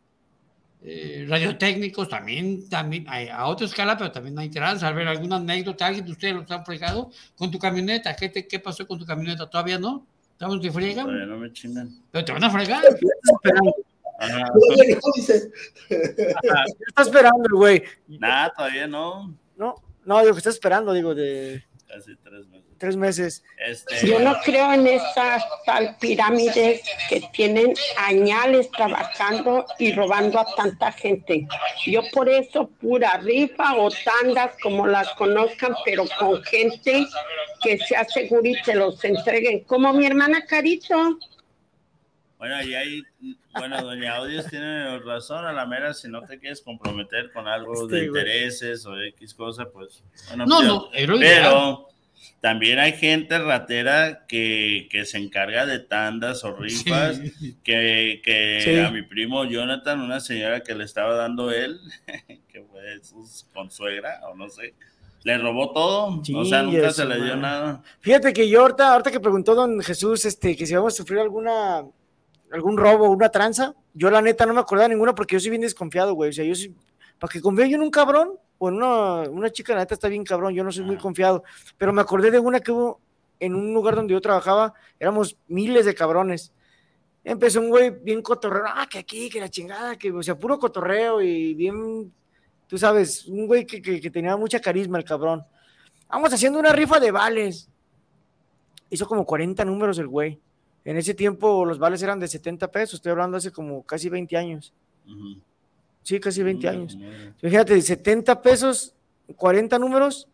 eh, 0.83 1.27
radiotécnicos, 1.29 2.09
también, 2.09 2.68
también 2.68 3.05
hay, 3.09 3.29
a 3.29 3.47
otra 3.47 3.66
escala, 3.66 3.97
pero 3.97 4.12
también 4.12 4.39
hay 4.39 4.49
trans. 4.51 4.83
A 4.83 4.93
ver, 4.93 5.09
alguna 5.09 5.37
anécdota, 5.37 5.87
alguien 5.87 6.05
de 6.05 6.12
ustedes 6.12 6.35
los 6.35 6.51
han 6.51 6.64
fregado 6.64 7.11
con 7.37 7.51
tu 7.51 7.59
camioneta. 7.59 8.14
¿Qué, 8.14 8.29
te- 8.29 8.47
qué 8.47 8.59
pasó 8.61 8.87
con 8.87 8.99
tu 8.99 9.05
camioneta? 9.07 9.49
¿Todavía 9.49 9.79
no? 9.79 10.07
¿Estamos 10.33 10.61
fregan? 10.70 11.07
Todavía 11.07 11.27
no 11.27 11.39
me 11.39 11.53
chingan. 11.53 11.91
Pero 12.11 12.24
te 12.24 12.33
van 12.33 12.45
a 12.45 12.51
fregar. 12.51 12.85
Ajá. 14.18 14.53
Todavía 14.53 14.95
no, 14.97 15.12
dices. 15.14 15.51
¿Qué 15.89 16.35
está 16.89 17.03
esperando 17.03 17.43
el 17.49 17.55
güey? 17.55 17.83
Nah, 18.07 18.51
todavía 18.51 18.87
no. 18.87 19.35
No, 19.57 19.74
no, 20.05 20.20
digo 20.20 20.33
que 20.35 20.39
está 20.39 20.51
esperando, 20.51 20.93
digo, 20.93 21.14
de 21.14 21.64
Casi 21.89 22.14
tres 22.16 22.47
meses. 22.49 22.66
Tres 22.79 22.97
meses. 22.97 23.43
Este, 23.59 24.07
Yo 24.07 24.18
no 24.18 24.37
creo 24.45 24.72
en 24.72 24.87
esas 24.87 25.43
tal 25.64 25.97
pirámides 26.01 26.83
que 27.09 27.20
tienen 27.33 27.74
añales 27.97 28.70
trabajando 28.70 29.66
y 29.79 29.93
robando 29.93 30.39
a 30.39 30.47
tanta 30.55 30.93
gente. 30.93 31.47
Yo 31.87 32.03
por 32.12 32.29
eso 32.29 32.68
pura 32.81 33.18
rifa 33.18 33.74
o 33.77 33.91
tandas 33.91 34.57
como 34.62 34.87
las 34.87 35.09
conozcan, 35.14 35.74
pero 35.85 36.05
con 36.18 36.43
gente 36.45 37.07
que 37.62 37.79
se 37.79 37.97
asegure 37.97 38.51
y 38.51 38.62
te 38.62 38.74
los 38.74 39.03
entreguen. 39.05 39.64
Como 39.64 39.93
mi 39.93 40.07
hermana 40.07 40.45
Carito. 40.47 41.18
Bueno, 42.39 42.57
ahí 42.57 42.74
hay, 42.74 43.03
bueno, 43.59 43.83
doña 43.83 44.20
Odios 44.20 44.47
tiene 44.47 44.99
razón, 44.99 45.47
a 45.47 45.53
la 45.53 45.64
mera, 45.64 45.95
si 45.95 46.09
no 46.09 46.22
te 46.27 46.39
quieres 46.39 46.61
comprometer 46.61 47.33
con 47.33 47.49
algo 47.49 47.87
de 47.87 48.09
güey. 48.09 48.24
intereses 48.24 48.85
o 48.85 49.01
X 49.01 49.33
cosa, 49.33 49.70
pues, 49.70 50.05
bueno, 50.29 50.45
No, 50.45 50.57
pues, 50.91 51.09
no, 51.09 51.18
pero 51.18 51.89
también 52.41 52.79
hay 52.79 52.93
gente 52.93 53.39
ratera 53.39 54.27
que, 54.27 54.89
que 54.91 55.05
se 55.05 55.19
encarga 55.19 55.67
de 55.67 55.79
tandas 55.81 56.45
o 56.45 56.55
rifas, 56.55 57.21
que, 57.64 58.21
que 58.23 58.61
Sí. 58.62 58.79
a 58.79 58.91
mi 58.91 59.03
primo 59.03 59.45
Jonathan, 59.45 60.01
una 60.01 60.21
señora 60.21 60.61
que 60.62 60.75
le 60.75 60.85
estaba 60.85 61.14
dando 61.14 61.51
él, 61.51 61.81
que 62.49 62.62
fue 62.62 63.03
su 63.03 63.25
consuegra, 63.53 64.21
o 64.31 64.35
no 64.35 64.49
sé, 64.49 64.75
le 65.25 65.39
robó 65.39 65.73
todo, 65.73 66.23
o 66.37 66.45
sea, 66.45 66.62
nunca 66.62 66.91
se 66.93 67.05
le 67.05 67.17
dio 67.21 67.37
nada. 67.37 67.83
Fíjate 68.01 68.33
que 68.33 68.49
yo 68.49 68.61
ahorita, 68.62 68.93
ahorita 68.93 69.11
que 69.11 69.21
preguntó 69.21 69.55
don 69.57 69.81
Jesús 69.81 70.25
este, 70.25 70.55
que 70.57 70.67
si 70.67 70.75
vamos 70.75 70.95
a 70.95 70.97
sufrir 70.97 71.19
alguna 71.19 71.85
algún 72.53 72.77
robo, 72.77 73.11
una 73.11 73.29
tranza, 73.29 73.75
yo 73.93 74.09
la 74.09 74.23
neta 74.23 74.47
no 74.47 74.55
me 74.55 74.61
acordaba 74.61 74.89
de 74.89 74.95
ninguna 74.95 75.17
porque 75.17 75.35
yo 75.35 75.41
soy 75.41 75.51
bien 75.51 75.62
desconfiado, 75.62 76.14
güey. 76.14 76.31
O 76.31 76.33
sea, 76.33 76.45
yo 76.45 76.55
soy, 76.55 76.73
para 77.19 77.33
que 77.33 77.41
confíe 77.41 77.69
yo 77.69 77.75
en 77.75 77.83
un 77.83 77.91
cabrón 77.91 78.39
o 78.59 78.69
en 78.69 78.77
una, 78.77 79.23
una 79.29 79.51
chica, 79.51 79.75
la 79.75 79.81
neta 79.81 79.95
está 79.95 80.09
bien 80.09 80.25
cabrón, 80.25 80.55
yo 80.55 80.65
no 80.65 80.73
soy 80.73 80.85
muy 80.85 80.97
confiado. 80.97 81.45
Pero 81.79 81.93
me 81.93 82.01
acordé 82.03 82.31
de 82.31 82.39
una 82.39 82.61
que 82.61 82.73
hubo 82.73 83.01
en 83.41 83.55
un 83.55 83.75
lugar 83.75 83.97
donde 83.97 84.13
yo 84.15 84.21
trabajaba, 84.21 84.73
éramos 84.99 85.37
miles 85.49 85.85
de 85.85 85.95
cabrones. 85.95 86.53
Empezó 87.25 87.61
un 87.61 87.69
güey 87.71 87.91
bien 87.91 88.23
cotorreo, 88.23 88.65
ah, 88.67 88.87
que 88.89 88.99
aquí, 88.99 89.29
que 89.29 89.41
la 89.41 89.49
chingada, 89.51 89.97
que, 89.99 90.11
o 90.13 90.23
sea, 90.23 90.39
puro 90.39 90.59
cotorreo 90.59 91.21
y 91.21 91.55
bien, 91.55 92.13
tú 92.69 92.79
sabes, 92.79 93.27
un 93.27 93.47
güey 93.47 93.67
que, 93.67 93.83
que- 93.83 94.01
que 94.01 94.11
tenía 94.11 94.37
mucha 94.37 94.61
carisma 94.61 94.97
el 94.99 95.05
cabrón. 95.05 95.45
Vamos 96.09 96.33
haciendo 96.33 96.59
una 96.59 96.71
rifa 96.73 97.01
de 97.01 97.11
vales. 97.11 97.69
Hizo 98.91 99.07
como 99.07 99.27
40 99.27 99.65
números 99.65 99.99
el 99.99 100.07
güey. 100.07 100.39
En 100.85 100.97
ese 100.97 101.15
tiempo 101.15 101.65
los 101.65 101.81
vales 101.81 102.01
eran 102.03 102.21
de 102.21 102.29
70 102.29 102.71
pesos, 102.71 102.95
estoy 102.95 103.11
hablando 103.11 103.37
hace 103.37 103.51
como 103.51 103.83
casi 103.83 104.09
20 104.09 104.37
años. 104.37 104.73
Ujú. 105.05 105.41
Sí, 106.07 106.21
casi 106.21 106.41
20 106.41 106.67
Mm, 106.69 106.71
años. 106.71 106.97
Fíjate, 107.39 107.83
70 107.83 108.41
pesos, 108.41 108.95
40 109.35 109.77
números, 109.77 110.29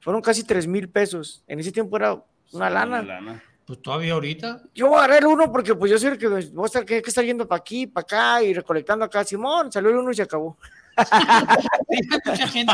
fueron 0.00 0.22
casi 0.22 0.44
3 0.44 0.68
mil 0.68 0.88
pesos. 0.88 1.42
En 1.48 1.58
ese 1.58 1.72
tiempo 1.72 1.96
era 1.96 2.22
una 2.52 2.70
lana. 2.70 3.00
una 3.00 3.02
lana. 3.02 3.42
Pues 3.66 3.82
todavía 3.82 4.12
ahorita. 4.12 4.62
Yo 4.72 4.86
voy 4.86 4.94
a 4.94 4.98
agarrar 4.98 5.18
el 5.18 5.26
uno 5.26 5.50
porque 5.50 5.74
pues 5.74 5.90
yo 5.90 5.98
sé 5.98 6.16
que 6.16 6.28
voy 6.28 6.40
a 6.62 6.66
estar, 6.66 6.84
que, 6.84 7.02
que 7.02 7.08
estar 7.10 7.24
yendo 7.24 7.48
para 7.48 7.58
aquí, 7.58 7.88
para 7.88 8.02
acá 8.04 8.42
y 8.44 8.54
recolectando 8.54 9.04
acá. 9.04 9.24
Simón, 9.24 9.72
salió 9.72 9.90
el 9.90 9.96
uno 9.96 10.12
y 10.12 10.14
se 10.14 10.22
acabó. 10.22 10.56
Hay 10.96 12.00
mucha 12.24 12.46
gente, 12.46 12.72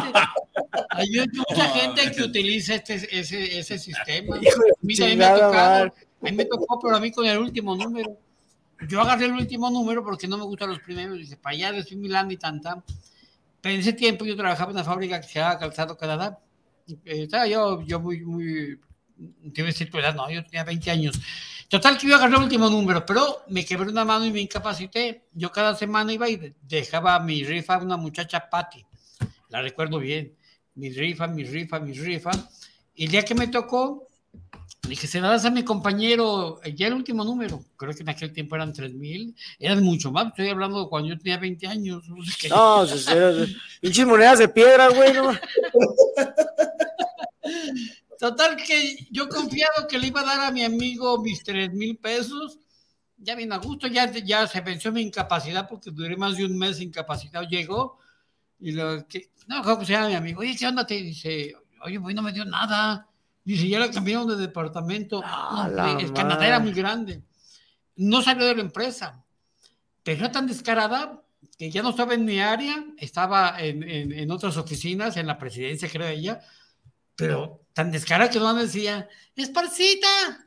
hay 0.90 1.08
mucha 1.32 1.64
gente 1.70 2.12
que 2.12 2.22
utiliza 2.22 2.74
este, 2.74 2.94
ese, 3.18 3.58
ese 3.58 3.78
sistema. 3.78 4.36
De 4.38 4.48
a 4.48 4.52
mí 4.82 4.94
me 4.98 5.16
madre. 5.16 5.92
a 6.20 6.24
mí 6.24 6.32
me 6.32 6.44
tocó, 6.44 6.78
pero 6.80 6.96
a 6.96 7.00
mí 7.00 7.10
con 7.10 7.24
el 7.24 7.38
último 7.38 7.74
número. 7.74 8.18
Yo 8.88 9.00
agarré 9.00 9.26
el 9.26 9.32
último 9.32 9.70
número 9.70 10.02
porque 10.04 10.26
no 10.28 10.36
me 10.38 10.44
gustan 10.44 10.70
los 10.70 10.80
primeros. 10.80 11.18
Dije, 11.18 11.36
para 11.36 11.54
allá 11.54 11.76
estoy 11.76 11.96
Milán 11.96 12.30
y 12.30 12.36
tanta. 12.36 12.82
Pero 13.60 13.74
en 13.74 13.80
ese 13.80 13.92
tiempo 13.92 14.24
yo 14.24 14.36
trabajaba 14.36 14.70
en 14.70 14.76
una 14.76 14.84
fábrica 14.84 15.20
que 15.20 15.28
se 15.28 15.38
llamaba 15.38 15.58
Calzado 15.60 15.96
Canadá. 15.96 16.38
Eh, 16.88 17.22
Estaba 17.22 17.46
yo, 17.46 17.80
yo 17.82 18.00
muy, 18.00 18.20
muy, 18.22 18.80
a 19.56 19.62
decir 19.62 19.90
tu 19.90 19.98
edad, 19.98 20.14
no, 20.14 20.28
yo 20.30 20.44
tenía 20.44 20.64
20 20.64 20.90
años. 20.90 21.20
Total 21.68 21.96
que 21.96 22.08
yo 22.08 22.16
agarré 22.16 22.36
el 22.36 22.42
último 22.42 22.68
número, 22.68 23.06
pero 23.06 23.44
me 23.48 23.64
quebré 23.64 23.88
una 23.88 24.04
mano 24.04 24.26
y 24.26 24.32
me 24.32 24.40
incapacité. 24.40 25.26
Yo 25.32 25.50
cada 25.52 25.74
semana 25.74 26.12
iba 26.12 26.28
y 26.28 26.36
de- 26.36 26.54
dejaba 26.62 27.18
mi 27.20 27.44
rifa 27.44 27.76
a 27.76 27.78
una 27.78 27.96
muchacha 27.96 28.48
Patty. 28.50 28.84
La 29.48 29.62
recuerdo 29.62 29.98
bien. 29.98 30.34
Mi 30.74 30.90
rifa, 30.90 31.26
mi 31.28 31.44
rifa, 31.44 31.78
mi 31.80 31.92
rifa. 31.92 32.30
Y 32.94 33.04
el 33.04 33.10
día 33.12 33.24
que 33.24 33.34
me 33.34 33.46
tocó, 33.46 34.08
dije, 34.88 35.06
se 35.06 35.20
la 35.20 35.28
das 35.30 35.44
a 35.44 35.50
mi 35.50 35.62
compañero, 35.64 36.60
ya 36.74 36.88
el 36.88 36.94
último 36.94 37.24
número. 37.24 37.64
Creo 37.76 37.94
que 37.94 38.02
en 38.02 38.08
aquel 38.08 38.32
tiempo 38.32 38.56
eran 38.56 38.72
3 38.72 38.92
mil. 38.94 39.34
Eran 39.58 39.82
mucho 39.82 40.10
más. 40.10 40.26
Estoy 40.28 40.48
hablando 40.48 40.82
de 40.82 40.88
cuando 40.88 41.08
yo 41.10 41.18
tenía 41.18 41.38
20 41.38 41.66
años. 41.66 42.08
No 42.08 42.24
sé 42.24 42.32
qué. 42.40 42.48
No, 42.48 42.86
se- 42.86 42.98
se- 42.98 43.46
se- 43.46 43.56
pinches 43.80 44.06
monedas 44.06 44.38
de 44.40 44.48
piedra, 44.48 44.88
güey. 44.88 45.12
No. 45.14 45.32
Total 48.18 48.56
que 48.56 49.06
yo 49.10 49.28
confiado 49.28 49.88
que 49.88 49.98
le 49.98 50.06
iba 50.08 50.20
a 50.20 50.24
dar 50.24 50.40
a 50.40 50.50
mi 50.52 50.62
amigo 50.64 51.20
mis 51.20 51.42
tres 51.42 51.72
mil 51.72 51.96
pesos, 51.96 52.58
ya 53.16 53.34
bien 53.34 53.52
a 53.52 53.56
gusto, 53.58 53.88
ya, 53.88 54.10
ya 54.12 54.46
se 54.46 54.60
venció 54.60 54.92
mi 54.92 55.02
incapacidad 55.02 55.68
porque 55.68 55.90
duré 55.90 56.16
más 56.16 56.36
de 56.36 56.44
un 56.44 56.56
mes 56.56 56.80
incapacitado, 56.80 57.44
llegó 57.48 57.98
y 58.60 58.72
lo 58.72 59.06
que, 59.08 59.30
no, 59.48 59.62
¿cómo 59.64 59.84
se 59.84 59.92
llama 59.94 60.08
mi 60.08 60.14
amigo? 60.14 60.40
Oye, 60.40 60.56
¿qué 60.56 60.66
onda? 60.68 60.86
Te 60.86 60.94
dice, 60.94 61.52
oye, 61.84 61.96
güey, 61.98 62.14
no 62.14 62.22
me 62.22 62.32
dio 62.32 62.44
nada. 62.44 63.08
Dice, 63.44 63.68
ya 63.68 63.80
la 63.80 63.90
cambiaron 63.90 64.28
de 64.28 64.36
departamento. 64.36 65.20
La 65.20 65.96
el 66.00 66.12
Canadá 66.12 66.46
era 66.46 66.60
muy 66.60 66.72
grande. 66.72 67.22
No 67.96 68.22
salió 68.22 68.46
de 68.46 68.54
la 68.54 68.62
empresa, 68.62 69.24
pero 70.02 70.20
era 70.20 70.32
tan 70.32 70.46
descarada 70.46 71.22
que 71.58 71.70
ya 71.70 71.82
no 71.82 71.90
estaba 71.90 72.14
en 72.14 72.24
mi 72.24 72.40
área, 72.40 72.84
estaba 72.96 73.60
en, 73.60 73.82
en, 73.82 74.12
en 74.12 74.30
otras 74.30 74.56
oficinas, 74.56 75.16
en 75.16 75.26
la 75.26 75.38
presidencia, 75.38 75.88
creo 75.88 76.08
ella, 76.08 76.40
pero 77.16 77.60
tan 77.72 77.90
descarada 77.90 78.30
que 78.30 78.38
no 78.38 78.54
me 78.54 78.62
decía, 78.62 79.08
¡Esparcita! 79.36 80.44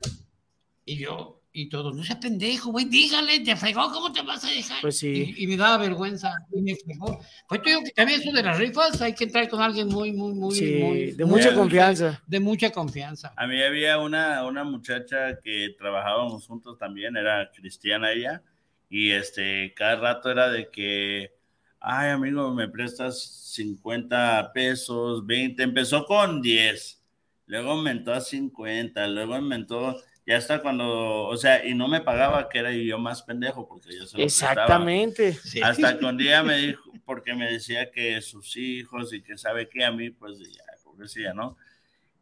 Y 0.86 0.98
yo, 0.98 1.35
y 1.56 1.70
todos, 1.70 1.96
no 1.96 2.04
seas 2.04 2.20
pendejo, 2.20 2.72
güey, 2.72 2.86
dígale, 2.86 3.40
te 3.40 3.56
fregó, 3.56 3.90
¿cómo 3.92 4.12
te 4.12 4.22
vas 4.22 4.44
a 4.44 4.50
dejar? 4.50 4.78
Pues 4.82 4.98
sí. 4.98 5.34
Y, 5.38 5.44
y 5.44 5.48
me 5.48 5.58
daba 5.58 5.78
vergüenza, 5.78 6.34
y 6.54 6.62
me 6.62 6.76
fregó. 6.76 7.20
Pues 7.48 7.62
te 7.62 7.70
digo 7.70 7.82
que 7.84 7.92
también 7.92 8.20
eso 8.22 8.32
de 8.32 8.44
las 8.44 8.58
rifas 8.58 9.02
hay 9.02 9.14
que 9.14 9.24
entrar 9.24 9.48
con 9.50 9.62
alguien 9.62 9.88
muy, 9.88 10.12
muy, 10.12 10.34
muy, 10.34 10.56
Sí, 10.56 10.76
muy. 10.82 11.12
de 11.14 11.26
muy- 11.26 11.40
mucha 11.40 11.54
confianza. 11.56 12.22
De 12.28 12.40
mucha 12.40 12.70
confianza. 12.72 13.34
A 13.38 13.48
mí 13.48 13.62
había 13.62 13.98
una, 14.00 14.46
una 14.46 14.64
muchacha 14.64 15.40
que 15.42 15.76
trabajábamos 15.78 16.46
juntos 16.46 16.78
también, 16.78 17.16
era 17.18 17.50
cristiana 17.52 18.12
ella, 18.12 18.42
y 18.90 19.12
este, 19.12 19.74
cada 19.76 19.96
rato 19.96 20.30
era 20.30 20.50
de 20.50 20.70
que, 20.70 21.32
ay 21.80 22.10
amigo, 22.10 22.54
me 22.54 22.68
prestas 22.68 23.22
50 23.54 24.52
pesos, 24.54 25.26
20, 25.26 25.64
empezó 25.64 26.06
con 26.06 26.42
10, 26.42 27.02
luego 27.48 27.72
aumentó 27.72 28.14
a 28.14 28.22
50, 28.22 29.08
luego 29.08 29.36
aumentó, 29.36 29.96
ya 30.26 30.38
hasta 30.38 30.62
cuando, 30.62 31.26
o 31.26 31.38
sea, 31.38 31.66
y 31.66 31.76
no 31.76 31.88
me 31.88 32.02
pagaba, 32.02 32.50
que 32.50 32.60
era 32.60 32.72
yo 32.72 32.98
más 32.98 33.22
pendejo, 33.22 33.68
porque 33.68 33.96
yo 33.96 34.08
se 34.08 34.18
lo. 34.18 34.24
Exactamente. 34.24 35.38
Hasta 35.62 36.00
que 36.00 36.06
un 36.06 36.18
día 36.18 36.42
me 36.44 36.58
dijo, 36.58 36.92
porque 37.06 37.36
me 37.36 37.52
decía 37.52 37.92
que 37.92 38.20
sus 38.22 38.58
hijos 38.58 39.14
y 39.14 39.22
que 39.22 39.38
sabe 39.38 39.70
que 39.70 39.86
a 39.86 39.92
mí, 39.92 40.10
pues 40.10 40.40
ya, 40.40 40.64
pobrecilla, 40.84 41.34
¿no? 41.34 41.58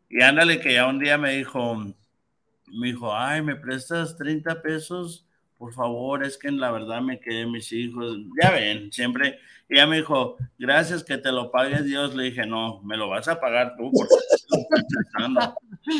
Y 0.09 0.21
ándale, 0.21 0.59
que 0.59 0.73
ya 0.73 0.87
un 0.87 0.99
día 0.99 1.17
me 1.17 1.37
dijo, 1.37 1.75
me 2.67 2.87
dijo, 2.87 3.15
ay, 3.15 3.41
¿me 3.41 3.55
prestas 3.55 4.17
30 4.17 4.61
pesos? 4.61 5.25
Por 5.57 5.73
favor, 5.73 6.25
es 6.25 6.37
que 6.37 6.49
en 6.49 6.59
la 6.59 6.71
verdad 6.71 7.01
me 7.01 7.19
quedé 7.19 7.45
mis 7.45 7.71
hijos. 7.71 8.17
Ya 8.41 8.51
ven, 8.51 8.91
siempre. 8.91 9.39
Y 9.69 9.75
ella 9.75 9.87
me 9.87 9.97
dijo, 9.97 10.35
gracias 10.59 11.03
que 11.03 11.17
te 11.17 11.31
lo 11.31 11.51
pague 11.51 11.83
Dios. 11.83 12.15
Le 12.15 12.25
dije, 12.25 12.45
no, 12.45 12.81
me 12.83 12.97
lo 12.97 13.07
vas 13.07 13.27
a 13.29 13.39
pagar 13.39 13.75
tú 13.77 13.91
porque 13.91 14.15
te 14.53 14.59
lo 14.69 14.77
estoy 14.77 14.83
prestando". 14.95 15.55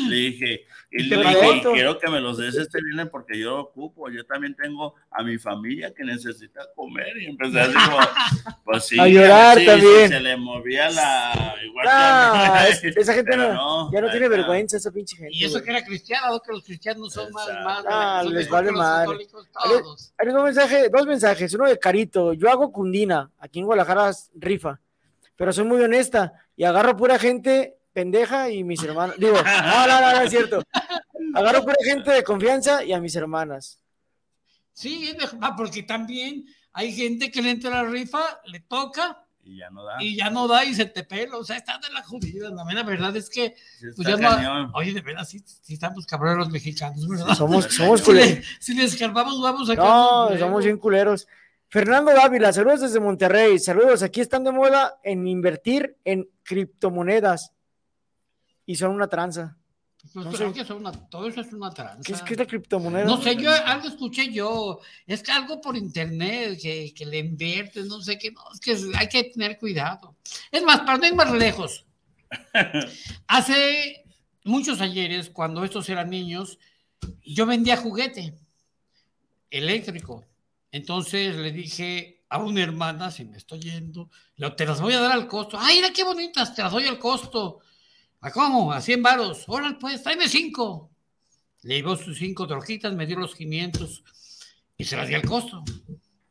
Le 0.08 0.16
dije, 0.16 0.64
y 0.92 1.02
le 1.02 1.16
dije, 1.18 1.62
quiero 1.74 1.98
que 1.98 2.08
me 2.08 2.18
los 2.20 2.38
des 2.38 2.54
este 2.56 2.78
viernes 2.82 3.08
porque 3.10 3.38
yo 3.38 3.50
lo 3.50 3.60
ocupo. 3.62 4.08
Yo 4.08 4.24
también 4.24 4.54
tengo 4.56 4.94
a 5.10 5.22
mi 5.22 5.36
familia 5.36 5.92
que 5.92 6.04
necesita 6.04 6.62
comer. 6.74 7.14
Y 7.20 7.26
empecé 7.26 7.60
así 7.60 7.74
como, 7.74 7.98
pues 8.64 8.86
sí. 8.86 8.98
A 9.00 9.06
llorar 9.08 9.58
sí, 9.58 9.66
también. 9.66 10.08
sí, 10.08 10.14
se 10.14 10.20
le 10.20 10.36
movía 10.38 10.88
la. 10.88 11.54
Igual 11.64 11.84
que 11.84 11.90
Ah, 11.92 12.66
es- 12.70 12.82
esa 12.96 13.12
gente 13.12 13.36
no, 13.36 13.92
ya 13.92 14.00
no 14.00 14.10
tiene 14.10 14.28
vergüenza, 14.28 14.78
esa 14.78 14.90
pinche 14.90 15.16
gente. 15.16 15.32
Y 15.36 15.44
eso 15.44 15.54
güey. 15.54 15.64
que 15.64 15.70
era 15.70 15.84
cristiano, 15.84 16.28
¿no? 16.32 16.40
que 16.40 16.52
los 16.52 16.64
cristianos 16.64 17.12
son 17.12 17.30
más, 17.32 17.48
más 17.64 17.84
Ah, 17.86 18.22
les 18.26 18.48
vale 18.48 18.72
católicos, 18.72 19.48
Ahí 19.54 19.68
les- 19.70 19.82
todos. 19.82 20.14
ahí 20.16 20.26
les 20.26 20.34
va 20.34 20.38
un 20.38 20.44
mensaje, 20.46 20.88
dos 20.88 21.06
mensajes. 21.06 21.52
Uno 21.54 21.66
de 21.68 21.78
Carito. 21.78 22.32
Yo 22.32 22.48
hago 22.50 22.72
cundina. 22.72 23.30
Aquí 23.38 23.58
en 23.58 23.66
Guadalajara 23.66 24.12
rifa. 24.36 24.80
Pero 25.36 25.52
soy 25.52 25.64
muy 25.64 25.82
honesta. 25.82 26.32
Y 26.56 26.64
agarro 26.64 26.96
pura 26.96 27.18
gente 27.18 27.76
pendeja 27.94 28.50
y 28.50 28.62
mis 28.64 28.82
hermanos. 28.82 29.16
Digo, 29.18 29.36
no, 29.42 29.86
no, 29.86 30.00
no, 30.00 30.12
no 30.12 30.20
es 30.20 30.30
cierto. 30.30 30.62
Agarro 31.34 31.62
pura 31.62 31.76
gente 31.82 32.10
de 32.10 32.22
confianza 32.22 32.84
y 32.84 32.92
a 32.92 33.00
mis 33.00 33.16
hermanas. 33.16 33.80
Sí, 34.72 35.16
ah, 35.40 35.54
porque 35.56 35.84
también 35.84 36.44
hay 36.72 36.92
gente 36.92 37.30
que 37.30 37.40
le 37.40 37.50
entra 37.52 37.70
la 37.70 37.84
rifa, 37.84 38.40
le 38.46 38.60
toca 38.60 39.24
Y 39.44 39.58
ya 39.58 39.70
no 39.70 39.84
da. 39.84 40.02
y 40.02 40.16
ya 40.16 40.30
no 40.30 40.48
da 40.48 40.64
y 40.64 40.74
se 40.74 40.84
te 40.86 41.04
pela. 41.04 41.36
O 41.38 41.44
sea, 41.44 41.56
está 41.56 41.78
de 41.78 41.92
la 41.92 42.02
jodida. 42.02 42.50
La 42.50 42.64
mera 42.64 42.82
verdad 42.82 43.16
es 43.16 43.30
que. 43.30 43.54
Sí, 43.78 43.86
pues 43.96 44.08
ya 44.08 44.16
no- 44.16 44.70
oye, 44.74 44.92
de 44.92 45.00
verdad, 45.00 45.24
sí, 45.24 45.40
sí 45.62 45.74
estamos 45.74 46.04
cabrones 46.06 46.38
los 46.38 46.50
mexicanos, 46.50 47.06
¿verdad? 47.08 47.34
Somos, 47.34 47.66
somos 47.66 48.00
si, 48.00 48.12
le, 48.12 48.20
culeros. 48.24 48.44
si 48.58 48.74
le 48.74 48.84
escarbamos, 48.84 49.40
vamos 49.40 49.70
a 49.70 49.74
No, 49.76 50.36
somos 50.38 50.64
bien 50.64 50.76
culeros. 50.78 51.26
Fernando 51.68 52.12
Dávila, 52.12 52.52
saludos 52.52 52.82
desde 52.82 53.00
Monterrey. 53.00 53.58
Saludos, 53.58 54.02
aquí 54.02 54.20
están 54.20 54.44
de 54.44 54.52
moda 54.52 54.98
en 55.02 55.26
invertir 55.26 55.96
en 56.04 56.28
criptomonedas. 56.44 57.53
Y 58.66 58.74
son 58.76 58.92
una 58.92 59.08
tranza. 59.08 59.56
Pues 60.12 60.26
No 60.26 60.32
sé. 60.36 60.52
que 60.52 60.64
son 60.64 60.78
una- 60.78 60.92
todo 60.92 61.26
eso 61.28 61.40
es 61.40 61.52
una 61.52 61.70
tranza. 61.70 62.02
¿Qué 62.04 62.12
es, 62.12 62.22
qué 62.22 62.34
es 62.34 62.38
la 62.38 62.46
criptomoneda? 62.46 63.04
No 63.04 63.20
sé, 63.22 63.36
yo 63.36 63.50
algo 63.52 63.88
escuché 63.88 64.30
yo, 64.32 64.80
es 65.06 65.22
que 65.22 65.32
algo 65.32 65.60
por 65.62 65.76
internet 65.76 66.58
que, 66.60 66.92
que 66.94 67.06
le 67.06 67.18
inviertes, 67.18 67.86
no 67.86 68.02
sé 68.02 68.18
qué, 68.18 68.30
no, 68.30 68.42
es 68.52 68.60
que 68.60 68.76
hay 68.98 69.08
que 69.08 69.24
tener 69.24 69.58
cuidado. 69.58 70.14
Es 70.50 70.62
más, 70.62 70.80
para 70.80 70.98
no 70.98 71.06
ir 71.06 71.14
más 71.14 71.32
lejos, 71.32 71.86
hace 73.26 74.04
muchos 74.44 74.80
ayeres, 74.82 75.30
cuando 75.30 75.64
estos 75.64 75.88
eran 75.88 76.10
niños, 76.10 76.58
yo 77.24 77.46
vendía 77.46 77.76
juguete 77.78 78.34
eléctrico. 79.50 80.24
Entonces 80.70 81.36
le 81.36 81.52
dije 81.52 82.24
a 82.28 82.38
una 82.38 82.62
hermana, 82.62 83.10
si 83.10 83.24
me 83.24 83.36
estoy 83.36 83.60
yendo, 83.60 84.10
te 84.56 84.66
las 84.66 84.80
voy 84.80 84.92
a 84.94 85.00
dar 85.00 85.12
al 85.12 85.28
costo. 85.28 85.56
Ay, 85.60 85.76
mira 85.76 85.92
qué 85.92 86.02
bonitas, 86.04 86.54
te 86.54 86.62
las 86.62 86.72
doy 86.72 86.86
al 86.86 86.98
costo. 86.98 87.60
¿A 88.24 88.30
cómo? 88.30 88.72
A 88.72 88.80
100 88.80 89.02
varos. 89.02 89.44
Órale, 89.48 89.76
pues, 89.78 90.02
tráeme 90.02 90.28
cinco. 90.28 90.90
Le 91.62 91.76
llevó 91.76 91.94
sus 91.96 92.16
cinco 92.18 92.46
trojitas, 92.46 92.94
me 92.94 93.04
dio 93.06 93.18
los 93.18 93.34
500 93.34 94.02
y 94.78 94.84
se 94.84 94.96
las 94.96 95.08
di 95.08 95.14
al 95.14 95.22
costo. 95.22 95.62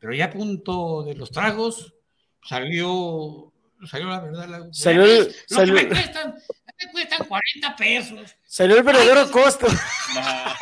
Pero 0.00 0.12
ya 0.12 0.24
a 0.26 0.30
punto 0.30 1.04
de 1.04 1.14
los 1.14 1.30
tragos, 1.30 1.94
salió, 2.42 3.52
salió 3.88 4.08
la 4.08 4.20
verdad. 4.20 4.48
La, 4.48 4.68
Salió 4.72 5.04
el- 5.04 5.18
Lo 5.20 5.26
que 5.28 5.34
salió- 5.46 5.74
me 5.74 5.88
cuestan, 5.88 6.34
me 6.34 6.92
cuestan 6.92 7.26
40 7.28 7.76
pesos. 7.76 8.36
Salió 8.44 8.76
el 8.76 8.82
verdadero 8.82 9.30
costo. 9.30 9.66
Mira, 10.14 10.50
a 10.52 10.56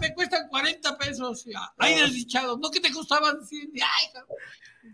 me 0.00 0.14
cuestan 0.14 0.48
40 0.48 0.98
pesos. 0.98 1.44
Ay, 1.78 1.94
desdichado. 1.96 2.56
No 2.58 2.70
que 2.70 2.80
te 2.80 2.92
costaban 2.92 3.44
100. 3.46 3.70
Ay, 3.74 4.22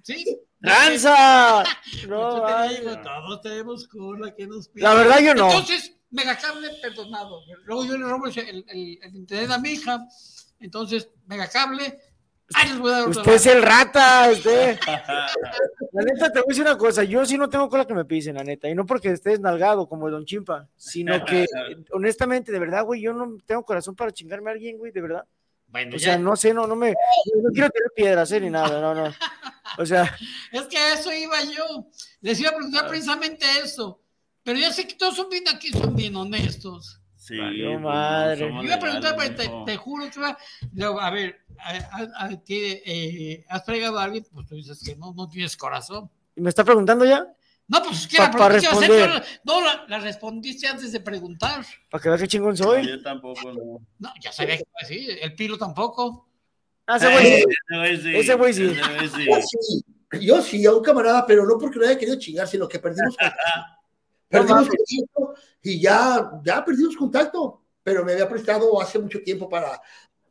sí. 0.02 0.38
¡Tranza! 0.60 1.64
Por 2.02 2.08
No, 2.08 2.44
te 2.44 2.80
digo, 2.80 3.02
todos 3.02 3.42
tenemos 3.42 3.86
cola 3.88 4.34
que 4.34 4.46
nos 4.46 4.70
La 4.74 4.94
verdad, 4.94 5.20
yo 5.20 5.34
no. 5.34 5.46
Entonces, 5.50 5.92
Megacable 6.10 6.70
perdonado. 6.80 7.40
Luego 7.64 7.84
yo 7.84 7.98
le 7.98 8.04
robo 8.06 8.26
el, 8.28 8.38
el- 8.38 8.98
el 9.02 9.14
internet 9.16 9.50
a 9.50 9.58
mi 9.58 9.70
hija. 9.70 10.06
Entonces, 10.60 11.08
Megacable. 11.26 11.98
Ay, 12.54 12.68
les 12.68 12.78
voy 12.78 12.90
a 12.90 12.94
dar 12.94 13.08
otro 13.08 13.20
Usted 13.20 13.32
es 13.34 13.46
el 13.46 13.62
rata, 13.62 14.30
usted. 14.30 14.78
La 15.92 16.02
neta, 16.02 16.30
te 16.30 16.40
voy 16.40 16.46
a 16.46 16.48
decir 16.48 16.62
una 16.62 16.78
cosa. 16.78 17.04
Yo 17.04 17.24
sí 17.24 17.36
no 17.36 17.48
tengo 17.48 17.68
cola 17.68 17.86
que 17.86 17.94
me 17.94 18.04
pisen, 18.04 18.36
la 18.36 18.44
neta. 18.44 18.68
Y 18.68 18.74
no 18.74 18.86
porque 18.86 19.10
estés 19.10 19.40
nalgado 19.40 19.88
como 19.88 20.10
Don 20.10 20.24
Chimpa, 20.24 20.68
sino 20.76 21.24
que, 21.24 21.46
honestamente, 21.92 22.52
de 22.52 22.58
verdad, 22.58 22.84
güey, 22.84 23.00
yo 23.00 23.12
no 23.12 23.38
tengo 23.46 23.64
corazón 23.64 23.96
para 23.96 24.12
chingarme 24.12 24.50
a 24.50 24.52
alguien, 24.52 24.76
güey, 24.78 24.92
de 24.92 25.00
verdad. 25.00 25.24
Bueno, 25.68 25.96
O 25.96 25.98
sea, 25.98 26.16
no 26.18 26.36
sé, 26.36 26.54
no, 26.54 26.66
no 26.66 26.76
me. 26.76 26.90
No 26.90 27.50
quiero 27.52 27.70
tirar 27.70 27.90
piedras, 27.94 28.30
eh, 28.32 28.40
ni 28.40 28.50
nada, 28.50 28.80
no, 28.80 28.94
no. 28.94 29.12
O 29.78 29.86
sea, 29.86 30.14
Es 30.52 30.62
que 30.62 30.78
a 30.78 30.94
eso 30.94 31.12
iba 31.12 31.42
yo. 31.44 31.88
Les 32.20 32.38
iba 32.40 32.50
a 32.50 32.54
preguntar 32.54 32.88
precisamente 32.88 33.44
eso. 33.62 34.00
Pero 34.44 34.58
ya 34.58 34.72
sé 34.72 34.86
que 34.86 34.94
todos 34.94 35.16
son 35.16 35.28
bien 35.28 35.44
aquí, 35.48 35.70
son 35.70 35.96
bien 35.96 36.14
honestos. 36.14 37.00
Sí, 37.16 37.36
Valió 37.36 37.72
pues, 37.72 37.80
madre. 37.80 38.48
Yo 38.48 38.62
iba 38.62 38.74
a 38.76 38.78
preguntar, 38.78 39.16
pero 39.18 39.34
te, 39.34 39.50
te 39.66 39.76
juro 39.76 40.08
que 40.08 40.20
va. 40.20 40.38
Luego, 40.72 41.00
a 41.00 41.10
ver, 41.10 41.45
a- 41.60 41.98
a- 42.22 42.24
a- 42.26 42.42
¿qué, 42.44 42.82
eh, 42.84 43.44
¿has 43.48 43.64
fregado 43.64 43.98
a 43.98 44.04
alguien? 44.04 44.24
Pues 44.32 44.46
tú 44.46 44.54
dices 44.56 44.82
que 44.84 44.96
no, 44.96 45.12
no 45.14 45.28
tienes 45.28 45.56
corazón. 45.56 46.10
¿Y 46.34 46.40
¿Me 46.40 46.48
está 46.50 46.64
preguntando 46.64 47.04
ya? 47.04 47.26
No, 47.68 47.82
pues 47.82 48.06
que 48.06 48.16
Pa- 48.18 48.30
la 48.38 48.48
responder. 48.48 49.24
No, 49.44 49.60
la, 49.60 49.84
la 49.88 49.98
respondiste 49.98 50.68
antes 50.68 50.92
de 50.92 51.00
preguntar. 51.00 51.64
Para 51.90 52.02
que 52.02 52.08
veas 52.08 52.20
qué 52.20 52.28
chingón 52.28 52.56
soy. 52.56 52.86
Yo 52.86 53.02
tampoco, 53.02 53.52
no. 53.52 53.80
No, 53.98 54.12
ya 54.20 54.30
sabía 54.32 54.56
que 54.56 54.62
iba 54.62 54.78
a 54.80 54.86
decir. 54.86 55.18
El 55.20 55.34
pilo 55.34 55.58
tampoco. 55.58 56.28
Ah, 56.86 56.96
ese 56.98 57.10
güey 57.10 57.26
sí. 57.26 57.44
Ese 57.68 57.74
güey 57.74 57.96
sí. 57.96 58.14
Ese 58.16 58.34
güey 58.34 58.54
sí. 58.54 58.64
Ese 59.04 59.26
güey 59.28 59.42
sí. 59.42 59.84
Yo 60.20 60.40
sí, 60.40 60.64
a 60.64 60.72
un 60.72 60.84
camarada, 60.84 61.26
pero 61.26 61.44
no 61.44 61.58
porque 61.58 61.80
lo 61.80 61.86
haya 61.86 61.98
querido 61.98 62.16
chingar, 62.18 62.46
sino 62.46 62.68
que 62.68 62.78
perdimos 62.78 63.16
contacto. 63.16 63.42
Perdimos 64.28 64.68
contacto 64.68 65.34
y 65.62 65.80
ya, 65.80 66.30
ya 66.44 66.64
perdimos 66.64 66.96
contacto, 66.96 67.62
pero 67.82 68.04
me 68.04 68.12
había 68.12 68.28
prestado 68.28 68.80
hace 68.80 68.98
mucho 68.98 69.20
tiempo 69.22 69.48
para, 69.48 69.80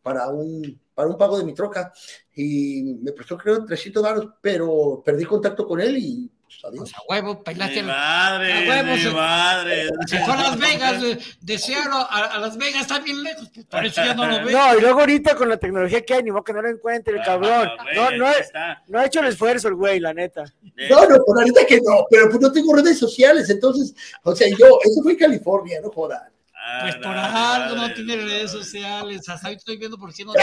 para, 0.02 0.28
un, 0.30 0.80
para 0.96 1.08
un 1.10 1.18
pago 1.18 1.38
de 1.38 1.44
mi 1.44 1.54
troca 1.54 1.94
y 2.34 2.82
me 3.04 3.12
prestó 3.12 3.38
creo 3.38 3.64
300 3.66 4.02
dólares, 4.02 4.30
pero 4.42 5.04
perdí 5.06 5.26
contacto 5.26 5.68
con 5.68 5.80
él 5.82 5.98
y 5.98 6.32
pues 6.46 6.64
adiós. 6.64 6.94
A 6.94 7.02
huevo, 7.10 7.44
pelaste. 7.44 7.84
Mi 7.84 7.90
a 7.90 7.94
madre, 7.94 8.70
huevo, 8.70 8.94
mi 8.96 9.02
se- 9.02 9.10
madre. 9.12 9.90
Se 10.08 10.20
fue 10.20 10.34
a 10.34 10.38
Las 10.38 10.58
Vegas, 10.60 11.02
de, 11.42 11.58
Seattle 11.58 11.92
a, 11.94 12.04
a 12.36 12.40
Las 12.40 12.56
Vegas, 12.58 12.82
está 12.84 13.00
bien 13.00 13.22
lejos, 13.24 13.50
pues, 13.54 13.66
por 13.66 13.86
eso 13.86 14.02
ya 14.06 14.14
no 14.14 14.26
lo 14.26 14.36
ve. 14.46 14.52
No, 14.54 14.78
y 14.78 14.82
luego 14.82 15.00
ahorita 15.02 15.36
con 15.36 15.50
la 15.50 15.58
tecnología 15.58 16.06
que 16.06 16.14
hay, 16.14 16.24
ni 16.24 16.32
modo 16.32 16.44
que 16.46 16.54
no 16.54 16.62
lo 16.62 16.70
encuentre 16.70 17.18
el 17.18 17.24
cabrón. 17.26 17.68
Ah, 17.78 17.84
güey, 17.84 17.96
No, 17.96 18.18
no, 18.18 18.28
ha- 18.28 18.32
está. 18.34 18.84
no 18.88 19.00
ha 19.00 19.06
hecho 19.06 19.20
el 19.20 19.28
esfuerzo 19.28 19.68
el 19.68 19.76
güey, 19.76 20.00
la 20.00 20.14
neta. 20.14 20.46
No, 20.90 21.02
no, 21.10 21.18
pues 21.26 21.40
ahorita 21.40 21.66
que 21.66 21.82
no, 21.82 22.06
pero 22.10 22.30
pues 22.30 22.40
no 22.40 22.52
tengo 22.52 22.74
redes 22.74 22.98
sociales, 23.00 23.50
entonces, 23.50 23.94
o 24.24 24.34
sea, 24.36 24.48
yo, 24.50 24.80
eso 24.84 25.02
fue 25.04 25.14
en 25.14 25.18
California, 25.18 25.82
no 25.82 25.90
jodan. 25.92 26.22
Pues 26.82 26.96
por 26.96 27.16
algo 27.16 27.76
no 27.76 27.94
tiene 27.94 28.16
redes 28.18 28.52
sociales. 28.52 29.28
Hasta 29.30 29.48
ahorita 29.48 29.60
estoy 29.60 29.78
viendo 29.78 29.98
por 29.98 30.14
qué 30.14 30.26
no. 30.26 30.34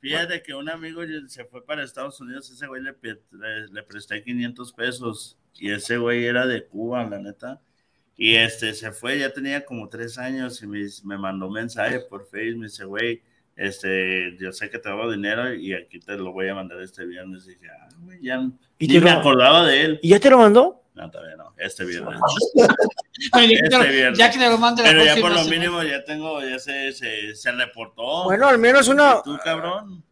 Fíjate 0.00 0.42
que 0.42 0.54
un 0.54 0.68
amigo 0.68 1.00
se 1.28 1.44
fue 1.44 1.64
para 1.64 1.82
Estados 1.84 2.20
Unidos, 2.20 2.50
ese 2.50 2.66
güey 2.66 2.82
le, 2.82 2.94
le, 3.02 3.68
le 3.72 3.82
presté 3.82 4.22
500 4.22 4.72
pesos 4.72 5.38
y 5.54 5.70
ese 5.70 5.96
güey 5.98 6.26
era 6.26 6.46
de 6.46 6.66
Cuba, 6.66 7.04
la 7.04 7.18
neta. 7.18 7.60
Y 8.16 8.34
este 8.36 8.74
se 8.74 8.92
fue, 8.92 9.18
ya 9.18 9.32
tenía 9.32 9.64
como 9.64 9.88
tres 9.88 10.18
años 10.18 10.62
y 10.62 10.66
me, 10.66 10.80
me 11.04 11.16
mandó 11.16 11.46
un 11.46 11.54
mensaje 11.54 12.00
por 12.00 12.26
Facebook, 12.28 12.60
me 12.60 12.66
dice, 12.66 12.84
güey, 12.84 13.22
este, 13.56 14.36
yo 14.38 14.52
sé 14.52 14.68
que 14.70 14.78
te 14.78 14.88
hago 14.88 15.10
dinero 15.10 15.52
y 15.54 15.72
aquí 15.72 15.98
te 16.00 16.16
lo 16.16 16.32
voy 16.32 16.48
a 16.48 16.54
mandar 16.54 16.80
este 16.82 17.04
viernes. 17.06 17.46
Y 17.46 17.50
dije, 17.54 17.68
ah, 17.70 17.88
güey, 18.00 18.20
ya 18.22 18.36
¿Y 18.78 18.86
ni 18.86 18.94
te 18.94 19.00
me 19.00 19.10
lo- 19.10 19.18
acordaba 19.18 19.66
de 19.66 19.82
él. 19.82 20.00
¿Y 20.02 20.10
ya 20.10 20.20
te 20.20 20.28
lo 20.30 20.38
mandó? 20.38 20.81
No, 20.94 21.10
todavía 21.10 21.36
no, 21.36 21.54
este 21.56 21.84
viernes. 21.84 22.20
Pero 23.32 23.46
ya 23.46 23.56
que 23.62 23.68
te 23.68 23.76
lo- 23.76 23.82
Este 23.82 23.92
viernes. 23.96 24.18
ya 24.18 24.30
que 24.30 24.38
te 24.38 24.48
lo 24.48 24.58
mande 24.58 24.82
la 24.82 24.88
Pero 24.90 25.04
ya 25.04 25.16
por 25.16 25.30
lo 25.30 25.38
semana. 25.44 25.50
mínimo 25.50 25.82
ya 25.82 26.04
tengo, 26.04 26.40
ya 26.42 26.58
se, 26.58 26.92
se, 26.92 27.34
se 27.34 27.52
reportó. 27.52 28.24
Bueno, 28.24 28.48
al 28.48 28.58
menos 28.58 28.88
una- 28.88 29.16
¿Y 29.20 29.22
tú, 29.24 29.38
cabrón? 29.42 30.04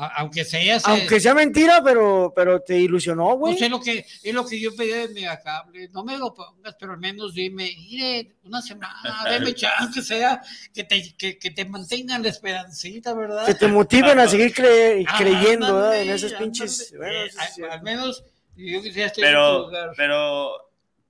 Aunque 0.00 0.44
sea, 0.44 0.78
se- 0.78 0.88
Aunque 0.88 1.18
sea 1.18 1.34
mentira, 1.34 1.82
pero, 1.82 2.32
pero 2.36 2.60
te 2.60 2.78
ilusionó, 2.78 3.34
güey. 3.36 3.54
Pues 3.54 3.62
es 3.62 3.68
lo 3.70 3.80
que 3.80 4.06
es 4.22 4.32
lo 4.32 4.46
que 4.46 4.60
yo 4.60 4.70
pedí 4.76 4.90
de 4.92 5.08
Megacable. 5.08 5.88
No 5.88 6.04
me 6.04 6.16
lo 6.16 6.32
pongas, 6.32 6.76
pero 6.78 6.92
al 6.92 6.98
menos 7.00 7.34
dime, 7.34 7.68
mire, 7.76 8.36
una 8.44 8.62
semana, 8.62 8.94
deme 9.28 9.52
chance 9.56 9.92
que 9.92 10.02
sea, 10.02 10.40
que 10.72 10.84
te, 10.84 11.16
que, 11.16 11.36
que 11.36 11.50
te 11.50 11.64
mantengan 11.64 12.22
la 12.22 12.28
esperancita, 12.28 13.12
¿verdad? 13.12 13.44
Que 13.44 13.54
te 13.56 13.66
motiven 13.66 14.20
a 14.20 14.28
seguir 14.28 14.54
cre- 14.54 15.04
Ah, 15.08 15.16
creyendo 15.18 15.92
en 15.92 16.10
esos 16.10 16.32
pinches. 16.34 16.94
Bueno, 16.96 17.12
Eh, 17.24 17.30
al, 17.68 17.82
menos 17.82 18.22
yo 18.58 18.82
quisiera 18.82 19.06
estar 19.08 19.24
en 19.24 19.30
tu 19.30 19.36
Pero, 19.36 19.58
lugar. 19.66 19.90
pero, 19.96 20.50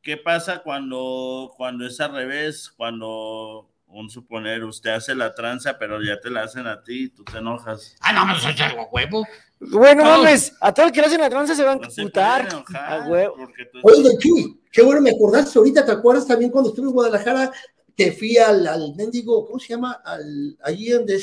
¿qué 0.02 0.16
pasa 0.16 0.58
cuando, 0.62 1.52
cuando 1.56 1.86
es 1.86 2.00
al 2.00 2.12
revés? 2.12 2.70
Cuando, 2.76 3.70
un 3.86 4.10
suponer, 4.10 4.64
usted 4.64 4.90
hace 4.90 5.14
la 5.14 5.34
tranza, 5.34 5.78
pero 5.78 6.02
ya 6.02 6.20
te 6.20 6.30
la 6.30 6.42
hacen 6.42 6.66
a 6.66 6.82
ti 6.82 7.04
y 7.04 7.08
tú 7.08 7.24
te 7.24 7.38
enojas. 7.38 7.96
Ah, 8.00 8.12
no, 8.12 8.24
no 8.26 8.38
soy 8.38 8.54
algo 8.60 8.88
huevo. 8.92 9.26
Bueno, 9.60 10.04
No. 10.04 10.18
mames, 10.18 10.52
a 10.60 10.72
todo 10.72 10.86
el 10.86 10.92
que 10.92 11.00
le 11.00 11.06
hacen 11.08 11.20
la 11.20 11.30
tranza 11.30 11.54
se 11.54 11.64
van 11.64 11.82
a 11.84 11.90
se 11.90 12.02
putar. 12.02 12.46
enojar, 12.48 12.92
A 13.02 13.08
huevo. 13.08 13.34
Oye, 13.82 14.02
don 14.02 14.18
Chuy, 14.18 14.60
qué 14.70 14.82
bueno 14.82 15.00
me 15.00 15.10
acordaste 15.10 15.58
ahorita, 15.58 15.84
¿te 15.84 15.90
acuerdas 15.92 16.26
también 16.26 16.50
cuando 16.50 16.70
estuve 16.70 16.86
en 16.86 16.92
Guadalajara? 16.92 17.50
Que 17.96 18.12
fui 18.12 18.36
al, 18.36 18.64
al 18.68 18.94
mendigo, 18.94 19.44
¿cómo 19.44 19.58
se 19.58 19.68
llama? 19.70 20.00
Al, 20.04 20.56
allí 20.62 20.90
donde 20.90 21.20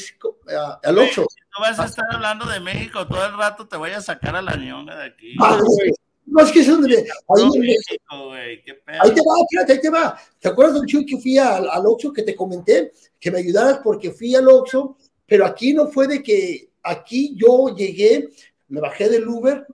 a- 0.57 0.79
al 0.83 0.97
Oxxo. 0.97 1.21
No 1.21 1.61
vas 1.61 1.79
a 1.79 1.85
estar 1.85 2.03
hablando 2.11 2.45
de 2.45 2.59
México 2.59 3.07
todo 3.07 3.25
el 3.25 3.37
rato, 3.37 3.65
te 3.65 3.77
voy 3.77 3.91
a 3.91 4.01
sacar 4.01 4.35
a 4.35 4.41
la 4.41 4.57
ñonga 4.57 4.97
de 4.97 5.05
aquí. 5.05 5.35
Ah, 5.41 5.57
güey. 5.63 5.93
No, 6.27 6.41
es 6.43 6.51
que 6.51 6.59
es 6.61 6.67
donde, 6.67 6.97
ahí, 6.97 7.43
No, 7.45 7.55
en- 7.55 7.61
México, 7.61 8.27
güey, 8.29 8.63
qué 8.63 8.73
pedo. 8.73 8.97
ahí 9.01 9.13
te 9.13 9.21
va, 9.21 9.45
fíjate, 9.49 9.73
ahí 9.73 9.81
te 9.81 9.89
va. 9.89 10.19
¿Te 10.39 10.49
acuerdas, 10.49 10.75
don 10.75 10.85
Chuy, 10.85 11.05
que 11.05 11.17
fui 11.17 11.37
al, 11.37 11.69
al 11.69 11.85
Oxxo 11.85 12.11
que 12.11 12.23
te 12.23 12.35
comenté? 12.35 12.91
Que 13.19 13.29
me 13.31 13.39
ayudaras 13.39 13.79
porque 13.83 14.11
fui 14.11 14.33
al 14.35 14.47
Oxxo, 14.47 14.97
pero 15.27 15.45
aquí 15.45 15.73
no 15.73 15.87
fue 15.87 16.07
de 16.07 16.23
que, 16.23 16.69
aquí 16.83 17.35
yo 17.35 17.75
llegué, 17.75 18.29
me 18.69 18.81
bajé 18.81 19.07
del 19.09 19.27
Uber 19.27 19.65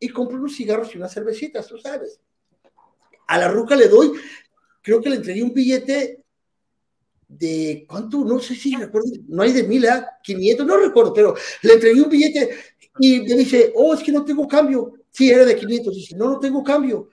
y 0.00 0.08
compré 0.08 0.36
unos 0.38 0.56
cigarros 0.56 0.94
y 0.94 0.98
unas 0.98 1.12
cervecitas, 1.12 1.66
tú 1.66 1.78
sabes. 1.78 2.20
A 3.26 3.38
la 3.38 3.48
ruca 3.48 3.76
le 3.76 3.88
doy, 3.88 4.12
creo 4.80 5.00
que 5.02 5.10
le 5.10 5.16
entregué 5.16 5.42
un 5.42 5.52
billete 5.52 6.22
de 7.28 7.84
cuánto, 7.86 8.24
no 8.24 8.38
sé 8.38 8.54
si 8.54 8.74
recuerdo, 8.74 9.10
no 9.28 9.42
hay 9.42 9.52
de 9.52 9.64
mil, 9.64 9.84
¿eh? 9.84 10.02
500, 10.22 10.66
no 10.66 10.78
recuerdo, 10.78 11.12
pero 11.12 11.34
le 11.62 11.74
entregué 11.74 12.00
un 12.00 12.08
billete 12.08 12.50
y 12.98 13.20
me 13.20 13.34
dice, 13.34 13.72
oh, 13.76 13.92
es 13.92 14.02
que 14.02 14.10
no 14.12 14.24
tengo 14.24 14.48
cambio. 14.48 14.94
Sí, 15.10 15.30
era 15.30 15.44
de 15.44 15.56
500, 15.56 15.94
dice, 15.94 16.16
no, 16.16 16.26
no 16.30 16.38
tengo 16.40 16.62
cambio. 16.62 17.08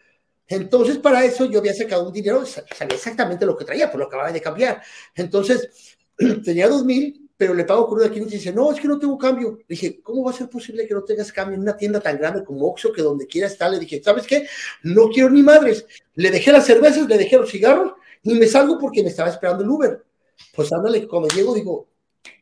Entonces, 0.48 0.98
para 1.00 1.26
eso 1.26 1.46
yo 1.46 1.60
había 1.60 1.74
sacado 1.74 2.08
un 2.08 2.14
dinero, 2.14 2.46
sa- 2.46 2.64
sabía 2.76 2.96
exactamente 2.96 3.46
lo 3.46 3.58
que 3.58 3.66
traía, 3.66 3.88
pues 3.92 4.00
lo 4.00 4.06
acababa 4.06 4.32
de 4.32 4.42
cambiar. 4.42 4.82
Entonces, 5.16 5.98
tenía 6.44 6.68
dos 6.68 6.86
mil, 6.86 7.30
pero 7.38 7.54
le 7.54 7.66
pago 7.66 7.88
con 7.88 7.98
una 7.98 8.06
de 8.08 8.12
500 8.14 8.34
y 8.34 8.38
dice, 8.38 8.54
no, 8.54 8.72
es 8.72 8.80
que 8.80 8.88
no 8.88 9.00
tengo 9.00 9.18
cambio. 9.18 9.58
Le 9.60 9.66
dije, 9.68 10.02
¿cómo 10.02 10.24
va 10.24 10.32
a 10.32 10.34
ser 10.34 10.48
posible 10.50 10.88
que 10.88 10.94
no 10.94 11.04
tengas 11.04 11.32
cambio 11.34 11.56
en 11.56 11.62
una 11.62 11.76
tienda 11.76 12.00
tan 12.00 12.18
grande 12.18 12.44
como 12.46 12.66
Oxxo, 12.68 12.92
que 12.94 13.02
donde 13.02 13.26
quiera 13.28 13.48
está? 13.48 13.68
Le 13.70 13.80
dije, 13.80 14.02
¿sabes 14.04 14.26
qué? 14.28 14.48
No 14.84 15.10
quiero 15.10 15.30
ni 15.32 15.42
madres. 15.42 15.86
Le 16.14 16.32
dejé 16.32 16.52
las 16.52 16.66
cervezas, 16.66 17.08
le 17.08 17.18
dejé 17.18 17.38
los 17.38 17.50
cigarros 17.50 17.94
y 18.24 18.36
me 18.36 18.46
salgo 18.48 18.78
porque 18.80 19.02
me 19.04 19.10
estaba 19.10 19.30
esperando 19.30 19.64
el 19.64 19.70
Uber. 19.70 20.06
Pues 20.54 20.72
ándale, 20.72 21.08
cuando 21.08 21.28
llego 21.30 21.54
digo, 21.56 21.88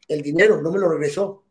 el 0.07 0.21
dinero 0.21 0.61
no 0.61 0.71
me 0.71 0.79
lo 0.79 0.89
regresó. 0.89 1.43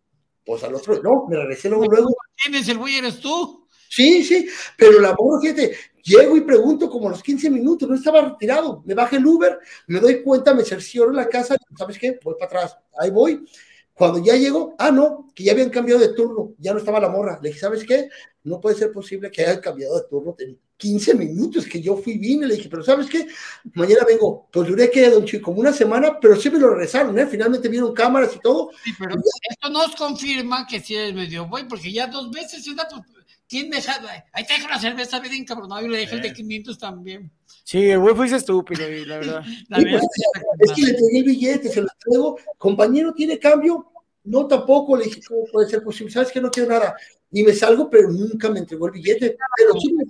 Pues 0.45 0.63
al 0.65 0.75
otro, 0.75 1.01
no, 1.03 1.27
me 1.29 1.37
regresé 1.37 1.69
luego, 1.69 1.87
luego. 1.87 2.15
¿Quién 2.37 2.55
es 2.57 2.69
el 2.69 2.79
güey? 2.79 2.97
¿Eres 2.97 3.21
tú? 3.21 3.62
Sí, 3.95 4.25
sí, 4.25 4.49
pero 4.79 5.01
la 5.01 5.15
morra, 5.15 5.39
fíjate, 5.43 5.77
llego 6.03 6.35
y 6.35 6.41
pregunto 6.41 6.89
como 6.89 7.09
a 7.09 7.11
los 7.11 7.23
15 7.23 7.51
minutos, 7.51 7.87
no 7.87 7.95
estaba 7.95 8.23
retirado, 8.23 8.83
me 8.87 8.95
baja 8.95 9.17
el 9.17 9.27
Uber, 9.27 9.59
me 9.87 10.01
doy 10.01 10.23
cuenta, 10.23 10.55
me 10.55 10.65
cercioro 10.65 11.11
en 11.11 11.17
la 11.17 11.29
casa, 11.29 11.59
¿sabes 11.77 11.99
qué? 11.99 12.19
Voy 12.25 12.35
para 12.41 12.47
atrás, 12.47 12.79
ahí 12.99 13.11
voy. 13.11 13.45
Cuando 13.93 14.25
ya 14.25 14.35
llego, 14.37 14.75
ah, 14.79 14.91
no, 14.91 15.29
que 15.35 15.45
ya 15.45 15.53
habían 15.53 15.69
cambiado 15.69 16.01
de 16.01 16.15
turno, 16.15 16.55
ya 16.57 16.73
no 16.73 16.79
estaba 16.79 16.99
la 16.99 17.11
morra. 17.11 17.39
Le 17.43 17.51
dije, 17.51 17.61
¿sabes 17.61 17.85
qué? 17.85 18.09
No 18.45 18.59
puede 18.59 18.77
ser 18.77 18.91
posible 18.91 19.31
que 19.31 19.43
hayan 19.43 19.61
cambiado 19.61 20.01
de 20.01 20.09
turno 20.09 20.35
en 20.39 20.59
15 20.79 21.15
minutos 21.15 21.67
que 21.67 21.83
yo 21.83 21.99
fui, 21.99 22.17
vine, 22.17 22.47
le 22.47 22.57
dije, 22.57 22.71
pero 22.71 22.83
¿sabes 22.83 23.11
qué? 23.11 23.27
Mañana 23.75 24.07
vengo. 24.09 24.49
Pues 24.51 24.67
duré 24.67 24.91
que, 24.91 25.11
don 25.11 25.27
Chico, 25.27 25.45
como 25.45 25.61
una 25.61 25.75
semana, 25.75 26.19
pero 26.19 26.35
sí 26.35 26.49
me 26.49 26.59
lo 26.59 26.71
regresaron, 26.71 27.17
¿eh? 27.19 27.27
Finalmente 27.27 27.69
vieron 27.69 27.93
cámaras 27.93 28.35
y 28.35 28.41
todo. 28.41 28.71
Sí, 28.83 28.93
pero 28.99 29.15
esto 29.51 29.69
nos 29.69 29.95
confirma 29.95 30.67
que 30.67 30.81
sí 30.81 30.95
eres 30.95 31.15
medio 31.15 31.47
güey, 31.47 31.69
porque 31.69 31.93
ya 31.93 32.07
dos 32.07 32.31
veces, 32.31 32.67
¿quién 33.53 33.69
deja? 33.71 34.01
Ahí 34.33 34.47
te 34.47 34.55
dejo 34.55 34.69
la 34.69 34.79
cerveza 34.81 35.21
bien 35.21 35.35
encabronado 35.35 35.85
y 35.85 35.89
le 35.89 35.99
dejé 35.99 36.15
el 36.17 36.23
de 36.23 36.33
500 36.33 36.79
también. 36.79 37.31
Sí, 37.65 37.91
el 37.91 37.99
güey 38.01 38.15
fuiste 38.15 38.37
estúpido, 38.39 38.91
y 38.91 39.05
la 39.05 39.19
verdad. 39.19 39.45
La 39.69 39.79
Sí, 39.79 39.85
verdad, 39.85 40.01
pues, 40.59 40.71
es 40.71 40.73
que 40.73 40.83
le 40.83 40.91
entregué 40.91 41.19
el 41.19 41.25
billete, 41.25 41.69
se 41.69 41.81
lo 41.83 41.89
entrego. 41.93 42.39
Compañero, 42.57 43.13
¿tiene 43.13 43.39
cambio? 43.39 43.93
No, 44.25 44.47
tampoco. 44.47 44.97
Le 44.97 45.05
dije, 45.05 45.21
¿cómo 45.29 45.45
puede 45.53 45.69
ser 45.69 45.83
posible? 45.83 46.11
¿Sabes 46.13 46.33
que 46.33 46.41
no 46.41 46.51
quiero 46.51 46.71
nada? 46.71 46.95
Y 47.31 47.43
me 47.43 47.53
salgo, 47.53 47.89
pero 47.91 48.11
nunca 48.11 48.49
me 48.51 48.59
entregó 48.61 48.87
el 48.87 48.93
billete. 48.93 49.37
Pero 49.59 49.73
sí 49.81 49.93
me 49.93 50.05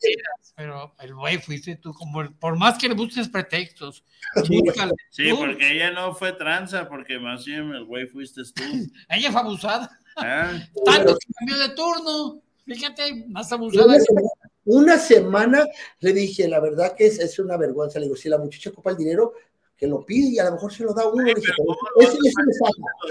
Pero 0.56 0.94
el 1.00 1.14
güey 1.14 1.38
fuiste 1.38 1.76
tú, 1.76 1.92
como 1.92 2.22
por 2.38 2.56
más 2.56 2.78
que 2.78 2.88
le 2.88 2.94
busques 2.94 3.28
pretextos. 3.28 4.04
Sí, 4.46 4.60
búscale 4.64 4.92
Sí, 5.10 5.28
tú. 5.30 5.38
porque 5.38 5.72
ella 5.72 5.90
no 5.90 6.14
fue 6.14 6.32
tranza, 6.32 6.88
porque 6.88 7.18
más 7.18 7.44
bien 7.44 7.70
el 7.72 7.84
güey 7.84 8.06
fuiste 8.06 8.42
tú. 8.54 8.62
Ella 9.08 9.30
fue 9.32 9.40
abusada. 9.40 9.90
Ah, 10.16 10.52
Tanto 10.84 11.16
que 11.18 11.26
cambió 11.34 11.58
de 11.58 11.68
turno. 11.74 12.42
Fíjate, 12.66 13.24
más 13.28 13.50
abusada. 13.52 13.86
Una 13.86 13.98
semana, 14.00 14.28
una 14.64 14.98
semana 14.98 15.66
le 16.00 16.12
dije, 16.12 16.48
la 16.48 16.60
verdad 16.60 16.94
que 16.96 17.06
es, 17.06 17.18
es 17.18 17.38
una 17.38 17.56
vergüenza. 17.56 17.98
Le 17.98 18.06
digo, 18.06 18.16
si 18.16 18.28
la 18.28 18.38
muchacha 18.38 18.70
ocupa 18.70 18.90
el 18.90 18.96
dinero, 18.96 19.32
que 19.76 19.86
lo 19.86 20.04
pide 20.06 20.28
y 20.28 20.38
a 20.38 20.44
lo 20.44 20.52
mejor 20.52 20.72
se 20.72 20.84
lo 20.84 20.94
da 20.94 21.06
uno. 21.08 21.24
Le 21.24 21.34
dije, 21.34 21.52
lo 21.58 22.02
Ese- 22.02 22.18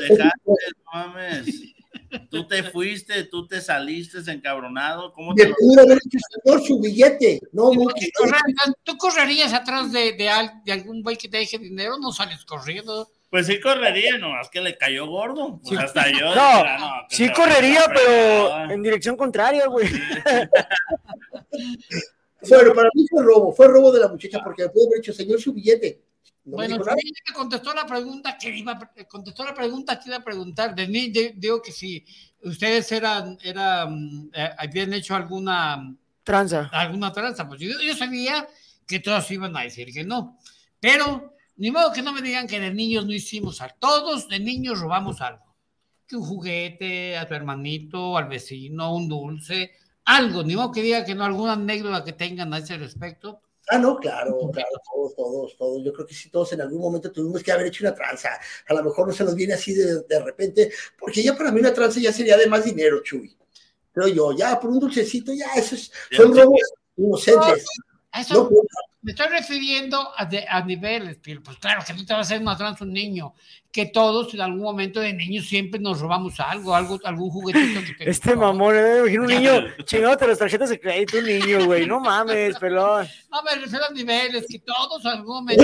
dejaste, 0.10 0.40
no 0.46 0.92
mames. 0.94 1.62
Tú 2.30 2.48
te 2.48 2.64
fuiste, 2.64 3.24
tú 3.26 3.48
te 3.48 3.62
saliste 3.62 4.20
encabronado. 4.32 5.14
¿Cómo 5.14 5.34
te 5.36 5.48
pudo 5.48 5.82
haber 5.82 5.98
hecho 5.98 6.18
señor 6.44 6.62
su 6.66 6.80
billete. 6.80 7.40
No, 7.52 7.72
no, 7.74 7.88
que- 7.90 8.10
¿Tú 8.84 8.98
correrías 8.98 9.54
atrás 9.54 9.92
de, 9.92 10.14
de, 10.14 10.30
al- 10.30 10.62
de 10.66 10.72
algún 10.72 11.02
güey 11.04 11.18
que 11.18 11.28
te 11.30 11.38
deje 11.38 11.58
dinero? 11.58 11.98
No 12.00 12.12
sales 12.12 12.44
corriendo. 12.46 13.10
Pues 13.32 13.48
sí 13.48 13.60
correría, 13.60 14.18
nomás 14.20 14.50
que 14.50 14.62
le 14.62 14.78
cayó 14.78 15.08
gordo. 15.08 15.60
Pues 15.64 15.80
Sí. 15.80 15.84
hasta 15.86 16.12
yo. 16.12 16.36
No, 16.36 16.64
sí 17.10 17.32
correría, 17.32 17.82
pero 17.88 18.70
en 18.72 18.84
dirección 18.84 19.16
contraria, 19.18 19.66
güey. 19.68 19.88
Bueno, 22.50 22.74
para 22.74 22.90
mí 22.96 23.06
fue 23.08 23.24
robo, 23.24 23.54
fue 23.54 23.68
robo 23.68 23.92
de 23.92 24.00
la 24.00 24.08
muchacha 24.08 24.40
porque 24.44 24.68
pudo 24.70 24.88
haber 24.88 25.00
dicho, 25.02 25.14
señor, 25.14 25.40
su 25.40 25.54
billete. 25.54 26.02
No 26.44 26.56
bueno, 26.56 26.76
ella 26.78 26.96
me 27.30 27.34
contestó 27.36 27.72
la 27.74 27.86
pregunta 27.86 28.36
que 28.36 28.50
iba, 28.50 28.72
a- 28.72 29.06
contestó 29.08 29.46
la 29.46 29.54
pregunta 29.54 30.00
que 30.00 30.10
iba 30.10 30.18
a 30.18 30.24
preguntar. 30.24 30.74
De 30.74 30.88
mí, 30.88 31.12
de- 31.12 31.34
digo 31.38 31.62
que 31.62 31.72
si 31.72 32.04
ustedes 32.44 32.92
eran, 32.92 33.38
eran, 33.44 34.32
eh, 34.34 34.50
habían 34.58 34.92
hecho 34.94 35.14
alguna 35.16 35.96
Tranza. 36.24 36.68
alguna 36.74 37.12
tranza, 37.14 37.48
pues 37.48 37.60
yo, 37.62 37.80
yo 37.80 37.96
sabía 37.96 38.48
que 38.88 39.00
todos 39.00 39.30
iban 39.30 39.56
a 39.56 39.62
decir 39.62 39.94
que 39.94 40.04
no, 40.04 40.40
pero 40.80 41.31
ni 41.58 41.72
modo 41.72 41.92
que 41.92 42.02
no 42.02 42.14
me 42.14 42.22
digan 42.22 42.48
que 42.48 42.60
de 42.60 42.74
niños 42.74 43.06
no 43.06 43.14
hicimos 43.14 43.62
algo. 43.62 43.76
Todos 43.80 44.28
de 44.28 44.40
niños 44.40 44.80
robamos 44.80 45.22
algo, 45.22 45.56
que 46.08 46.16
un 46.16 46.24
juguete 46.24 47.18
a 47.18 47.28
tu 47.28 47.34
hermanito, 47.34 48.18
al 48.18 48.28
vecino, 48.28 48.96
un 48.96 49.08
dulce, 49.08 49.72
algo. 50.06 50.44
Ni 50.44 50.56
modo 50.56 50.72
que 50.72 50.82
diga 50.82 51.06
que 51.06 51.16
no 51.16 51.24
alguna 51.24 51.54
anécdota 51.54 52.04
que 52.04 52.14
tengan 52.14 52.54
a 52.54 52.60
ese 52.60 52.78
respecto. 52.78 53.42
Ah, 53.70 53.78
no, 53.78 53.98
claro, 53.98 54.38
claro, 54.52 54.70
todos, 54.92 55.16
todos, 55.16 55.58
todos. 55.58 55.84
Yo 55.84 55.94
creo 55.94 56.06
que 56.06 56.14
sí, 56.14 56.30
todos 56.30 56.52
en 56.54 56.62
algún 56.62 56.82
momento 56.82 57.12
tuvimos 57.12 57.42
que 57.44 57.52
haber 57.52 57.68
hecho 57.68 57.84
una 57.84 57.94
tranza. 57.94 58.30
A 58.68 58.74
lo 58.74 58.84
mejor 58.84 59.08
no 59.08 59.14
se 59.14 59.24
nos 59.24 59.36
viene 59.36 59.54
así 59.54 59.74
de, 59.74 60.02
de 60.04 60.20
repente, 60.20 60.72
porque 61.00 61.24
ya 61.24 61.38
para 61.38 61.52
mí 61.52 61.60
una 61.60 61.74
tranza 61.74 62.00
ya 62.00 62.12
sería 62.12 62.38
de 62.38 62.48
más 62.48 62.66
dinero, 62.66 63.02
Chuy. 63.02 63.38
Creo 63.94 64.08
yo, 64.08 64.32
ya 64.34 64.60
por 64.60 64.72
un 64.72 64.80
dulcecito, 64.80 65.34
ya 65.34 65.54
eso 65.56 65.76
es, 65.76 65.92
son 66.12 66.36
robos 66.36 66.62
inocentes. 66.98 67.66
Eso 68.14 68.34
No, 68.34 68.50
me 69.04 69.12
estoy 69.12 69.28
refiriendo 69.30 70.12
a, 70.16 70.26
de- 70.26 70.46
a 70.48 70.64
niveles, 70.64 71.18
pero 71.24 71.42
pues 71.42 71.58
claro 71.58 71.84
que 71.86 71.94
no 71.94 72.06
te 72.06 72.14
va 72.14 72.20
a 72.20 72.22
hacer 72.22 72.40
una 72.42 72.56
tranza 72.56 72.84
un 72.84 72.94
niño, 72.94 73.34
que 73.72 73.88
todos 73.88 74.34
en 74.34 74.42
algún 74.42 74.62
momento 74.62 75.00
de 75.00 75.14
niños 75.14 75.46
siempre 75.48 75.80
nos 75.80 76.00
robamos 76.00 76.40
algo, 76.40 76.76
algo 76.76 77.00
algún 77.04 77.30
juguetito 77.32 77.82
que 77.86 77.94
te 77.94 78.10
Este 78.10 78.36
mamón, 78.36 78.76
eh, 78.76 78.82
me 78.82 78.98
imagino 79.00 79.24
un 79.24 79.28
niño 79.30 79.52
chingándote 79.86 80.28
las 80.28 80.38
tarjetas 80.40 80.70
de 80.70 80.80
crédito, 80.80 81.18
un 81.18 81.26
niño, 81.26 81.66
güey. 81.66 81.86
No 81.88 82.00
mames, 82.00 82.58
pelón. 82.60 83.08
No, 83.32 83.42
me 83.44 83.56
refiero 83.56 83.86
a 83.90 83.94
niveles, 83.94 84.46
que 84.48 84.60
todos 84.60 85.04
en 85.06 85.12
algún 85.12 85.36
momento. 85.46 85.64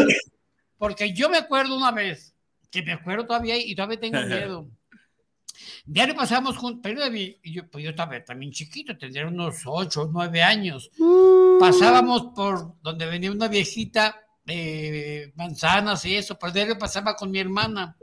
Porque 0.77 1.13
yo 1.13 1.29
me 1.29 1.37
acuerdo 1.37 1.75
una 1.75 1.91
vez, 1.91 2.33
que 2.71 2.81
me 2.81 2.93
acuerdo 2.93 3.25
todavía 3.25 3.57
y 3.57 3.75
todavía 3.75 3.99
tengo 3.99 4.19
miedo. 4.25 4.67
Diario 5.89 6.15
pasamos 6.15 6.57
juntos, 6.57 6.81
pero 6.83 7.07
y 7.15 7.39
yo, 7.43 7.67
pues 7.69 7.81
yo 7.83 7.91
estaba 7.91 8.21
también 8.23 8.51
chiquito, 8.51 8.97
tendría 8.97 9.25
unos 9.25 9.61
8 9.65 10.01
o 10.01 10.09
9 10.11 10.43
años. 10.43 10.91
Pasábamos 11.59 12.27
por 12.35 12.73
donde 12.81 13.05
venía 13.05 13.31
una 13.31 13.47
viejita, 13.47 14.15
eh, 14.45 15.31
manzanas 15.35 16.03
y 16.05 16.15
eso, 16.15 16.37
pero 16.37 16.51
diario 16.51 16.77
pasaba 16.77 17.15
con 17.15 17.31
mi 17.31 17.39
hermana. 17.39 17.95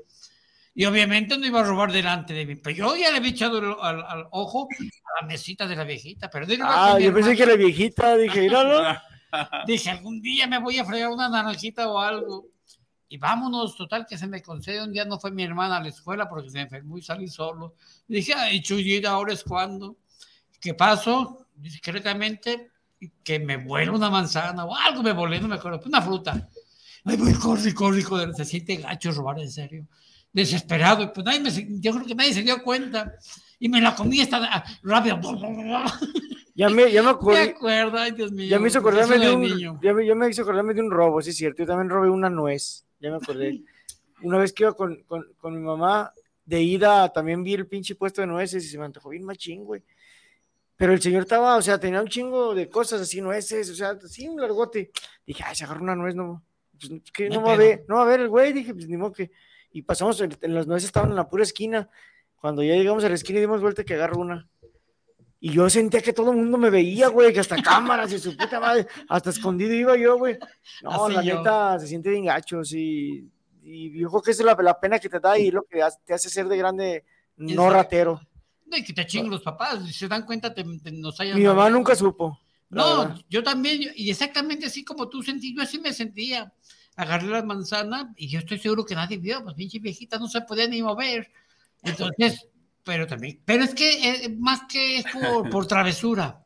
Y 0.75 0.87
obviamente 0.87 1.37
no 1.39 1.47
iba 1.47 1.61
a 1.61 1.65
robar 1.65 1.93
delante 1.93 2.33
de 2.35 2.47
mí, 2.47 2.57
pero 2.57 2.75
yo 2.75 2.97
ya 2.97 3.11
le 3.11 3.19
había 3.19 3.31
echado 3.31 3.59
el- 3.59 3.77
al, 3.81 4.03
al 4.03 4.27
ojo 4.33 4.67
a 4.73 5.21
la 5.23 5.27
mesita 5.29 5.67
de 5.69 5.77
la 5.77 5.85
viejita, 5.85 6.29
pero 6.31 6.47
Ah, 6.63 6.99
yo 6.99 7.13
pensé 7.15 7.37
que 7.37 7.47
la 7.47 7.53
viejita, 7.57 8.17
dije, 8.17 8.41
míralo. 8.41 8.83
Dije, 9.67 9.91
algún 9.91 10.21
día 10.23 10.47
me 10.47 10.59
voy 10.59 10.79
a 10.79 10.85
fregar 10.85 11.11
una 11.11 11.29
naranjita 11.29 11.89
o 11.89 11.99
algo. 11.99 12.47
Y 13.09 13.19
vámonos, 13.19 13.77
total, 13.77 14.07
que 14.09 14.19
se 14.19 14.27
me 14.27 14.43
concede. 14.43 14.83
Un 14.83 14.93
día 14.93 15.05
no 15.05 15.19
fue 15.19 15.31
mi 15.31 15.45
hermana 15.45 15.77
a 15.77 15.83
la 15.83 15.89
escuela 15.89 16.29
porque 16.29 16.51
se 16.51 16.61
enfermó 16.61 16.99
y 16.99 17.03
salí 17.03 17.29
solo. 17.29 17.75
Dije, 18.09 18.35
ay, 18.35 18.61
Chuyita, 18.63 19.11
ahora 19.11 19.33
es 19.33 19.45
cuando. 19.45 19.97
¿Qué 20.61 20.75
pasó? 20.75 21.47
Discretamente, 21.55 22.71
que 23.23 23.39
me 23.39 23.57
vuela 23.57 23.93
una 23.93 24.11
manzana 24.11 24.65
o 24.65 24.75
algo 24.75 25.03
me 25.03 25.13
volé, 25.13 25.41
no 25.41 25.49
me 25.49 25.57
acuerdo, 25.57 25.81
una 25.85 26.03
fruta. 26.03 26.49
Ay, 27.05 27.17
voy, 27.17 27.35
corre, 27.35 27.75
corre, 27.75 28.03
corre. 28.03 28.33
Se 28.35 28.45
siente 28.45 28.77
gacho 28.77 29.13
robar 29.13 29.39
en 29.39 29.51
serio. 29.51 29.87
Desesperado. 30.33 31.03
Y 31.03 31.09
pues 31.09 31.25
nadie 31.25 31.41
me, 31.41 31.51
yo 31.81 31.93
creo 31.93 32.07
que 32.07 32.15
nadie 32.15 32.33
se 32.33 32.43
dio 32.43 32.63
cuenta. 32.63 33.13
Y 33.59 33.69
me 33.69 33.81
la 33.81 33.95
comí 33.95 34.21
esta 34.21 34.41
ah, 34.43 34.65
rápido. 34.83 35.21
Ya 36.55 36.69
me, 36.71 36.91
ya 36.91 37.03
me 37.03 37.09
Me 37.09 37.11
acordé. 37.11 37.43
acuerdo, 37.43 37.99
ay, 37.99 38.13
Dios 38.13 38.33
mío. 38.33 38.49
Ya 38.49 38.59
me 38.59 38.69
hizo 38.69 38.79
acordarme 38.79 39.19
de 39.19 39.27
de 39.27 39.35
un, 39.35 39.43
niño. 39.43 39.79
ya 39.83 39.93
me, 39.93 40.07
ya 40.07 40.15
me 40.15 40.31
hizo 40.31 40.43
acordarme 40.43 40.75
de 40.75 40.81
un 40.81 40.91
robo, 40.91 41.21
sí 41.21 41.31
es 41.31 41.37
cierto. 41.37 41.63
Yo 41.63 41.67
también 41.67 41.91
robé 41.91 42.09
una 42.09 42.31
nuez, 42.31 42.87
ya 43.05 43.11
me 43.11 43.17
acordé. 43.17 43.63
Una 44.23 44.39
vez 44.39 44.53
que 44.53 44.63
iba 44.63 44.73
con, 44.73 45.03
con, 45.03 45.35
con 45.39 45.55
mi 45.55 45.61
mamá 45.61 46.13
de 46.45 46.63
ida, 46.63 47.13
también 47.13 47.43
vi 47.43 47.55
el 47.55 47.67
pinche 47.67 47.95
puesto 47.95 48.23
de 48.23 48.27
nueces 48.27 48.65
y 48.65 48.69
se 48.69 48.79
me 48.79 48.87
antojó 48.87 49.11
bien 49.11 49.25
machín, 49.25 49.65
güey. 49.65 49.83
Pero 50.77 50.93
el 50.93 51.03
señor 51.03 51.23
estaba, 51.23 51.57
o 51.57 51.63
sea, 51.63 51.79
tenía 51.79 52.01
un 52.01 52.09
chingo 52.09 52.55
de 52.55 52.69
cosas 52.69 53.03
así, 53.03 53.21
nueces, 53.21 53.71
o 53.71 53.75
sea, 53.75 53.91
así 53.91 54.27
un 54.27 54.41
largote. 54.41 54.91
Dije, 55.27 55.45
ay, 55.47 55.55
se 55.55 55.65
agarró 55.65 55.83
una 55.83 55.95
nuez, 55.95 56.15
no, 56.15 56.43
pues, 56.79 57.03
que 57.13 57.29
No 57.29 57.43
va 57.43 57.53
a 57.53 57.57
ver, 57.57 57.85
no 57.89 57.97
va 57.97 58.03
a 58.03 58.07
ver 58.07 58.21
el 58.21 58.29
güey, 58.29 58.53
dije, 58.53 58.73
pues 58.73 58.89
ni 58.89 58.97
modo 58.97 59.13
que. 59.13 59.31
Y 59.71 59.83
pasamos, 59.83 60.21
en, 60.21 60.35
en 60.41 60.55
las 60.55 60.67
nueces 60.67 60.87
estaban 60.87 61.11
en 61.11 61.17
la 61.17 61.29
pura 61.29 61.43
esquina. 61.43 61.91
Cuando 62.41 62.63
ya 62.63 62.75
llegamos 62.75 63.05
a 63.05 63.09
la 63.09 63.15
esquina 63.15 63.39
y 63.39 63.43
dimos 63.43 63.61
vuelta 63.61 63.85
que 63.85 63.95
agarro 63.95 64.19
una. 64.19 64.49
Y 65.47 65.53
yo 65.53 65.69
sentía 65.69 66.01
que 66.01 66.15
todo 66.15 66.31
el 66.31 66.39
mundo 66.39 66.57
me 66.57 66.71
veía, 66.71 67.09
güey, 67.09 67.31
que 67.31 67.41
hasta 67.41 67.61
cámaras 67.61 68.11
y 68.11 68.19
su 68.19 68.35
puta 68.35 68.59
madre, 68.59 68.87
hasta 69.11 69.29
escondido 69.29 69.75
iba 69.75 69.95
yo, 69.95 70.17
güey. 70.17 70.39
No, 70.83 71.05
Así 71.05 71.15
la 71.17 71.23
yo. 71.23 71.37
neta, 71.37 71.79
se 71.79 71.87
siente 71.87 72.09
bien 72.09 72.25
gacho, 72.25 72.65
sí. 72.65 73.29
Y 73.63 73.91
yo 74.01 74.09
creo 74.09 74.23
que 74.23 74.31
esa 74.31 74.41
es 74.43 74.47
la, 74.47 74.57
la 74.63 74.81
pena 74.81 74.99
que 74.99 75.11
te 75.11 75.21
da 75.21 75.39
y 75.39 75.51
lo 75.51 75.65
que 75.65 75.83
te 76.07 76.15
hace 76.15 76.31
ser 76.31 76.49
de 76.49 76.57
grande, 76.57 77.05
no 77.37 77.69
ratero. 77.69 78.23
No, 78.65 78.79
y 78.79 78.83
que 78.85 78.95
te 78.95 79.05
chinguen 79.07 79.31
los 79.31 79.43
papás, 79.43 79.87
si 79.87 79.93
se 79.93 80.09
dan 80.09 80.25
cuenta, 80.25 80.55
te, 80.55 80.65
te- 80.83 80.93
nos 80.93 81.21
hayan. 81.21 81.37
Mi 81.39 81.45
mamá 81.45 81.69
nunca 81.69 81.95
supo. 81.95 82.41
No, 82.71 83.01
verdad. 83.01 83.21
yo 83.29 83.43
también, 83.43 83.83
y 83.95 84.09
exactamente 84.09 84.65
así 84.65 84.83
como 84.83 85.11
tú 85.11 85.23
sentí, 85.23 85.55
yo 85.55 85.61
así 85.63 85.79
me 85.79 85.93
sentía. 85.93 86.55
Agarré 86.97 87.27
la 87.27 87.43
manzana 87.43 88.15
y 88.17 88.29
yo 88.29 88.39
estoy 88.39 88.59
seguro 88.59 88.87
que 88.87 88.95
nadie 88.95 89.19
vio, 89.19 89.43
pues 89.45 89.55
pinche 89.57 89.79
viejita 89.79 90.19
no 90.19 90.27
se 90.27 90.41
podía 90.41 90.67
ni 90.69 90.81
mover. 90.81 91.31
Entonces, 91.83 92.49
pero 92.85 93.07
también, 93.07 93.41
pero 93.45 93.65
es 93.65 93.75
que 93.75 94.25
eh, 94.27 94.37
más 94.39 94.63
que 94.69 94.99
es 94.99 95.05
por, 95.13 95.49
por 95.51 95.67
travesura. 95.67 96.41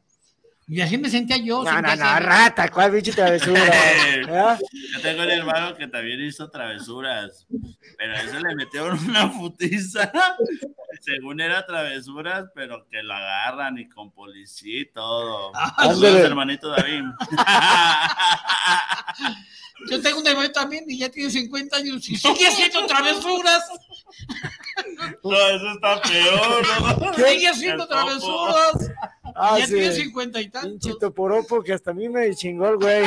Y 0.71 0.83
así 0.83 0.99
me 0.99 1.09
sentía 1.09 1.39
yo. 1.39 1.65
No, 1.65 1.71
sentía 1.71 1.97
no, 1.97 2.03
no, 2.05 2.11
así- 2.11 2.25
rata, 2.25 2.69
¿cuál 2.69 2.93
pinche 2.93 3.13
travesura? 3.13 3.63
¿verdad? 4.17 4.59
Yo 4.93 5.01
tengo 5.01 5.23
un 5.23 5.31
hermano 5.31 5.75
que 5.75 5.87
también 5.87 6.21
hizo 6.21 6.51
travesuras, 6.51 7.47
pero 7.97 8.13
a 8.15 8.21
ese 8.21 8.39
le 8.39 8.55
metieron 8.55 8.99
una 9.09 9.33
putiza. 9.33 10.13
Según 11.01 11.41
era 11.41 11.65
travesuras, 11.65 12.47
pero 12.55 12.87
que 12.91 13.03
lo 13.03 13.15
agarran 13.15 13.79
y 13.79 13.89
con 13.89 14.13
policía 14.13 14.81
y 14.81 14.93
todo. 14.93 15.53
Saludos, 15.55 16.05
ándale. 16.05 16.21
hermanito 16.21 16.69
David. 16.69 17.05
Yo 19.91 20.01
tengo 20.03 20.19
un 20.21 20.27
hermano 20.27 20.51
también 20.51 20.85
y 20.89 20.99
ya 20.99 21.09
tiene 21.09 21.31
50 21.31 21.77
años 21.77 22.09
y 22.09 22.17
sigue 22.17 22.47
haciendo 22.47 22.85
travesuras. 22.87 23.63
No, 25.23 25.33
eso 25.49 25.71
está 25.75 26.01
peor, 26.03 27.01
¿no? 27.01 27.15
Sigue 27.15 27.49
haciendo 27.49 27.83
El 27.85 27.89
travesuras. 27.89 28.91
Ah, 29.35 29.57
ya 29.59 29.67
sí. 29.67 29.75
tiene 29.75 29.93
50 29.93 30.41
y 30.41 30.51
tantos. 30.51 30.71
Pinche 30.71 30.93
toporopo 30.99 31.63
que 31.63 31.73
hasta 31.73 31.93
a 31.93 31.95
mí 31.95 32.09
me 32.09 32.35
chingó 32.35 32.69
el 32.69 32.77
güey. 32.77 33.05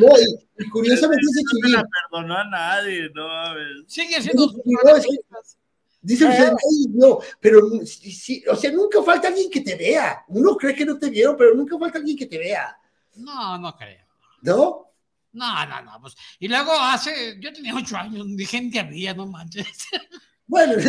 No, 0.00 0.08
y, 0.16 0.64
y 0.64 0.68
curiosamente 0.70 1.22
dice 1.26 1.42
No 1.42 1.60
Chuyín, 1.60 1.72
la 1.76 1.84
perdonó 2.10 2.36
a 2.36 2.44
nadie, 2.44 3.08
no 3.14 3.26
mames. 3.28 3.66
Sigue 3.86 4.16
haciendo 4.16 4.46
no, 4.64 4.94
Dice 6.00 6.24
Eh. 6.24 6.28
usted, 6.28 6.48
"Ay, 6.52 6.86
no, 6.94 7.18
pero 7.40 7.60
sí, 7.84 8.10
sí, 8.12 8.44
o 8.50 8.54
sea, 8.56 8.70
nunca 8.70 9.02
falta 9.02 9.28
alguien 9.28 9.50
que 9.50 9.60
te 9.60 9.74
vea. 9.74 10.24
Uno 10.28 10.56
cree 10.56 10.74
que 10.74 10.84
no 10.86 10.96
te 10.98 11.10
vieron, 11.10 11.36
pero 11.36 11.54
nunca 11.54 11.76
falta 11.78 11.98
alguien 11.98 12.16
que 12.16 12.26
te 12.26 12.38
vea, 12.38 12.76
No, 13.16 13.58
no 13.58 13.76
creo. 13.76 14.04
¿no? 14.42 14.87
No, 15.38 15.66
no, 15.66 15.82
no. 15.82 16.00
Pues, 16.00 16.14
y 16.38 16.48
luego 16.48 16.72
hace, 16.72 17.38
yo 17.40 17.52
tenía 17.52 17.74
8 17.74 17.96
años, 17.96 18.26
ni 18.26 18.44
gente 18.44 18.78
había, 18.80 19.14
no 19.14 19.26
manches. 19.26 19.66
Bueno, 20.50 20.72
sí 20.80 20.88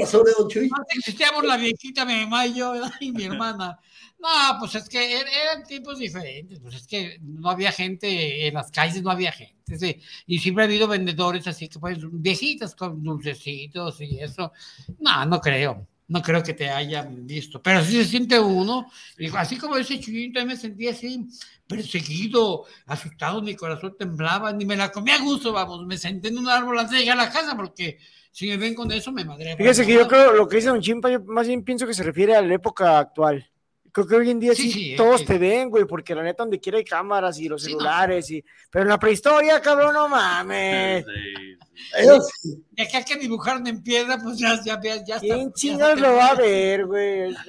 razón, 0.00 0.24
¿eh, 0.28 0.32
don 0.36 0.48
Chuy. 0.48 0.68
Existíamos 0.96 1.44
la 1.44 1.56
viejita, 1.56 2.04
mi 2.04 2.14
mamá 2.24 2.44
y 2.46 2.54
yo, 2.54 2.74
y 3.00 3.12
mi 3.12 3.22
hermana. 3.24 3.78
No, 4.18 4.58
pues 4.58 4.74
es 4.74 4.88
que 4.88 4.98
er- 5.20 5.28
eran 5.44 5.62
tiempos 5.62 5.98
diferentes, 5.98 6.58
pues 6.58 6.74
es 6.74 6.86
que 6.88 7.18
no 7.22 7.50
había 7.50 7.70
gente 7.70 8.48
en 8.48 8.54
las 8.54 8.70
calles, 8.72 9.02
no 9.02 9.10
había 9.12 9.30
gente, 9.30 9.78
sí. 9.78 10.00
y 10.26 10.38
siempre 10.40 10.64
ha 10.64 10.66
habido 10.66 10.88
vendedores 10.88 11.46
así 11.46 11.68
que 11.68 11.78
pues 11.78 11.98
viejitas 12.10 12.74
con 12.74 13.02
dulcecitos 13.02 14.00
y 14.00 14.18
eso. 14.18 14.52
No, 14.98 15.24
no 15.26 15.40
creo, 15.40 15.86
no 16.08 16.22
creo 16.22 16.42
que 16.42 16.54
te 16.54 16.70
hayan 16.70 17.26
visto, 17.26 17.60
pero 17.60 17.84
sí 17.84 17.92
se 17.92 18.04
siente 18.04 18.38
uno, 18.38 18.90
así 19.34 19.58
como 19.58 19.76
ese 19.76 19.98
también 19.98 20.46
me 20.46 20.56
sentía 20.56 20.92
así, 20.92 21.26
perseguido, 21.66 22.64
asustado, 22.86 23.42
mi 23.42 23.56
corazón 23.56 23.96
temblaba, 23.98 24.52
ni 24.52 24.64
me 24.64 24.76
la 24.76 24.92
comía 24.92 25.16
a 25.16 25.22
gusto, 25.22 25.52
vamos, 25.52 25.84
me 25.86 25.98
senté 25.98 26.28
en 26.28 26.38
un 26.38 26.48
árbol 26.48 26.78
antes 26.78 26.92
de 26.92 27.00
llegar 27.00 27.18
a 27.18 27.24
la 27.24 27.32
casa, 27.32 27.56
porque 27.56 27.98
si 28.30 28.48
me 28.48 28.56
ven 28.56 28.74
con 28.74 28.90
eso 28.92 29.10
me 29.12 29.24
madre. 29.24 29.56
Fíjese 29.56 29.86
que 29.86 29.94
yo 29.94 30.06
creo 30.06 30.32
lo 30.32 30.46
que 30.46 30.56
dice 30.56 30.68
Don 30.68 30.80
Chimpa, 30.80 31.10
yo 31.10 31.20
más 31.24 31.46
bien 31.46 31.64
pienso 31.64 31.86
que 31.86 31.94
se 31.94 32.02
refiere 32.02 32.36
a 32.36 32.42
la 32.42 32.54
época 32.54 32.98
actual. 32.98 33.50
Creo 33.96 34.06
que 34.06 34.14
hoy 34.16 34.28
en 34.30 34.38
día 34.38 34.54
sí, 34.54 34.64
Sí, 34.64 34.72
sí, 34.72 34.92
eh, 34.92 34.96
todos 34.98 35.20
sí. 35.20 35.26
te 35.26 35.38
ven, 35.38 35.70
güey, 35.70 35.86
porque 35.86 36.14
la 36.14 36.22
neta 36.22 36.42
donde 36.42 36.60
quiera 36.60 36.76
hay 36.76 36.84
cámaras 36.84 37.38
y 37.38 37.48
los 37.48 37.62
Sí, 37.62 37.72
no. 37.72 37.78
celulares, 37.78 38.30
y... 38.30 38.44
pero 38.70 38.82
en 38.82 38.90
la 38.90 38.98
prehistoria, 38.98 39.58
cabrón, 39.62 39.94
no 39.94 40.06
mames. 40.06 41.02
Sí. 41.06 42.58
Y 42.76 42.82
acá 42.82 43.02
que 43.02 43.16
dibujaron 43.16 43.66
en 43.66 43.82
piedra, 43.82 44.18
pues 44.22 44.38
ya, 44.38 44.60
ya, 44.62 44.78
ya, 44.82 45.02
ya 45.02 45.14
está. 45.16 45.50
¿Quién 45.58 45.78
ya 45.78 45.92
está 45.92 45.94
lo 45.96 46.14
va 46.14 46.26
a 46.26 46.34
ver, 46.34 46.84
güey? 46.86 47.34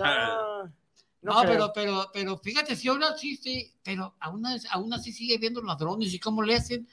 No, 1.22 1.34
no 1.34 1.34
No, 1.34 1.41
pero, 1.41 1.72
pero, 1.76 2.10
pero 2.14 2.38
fíjate, 2.38 2.78
si 2.78 2.88
aún 2.88 3.04
así, 3.04 3.36
sí, 3.36 3.70
pero 3.84 4.16
aún, 4.22 4.45
así- 4.45 4.68
aún 4.72 4.93
así 4.93 5.12
sigue 5.12 5.38
viendo 5.38 5.62
ladrones 5.62 6.14
y 6.14 6.20
cómo 6.20 6.41
le 6.43 6.56
hacen. 6.56 6.88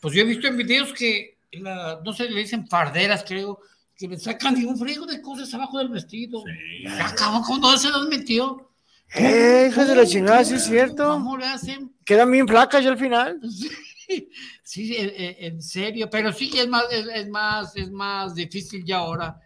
Pues 0.00 0.14
yo 0.14 0.20
he 0.22 0.24
visto 0.24 0.46
en 0.46 0.56
videos 0.56 0.92
que, 0.92 1.38
la- 1.52 2.00
no 2.04 2.12
sé, 2.12 2.30
le 2.30 2.38
dicen 2.42 2.68
farderas, 2.68 3.24
creo, 3.26 3.58
que 3.96 4.06
le 4.06 4.16
sacan 4.20 4.54
un 4.64 4.78
friego 4.78 5.04
de 5.06 5.20
cosas 5.20 5.52
abajo 5.54 5.78
del 5.78 5.88
vestido. 5.88 6.44
Ya 6.84 7.08
acabó 7.08 7.42
con 7.42 7.60
todo 7.60 7.76
se 7.76 7.88
los 7.90 8.06
metió. 8.06 8.69
Eh, 9.14 9.68
hijas 9.70 9.88
de 9.88 9.96
la 9.96 10.06
chingada, 10.06 10.44
sí 10.44 10.54
es 10.54 10.64
cierto. 10.64 11.08
¿Cómo 11.08 11.36
le 11.36 11.46
hacen? 11.46 11.92
Quedan 12.04 12.30
bien 12.30 12.46
flacas 12.46 12.82
ya 12.84 12.90
al 12.90 12.98
final. 12.98 13.40
Sí, 14.64 14.96
en, 14.96 15.10
en- 15.16 15.36
en 15.54 15.62
serio, 15.62 16.08
pero 16.10 16.32
sí 16.32 16.50
es 16.56 16.68
más, 16.68 16.82
es, 16.90 17.06
es 17.14 17.28
más, 17.28 17.76
es 17.76 17.90
más 17.92 18.34
difícil 18.34 18.84
ya 18.84 18.98
ahora. 18.98 19.40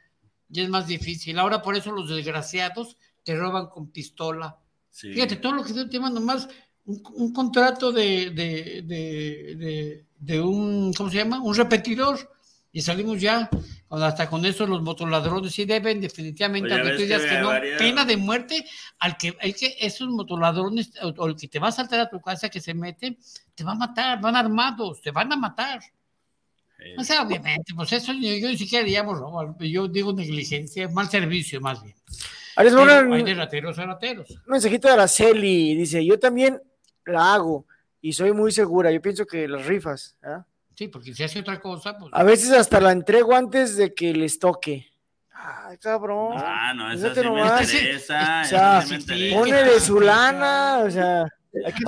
Ya 0.48 0.62
es 0.62 0.70
más 0.70 0.86
difícil. 0.86 1.38
Ahora 1.38 1.60
por 1.60 1.76
eso 1.76 1.92
los 1.92 2.08
desgraciados 2.08 2.96
te 3.22 3.34
roban 3.36 3.66
con 3.68 3.90
pistola. 3.90 4.58
Sí. 4.90 5.12
Fíjate, 5.12 5.36
todo 5.36 5.52
lo 5.52 5.64
que 5.64 5.74
te 5.74 5.84
tema 5.86 6.08
nomás 6.08 6.48
un, 6.86 7.02
un 7.14 7.32
contrato 7.34 7.92
de, 7.92 8.30
de, 8.30 8.82
de, 8.86 9.54
de, 9.56 10.06
de 10.18 10.40
un, 10.40 10.94
¿cómo 10.94 11.10
se 11.10 11.16
llama? 11.18 11.42
Un 11.42 11.54
repetidor. 11.54 12.30
Y 12.72 12.80
salimos 12.80 13.20
ya, 13.20 13.50
hasta 14.02 14.28
con 14.30 14.44
eso 14.46 14.66
los 14.66 14.82
motoladrones 14.82 15.52
sí 15.54 15.64
deben 15.64 16.00
definitivamente, 16.00 16.72
aunque 16.72 16.90
tú 16.96 17.02
digas 17.02 17.22
que 17.22 17.28
que 17.28 17.38
no, 17.40 17.48
varias- 17.48 17.78
pena 17.78 18.04
de 18.04 18.16
muerte 18.16 18.64
al 18.98 19.16
que, 19.16 19.36
el 19.40 19.54
que 19.54 19.76
esos 19.80 20.08
motoladrones 20.08 20.90
o, 21.02 21.08
o 21.08 21.26
el 21.28 21.36
que 21.36 21.48
te 21.48 21.58
va 21.58 21.68
a 21.68 21.72
saltar 21.72 22.00
a 22.00 22.08
tu 22.08 22.20
casa 22.20 22.48
que 22.48 22.60
se 22.60 22.72
mete, 22.74 23.18
te 23.54 23.64
va 23.64 23.72
a 23.72 23.76
matar, 23.76 24.20
van 24.20 24.36
armados, 24.36 25.00
te 25.02 25.10
van 25.10 25.32
a 25.32 25.36
matar. 25.36 25.80
O 26.98 27.04
sea, 27.04 27.22
obviamente, 27.22 27.72
pues 27.74 27.92
eso 27.92 28.12
yo, 28.12 28.34
yo 28.36 28.48
ni 28.48 28.58
siquiera 28.58 28.84
digamos 28.84 29.18
robo, 29.18 29.56
yo 29.60 29.88
digo 29.88 30.12
negligencia, 30.12 30.88
mal 30.88 31.08
servicio 31.08 31.60
más 31.60 31.82
bien. 31.82 31.94
Pero 32.84 32.86
ponen- 33.08 33.12
hay 33.14 33.22
de 33.22 33.34
rateros 33.34 33.78
a 33.78 33.86
rateros. 33.86 34.30
Un 34.30 34.42
mensajito 34.48 34.88
de 34.88 34.94
Araceli, 34.94 35.74
dice, 35.74 36.04
yo 36.04 36.18
también 36.18 36.60
la 37.06 37.34
hago 37.34 37.66
y 38.02 38.12
soy 38.12 38.32
muy 38.32 38.52
segura, 38.52 38.90
yo 38.92 39.00
pienso 39.00 39.26
que 39.26 39.48
las 39.48 39.64
rifas, 39.66 40.16
¿ah? 40.22 40.44
Sí, 40.76 40.88
porque 40.88 41.14
si 41.14 41.22
hace 41.22 41.40
otra 41.40 41.60
cosa, 41.60 41.96
pues. 41.96 42.10
A 42.12 42.22
veces 42.22 42.52
hasta 42.52 42.80
la 42.80 42.92
entrego 42.92 43.34
antes 43.34 43.76
de 43.76 43.94
que 43.94 44.12
les 44.12 44.38
toque. 44.38 44.88
Ay, 45.30 45.78
cabrón. 45.78 46.36
Ah, 46.36 46.72
no, 46.74 46.90
esa 46.90 47.14
sí 47.14 47.20
me 47.20 47.40
interesa, 47.40 48.42
O 48.42 48.44
sea, 48.44 48.84
pone 49.34 49.62
de 49.64 49.80
su 49.80 50.00
lana, 50.00 50.78
o 50.84 50.90
sea, 50.90 51.22
hay 51.54 51.72
que 51.72 51.82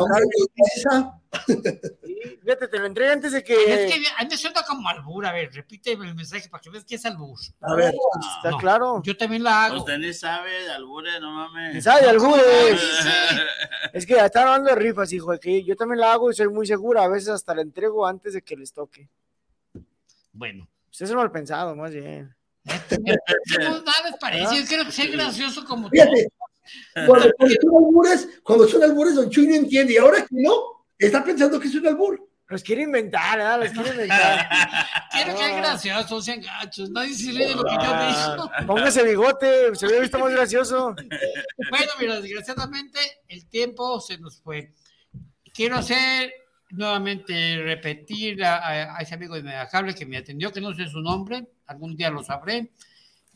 esa. 0.76 1.18
Sí, 1.47 2.39
Fíjate, 2.43 2.68
te 2.68 2.78
lo 2.78 2.87
entrega 2.87 3.12
antes 3.12 3.32
de 3.32 3.43
que. 3.43 3.55
Es 3.55 3.93
que 3.93 4.03
antes 4.18 4.41
suena 4.41 4.62
como 4.62 4.89
albur, 4.89 5.26
a 5.26 5.32
ver, 5.32 5.53
repite 5.53 5.93
el 5.93 6.14
mensaje 6.14 6.49
para 6.49 6.61
que 6.61 6.70
veas 6.70 6.84
que 6.84 6.95
es 6.95 7.05
albur. 7.05 7.39
A 7.61 7.74
ver, 7.74 7.95
está 8.37 8.57
claro. 8.59 9.03
Yo 9.03 9.16
también 9.16 9.43
la 9.43 9.66
hago. 9.66 9.78
Usted 9.78 9.99
ni 9.99 10.12
sabe 10.12 10.62
de 10.64 10.70
albures, 10.70 11.20
no 11.20 11.32
mames. 11.32 11.74
Ni 11.74 11.82
sabe 11.82 12.03
de 12.03 12.11
albures. 12.11 12.80
Es 13.93 14.07
que 14.07 14.14
están 14.14 14.49
hablando 14.49 14.70
de 14.70 14.76
rifas, 14.76 15.12
hijo, 15.12 15.32
de 15.32 15.39
que 15.39 15.64
yo 15.64 15.76
también 15.76 16.01
la 16.01 16.12
hago 16.12 16.30
y 16.30 16.34
soy 16.34 16.49
muy 16.49 16.66
segura. 16.66 17.05
A 17.05 17.09
veces 17.09 17.28
hasta 17.30 17.55
la 17.55 17.62
entrego 17.62 18.07
antes 18.07 18.34
de 18.34 18.43
que 18.43 18.57
les 18.57 18.72
toque. 18.72 19.09
Bueno. 20.32 20.68
Usted 20.91 21.07
es 21.07 21.14
mal 21.14 21.30
pensado, 21.30 21.74
más 21.76 21.93
bien. 21.93 22.34
No, 22.64 23.82
nada 23.82 23.95
les 24.05 24.16
parece, 24.18 24.57
yo 24.57 24.66
creo 24.66 24.84
que 24.84 24.93
ser 24.93 25.11
gracioso 25.11 25.64
como 25.64 25.89
Fíjate, 25.89 26.28
cuando, 27.07 27.30
cuando 27.37 27.55
son 27.61 27.84
albures, 27.84 28.28
cuando 28.43 28.68
son 28.68 28.82
albures, 28.82 29.14
Don 29.14 29.30
Chuy 29.30 29.47
no 29.47 29.55
entiende. 29.55 29.93
Y 29.95 29.97
ahora 29.99 30.22
que 30.22 30.28
no, 30.30 30.76
está 30.99 31.22
pensando 31.24 31.59
que 31.61 31.68
es 31.68 31.74
un 31.74 31.86
albur. 31.86 32.20
Los 32.49 32.62
quiere 32.62 32.82
inventar, 32.82 33.38
¿verdad? 33.38 33.61
Los 33.61 33.70
quiere 33.72 33.90
inventar. 33.90 34.49
Quiero 35.11 35.36
ser 35.36 35.57
gracioso, 35.57 36.22
sean 36.22 36.40
gachos. 36.40 36.90
Nadie 36.90 37.12
se 37.14 37.32
ríe 37.32 37.49
de 37.49 37.55
lo 37.57 37.64
que 37.64 37.72
yo 37.74 37.80
digo. 37.80 38.51
Ah, 38.55 38.62
Póngase 38.66 39.03
bigote, 39.03 39.74
se 39.74 39.86
hubiera 39.86 40.03
visto 40.03 40.18
más 40.20 40.30
gracioso. 40.32 40.94
Bueno, 41.70 41.92
mira, 41.99 42.20
desgraciadamente 42.20 43.01
el 43.26 43.47
tiempo 43.49 44.01
se 44.01 44.18
nos 44.18 44.40
fue. 44.40 44.72
Quiero 45.53 45.76
hacer 45.76 46.32
nuevamente 46.70 47.57
repetir 47.64 48.44
a, 48.44 48.59
a- 48.59 48.97
a 48.99 49.01
ese 49.01 49.14
amigo 49.14 49.34
de 49.34 49.42
Megacable 49.42 49.94
que 49.94 50.07
me 50.07 50.18
atendió, 50.18 50.53
que 50.53 50.61
no 50.61 50.72
sé 50.72 50.86
su 50.88 51.01
nombre, 51.01 51.49
algún 51.66 51.97
día 51.97 52.11
lo 52.11 52.22
sabré, 52.22 52.70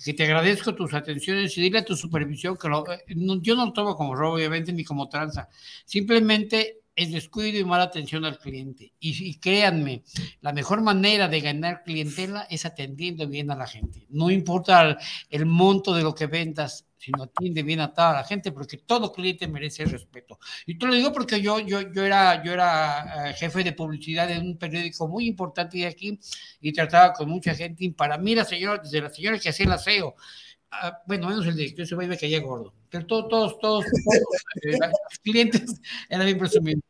que 0.05 0.15
te 0.15 0.23
agradezco 0.25 0.75
tus 0.75 0.95
atenciones 0.95 1.57
y 1.59 1.63
dile 1.63 1.81
a 1.81 1.85
tu 1.85 1.97
supervisión 1.97 2.57
que 2.57 2.69
lo- 2.69 2.89
eh, 2.93 3.03
no- 3.17 3.41
yo 3.43 3.57
no 3.57 3.67
lo 3.67 3.73
tomo 3.73 3.97
como 3.97 4.15
robo, 4.15 4.35
obviamente, 4.35 4.73
ni 4.73 4.85
como 4.85 5.09
tranza. 5.09 5.49
Simplemente 5.85 6.80
es 6.95 7.13
descuido 7.13 7.59
y 7.59 7.65
mala 7.65 7.85
atención 7.85 8.25
al 8.25 8.39
cliente. 8.39 8.93
Y, 8.99 9.31
y 9.31 9.39
créanme, 9.39 10.03
la 10.41 10.53
mejor 10.53 10.83
manera 10.83 11.29
de 11.29 11.41
ganar 11.41 11.83
clientela 11.83 12.47
es 12.51 12.67
atendiendo 12.67 13.27
bien 13.29 13.51
a 13.51 13.57
la 13.57 13.67
gente. 13.67 14.07
No 14.11 14.31
importa 14.31 14.83
el, 14.83 14.97
el 15.31 15.47
monto 15.47 15.95
de 15.95 16.03
lo 16.03 16.15
que 16.15 16.27
vendas, 16.27 16.87
sino 17.01 17.23
atiende 17.23 17.63
bien 17.63 17.81
a 17.81 17.93
toda 17.95 18.13
la 18.13 18.25
gente, 18.25 18.53
porque 18.53 18.77
todo 18.77 19.11
cliente 19.11 19.49
merece 19.49 19.87
respeto. 19.87 20.39
Y 20.67 20.77
te 20.77 20.87
lo 20.87 20.95
digo 20.95 21.13
porque 21.13 21.41
yo, 21.41 21.59
yo, 21.59 21.81
yo 21.81 22.05
era, 22.05 22.45
yo 22.45 22.53
era 22.53 23.31
eh, 23.31 23.35
jefe 23.35 23.65
de 23.65 23.73
publicidad 23.73 24.31
en 24.31 24.47
un 24.47 24.59
periódico 24.59 25.09
muy 25.09 25.27
importante 25.27 25.79
de 25.79 25.87
aquí 25.87 26.19
y 26.61 26.73
trataba 26.73 27.15
con 27.15 27.31
mucha 27.31 27.55
gente. 27.55 27.85
Y 27.85 27.91
para 27.91 28.19
mí, 28.19 28.35
la 28.35 28.45
señora, 28.45 28.83
desde 28.83 29.01
la 29.01 29.09
señora 29.09 29.39
que 29.39 29.49
hacía 29.49 29.65
el 29.65 29.73
aseo, 29.73 30.15
ah, 30.71 31.03
bueno, 31.07 31.29
menos 31.29 31.47
el 31.47 31.57
director, 31.57 31.85
ese 31.85 31.95
güey 31.95 32.09
me 32.09 32.19
caía 32.19 32.41
gordo, 32.41 32.73
pero 32.89 33.07
todo- 33.07 33.29
todos, 33.29 33.59
todos, 33.59 33.85
todos 33.85 34.25
eh, 34.63 34.79
los 34.81 35.19
clientes 35.23 35.81
eran 36.09 36.27
bien 36.27 36.39
presumidos. 36.39 36.83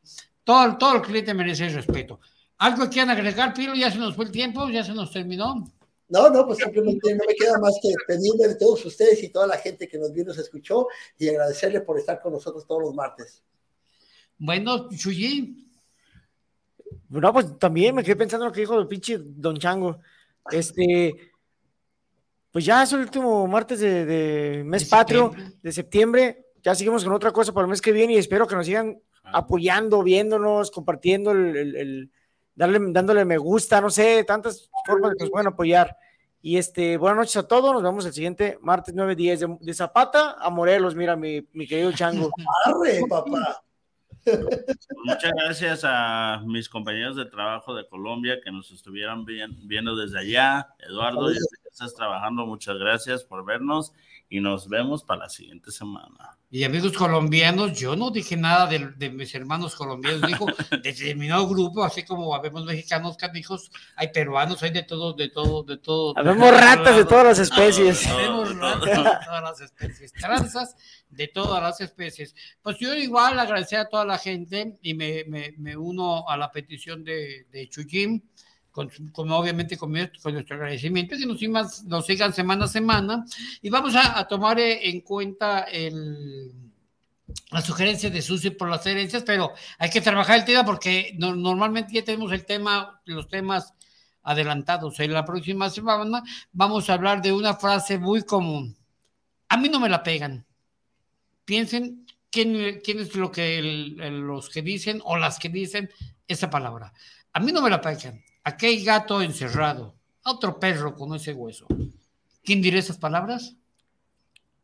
Todo, 0.45 0.77
todo 0.79 0.97
el 0.97 1.03
cliente 1.03 1.35
merece 1.35 1.69
respeto. 1.69 2.21
¿Algo 2.59 2.85
que 2.85 2.91
quieran 2.91 3.11
agregar, 3.11 3.55
Pilo? 3.55 3.75
Ya 3.75 3.91
se 3.91 3.99
nos 3.99 4.15
fue 4.17 4.25
el 4.27 4.31
tiempo, 4.31 4.69
ya 4.69 4.85
se 4.85 4.93
nos 4.93 5.13
terminó. 5.13 5.71
No, 6.09 6.29
no, 6.29 6.45
pues 6.47 6.59
simplemente 6.59 7.15
no 7.15 7.25
me 7.27 7.35
queda 7.35 7.59
más 7.59 7.79
que 7.81 7.89
pedirle 8.07 8.49
de 8.49 8.57
todos 8.57 8.85
ustedes 8.85 9.23
y 9.23 9.29
toda 9.29 9.47
la 9.47 9.57
gente 9.59 9.87
que 9.87 9.97
nos 9.97 10.13
vio 10.13 10.25
y 10.25 10.27
nos 10.27 10.39
escuchó 10.39 10.89
y 11.17 11.29
agradecerle 11.29 11.81
por 11.83 11.99
estar 11.99 12.21
con 12.21 12.33
nosotros 12.33 12.67
todos 12.67 12.83
los 12.83 12.95
martes. 12.95 13.43
Bueno, 14.37 14.89
Chuyi. 14.91 15.69
No, 17.09 17.33
pues 17.33 17.59
también 17.59 17.95
me 17.95 18.03
quedé 18.03 18.17
pensando 18.17 18.45
en 18.45 18.49
lo 18.49 18.55
que 18.55 18.61
dijo 18.61 18.79
el 18.79 18.89
pinche 18.89 19.19
Don 19.21 19.57
Chango. 19.59 20.01
Este, 20.51 21.30
pues 22.53 22.65
ya 22.65 22.83
es 22.83 22.93
el 22.93 23.01
último 23.01 23.47
martes 23.47 23.81
de, 23.81 24.05
de 24.05 24.65
mes 24.65 24.85
patrio 24.89 25.33
de 25.63 25.73
septiembre. 25.73 26.47
Ya 26.63 26.75
seguimos 26.75 27.05
con 27.05 27.13
otra 27.13 27.31
cosa 27.33 27.53
para 27.53 27.65
el 27.65 27.71
mes 27.71 27.81
que 27.81 27.93
viene 27.93 28.15
y 28.15 28.17
espero 28.17 28.47
que 28.47 28.55
nos 28.57 28.67
sigan 28.67 29.01
apoyando, 29.23 30.03
viéndonos, 30.03 30.71
compartiendo, 30.71 31.31
el, 31.33 31.57
el- 31.57 31.77
el- 31.77 32.11
darle, 32.55 32.79
dándole 32.93 33.25
me 33.25 33.39
gusta, 33.39 33.81
no 33.81 33.89
sé, 33.91 34.25
tantas 34.25 34.69
formas 34.85 35.13
de 35.13 35.17
que 35.17 35.25
nos 35.25 35.31
pueden 35.31 35.47
apoyar. 35.49 35.97
Y 36.43 36.57
este, 36.57 36.97
buenas 36.97 37.19
noches 37.19 37.37
a 37.37 37.47
todos. 37.49 37.73
Nos 37.73 37.83
vemos 37.83 38.05
el 38.07 38.13
siguiente 38.13 38.59
martes 38.63 38.95
9 38.95 39.15
días 39.15 39.41
de, 39.41 39.57
de 39.61 39.75
Zapata 39.75 40.33
a 40.39 40.51
Morelos. 40.51 40.95
Mira, 40.95 41.15
mi, 41.17 41.47
mi 41.53 41.67
querido 41.67 41.93
Chango. 41.93 42.31
Arre, 42.65 43.01
papá. 43.09 43.63
Muchas 45.05 45.33
gracias 45.33 45.81
a 45.85 46.43
mis 46.47 46.69
compañeros 46.69 47.17
de 47.17 47.25
trabajo 47.27 47.75
de 47.75 47.87
Colombia 47.89 48.39
que 48.43 48.51
nos 48.51 48.71
estuvieron 48.71 49.25
bien- 49.25 49.57
viendo 49.67 49.97
desde 49.97 50.19
allá. 50.19 50.69
Eduardo, 50.79 51.29
que 51.29 51.39
estás 51.71 51.95
trabajando, 51.95 52.47
muchas 52.47 52.77
gracias 52.79 53.25
por 53.25 53.45
vernos 53.45 53.93
y 54.29 54.41
nos 54.41 54.69
vemos 54.69 55.03
para 55.05 55.23
la 55.23 55.29
siguiente 55.29 55.71
semana. 55.73 56.37
Y 56.53 56.65
amigos 56.65 56.93
colombianos, 56.93 57.79
yo 57.79 57.95
no 57.97 58.11
dije 58.11 58.37
nada 58.37 58.67
de, 58.67 58.91
de 58.97 59.09
mis 59.11 59.33
hermanos 59.35 59.75
colombianos, 59.77 60.23
digo 60.23 60.47
de 60.71 60.79
determinado 60.83 61.49
grupo, 61.49 61.83
así 61.85 62.05
como 62.05 62.35
habemos 62.35 62.65
mexicanos 62.65 63.17
canijos, 63.17 63.71
hay 63.97 64.09
peruanos, 64.13 64.63
hay 64.63 64.71
de 64.71 64.83
todo, 64.83 65.13
de 65.13 65.29
todo, 65.31 65.63
de 65.63 65.79
todo. 65.79 66.13
Habemos 66.17 66.51
ratas 66.51 66.97
de 66.97 67.05
todas 67.05 67.25
las 67.25 67.39
especies. 67.39 68.07
Habemos 68.09 68.57
ratas 68.57 68.81
de 68.83 68.95
todas 69.25 69.43
las 69.43 69.61
especies, 69.61 70.13
tranzas 70.13 70.77
de 71.09 71.29
todas 71.29 71.63
las 71.63 71.81
especies. 71.81 72.35
Pues 72.63 72.79
yo 72.79 72.95
igual 72.95 73.39
agradecer 73.39 73.79
a 73.79 73.89
toda 73.89 74.05
la 74.05 74.19
gente 74.19 74.77
y 74.83 74.95
me, 74.95 75.25
me- 75.29 75.55
me 75.57 75.77
uno 75.77 76.29
a 76.29 76.37
la 76.37 76.51
petición 76.51 77.05
de, 77.05 77.47
de 77.51 77.69
Chuyim, 77.69 78.21
con, 78.71 78.89
con- 79.13 79.31
obviamente 79.33 79.77
con, 79.77 79.93
con 80.23 80.33
nuestro 80.35 80.57
agradecimiento, 80.57 81.17
que 81.17 81.27
nos, 81.27 81.39
sigan- 81.39 81.69
nos 81.87 82.07
sigan 82.07 82.33
semana 82.33 82.65
a 82.65 82.69
semana 82.69 83.25
y 83.63 83.71
vamos 83.71 83.95
a, 83.97 84.19
a 84.19 84.27
tomar 84.29 84.59
eh, 84.61 84.89
en 84.89 85.01
cuenta 85.01 85.61
el, 85.65 86.53
la 87.51 87.61
sugerencia 87.63 88.11
de 88.11 88.23
Susi 88.23 88.51
por 88.51 88.69
las 88.69 88.85
herencias, 88.87 89.23
pero 89.25 89.53
hay 89.79 89.91
que 89.91 90.01
trabajar 90.01 90.39
el 90.39 90.45
tema 90.45 90.65
porque 90.65 91.15
no- 91.19 91.35
normalmente 91.35 91.93
ya 91.95 92.05
tenemos 92.05 92.33
el 92.33 92.45
tema, 92.45 93.01
los 93.05 93.29
temas 93.29 93.75
adelantados. 94.23 95.01
En 95.01 95.13
la 95.13 95.25
próxima 95.25 95.71
semana 95.71 96.23
vamos 96.53 96.89
a 96.91 96.95
hablar 96.95 97.23
de 97.23 97.33
una 97.33 97.55
frase 97.55 97.99
muy 97.99 98.23
común. 98.23 98.77
A 99.49 99.57
mí 99.57 99.69
no 99.69 99.81
me 99.81 99.89
la 99.89 100.03
pegan. 100.03 100.45
Piensen 101.45 102.07
quién, 102.31 102.81
quién 102.85 103.01
es 103.01 103.15
lo 103.17 103.33
que 103.33 103.59
el- 103.59 104.21
los 104.21 104.49
que 104.49 104.63
dicen 104.63 105.01
o 105.05 105.17
las 105.17 105.39
que 105.39 105.49
dicen 105.49 105.91
esa 106.29 106.49
palabra. 106.51 106.93
A 107.33 107.41
mí 107.41 107.51
no 107.51 107.61
me 107.63 107.71
la 107.71 107.81
pegan. 107.81 108.23
Aquí 108.45 108.67
hay 108.67 108.85
gato 108.85 109.23
encerrado. 109.23 109.95
Otro 110.25 110.59
perro 110.59 110.95
con 110.95 111.15
ese 111.15 111.33
hueso. 111.33 111.67
¿Quién 112.45 112.63
dirá 112.63 112.79
esas 112.79 112.99
palabras? 112.99 113.55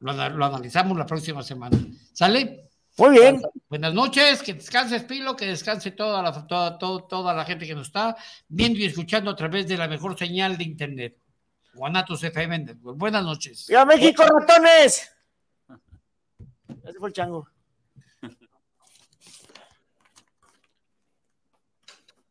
Lo, 0.01 0.11
ana- 0.13 0.29
lo 0.29 0.45
analizamos 0.45 0.97
la 0.97 1.07
próxima 1.07 1.43
semana. 1.43 1.79
¿Sale? 2.13 2.69
Muy 2.99 3.19
bien. 3.19 3.43
Buenas 3.69 3.93
noches, 3.93 4.43
que 4.43 4.55
descanses 4.55 5.05
Pilo, 5.05 5.37
que 5.37 5.47
descanse 5.47 5.91
toda 5.91 6.23
la, 6.23 6.47
toda, 6.47 6.79
toda, 6.79 7.07
toda 7.07 7.35
la 7.35 7.45
gente 7.45 7.67
que 7.67 7.75
nos 7.75 7.89
está 7.89 8.17
viendo 8.49 8.79
y 8.79 8.87
escuchando 8.87 9.31
a 9.31 9.37
través 9.37 9.69
de 9.69 9.77
la 9.77 9.87
mejor 9.89 10.19
señal 10.19 10.57
de 10.57 10.65
internet. 10.65 11.19
Guanatos 11.75 12.25
FM. 12.25 12.75
Buenas 12.81 13.23
noches. 13.23 13.67
¡Viva 13.69 13.85
México, 13.85 14.23
ratones! 14.25 15.11
Ese 16.85 16.99
fue 16.99 17.09
el 17.09 17.15
chango. 17.15 17.49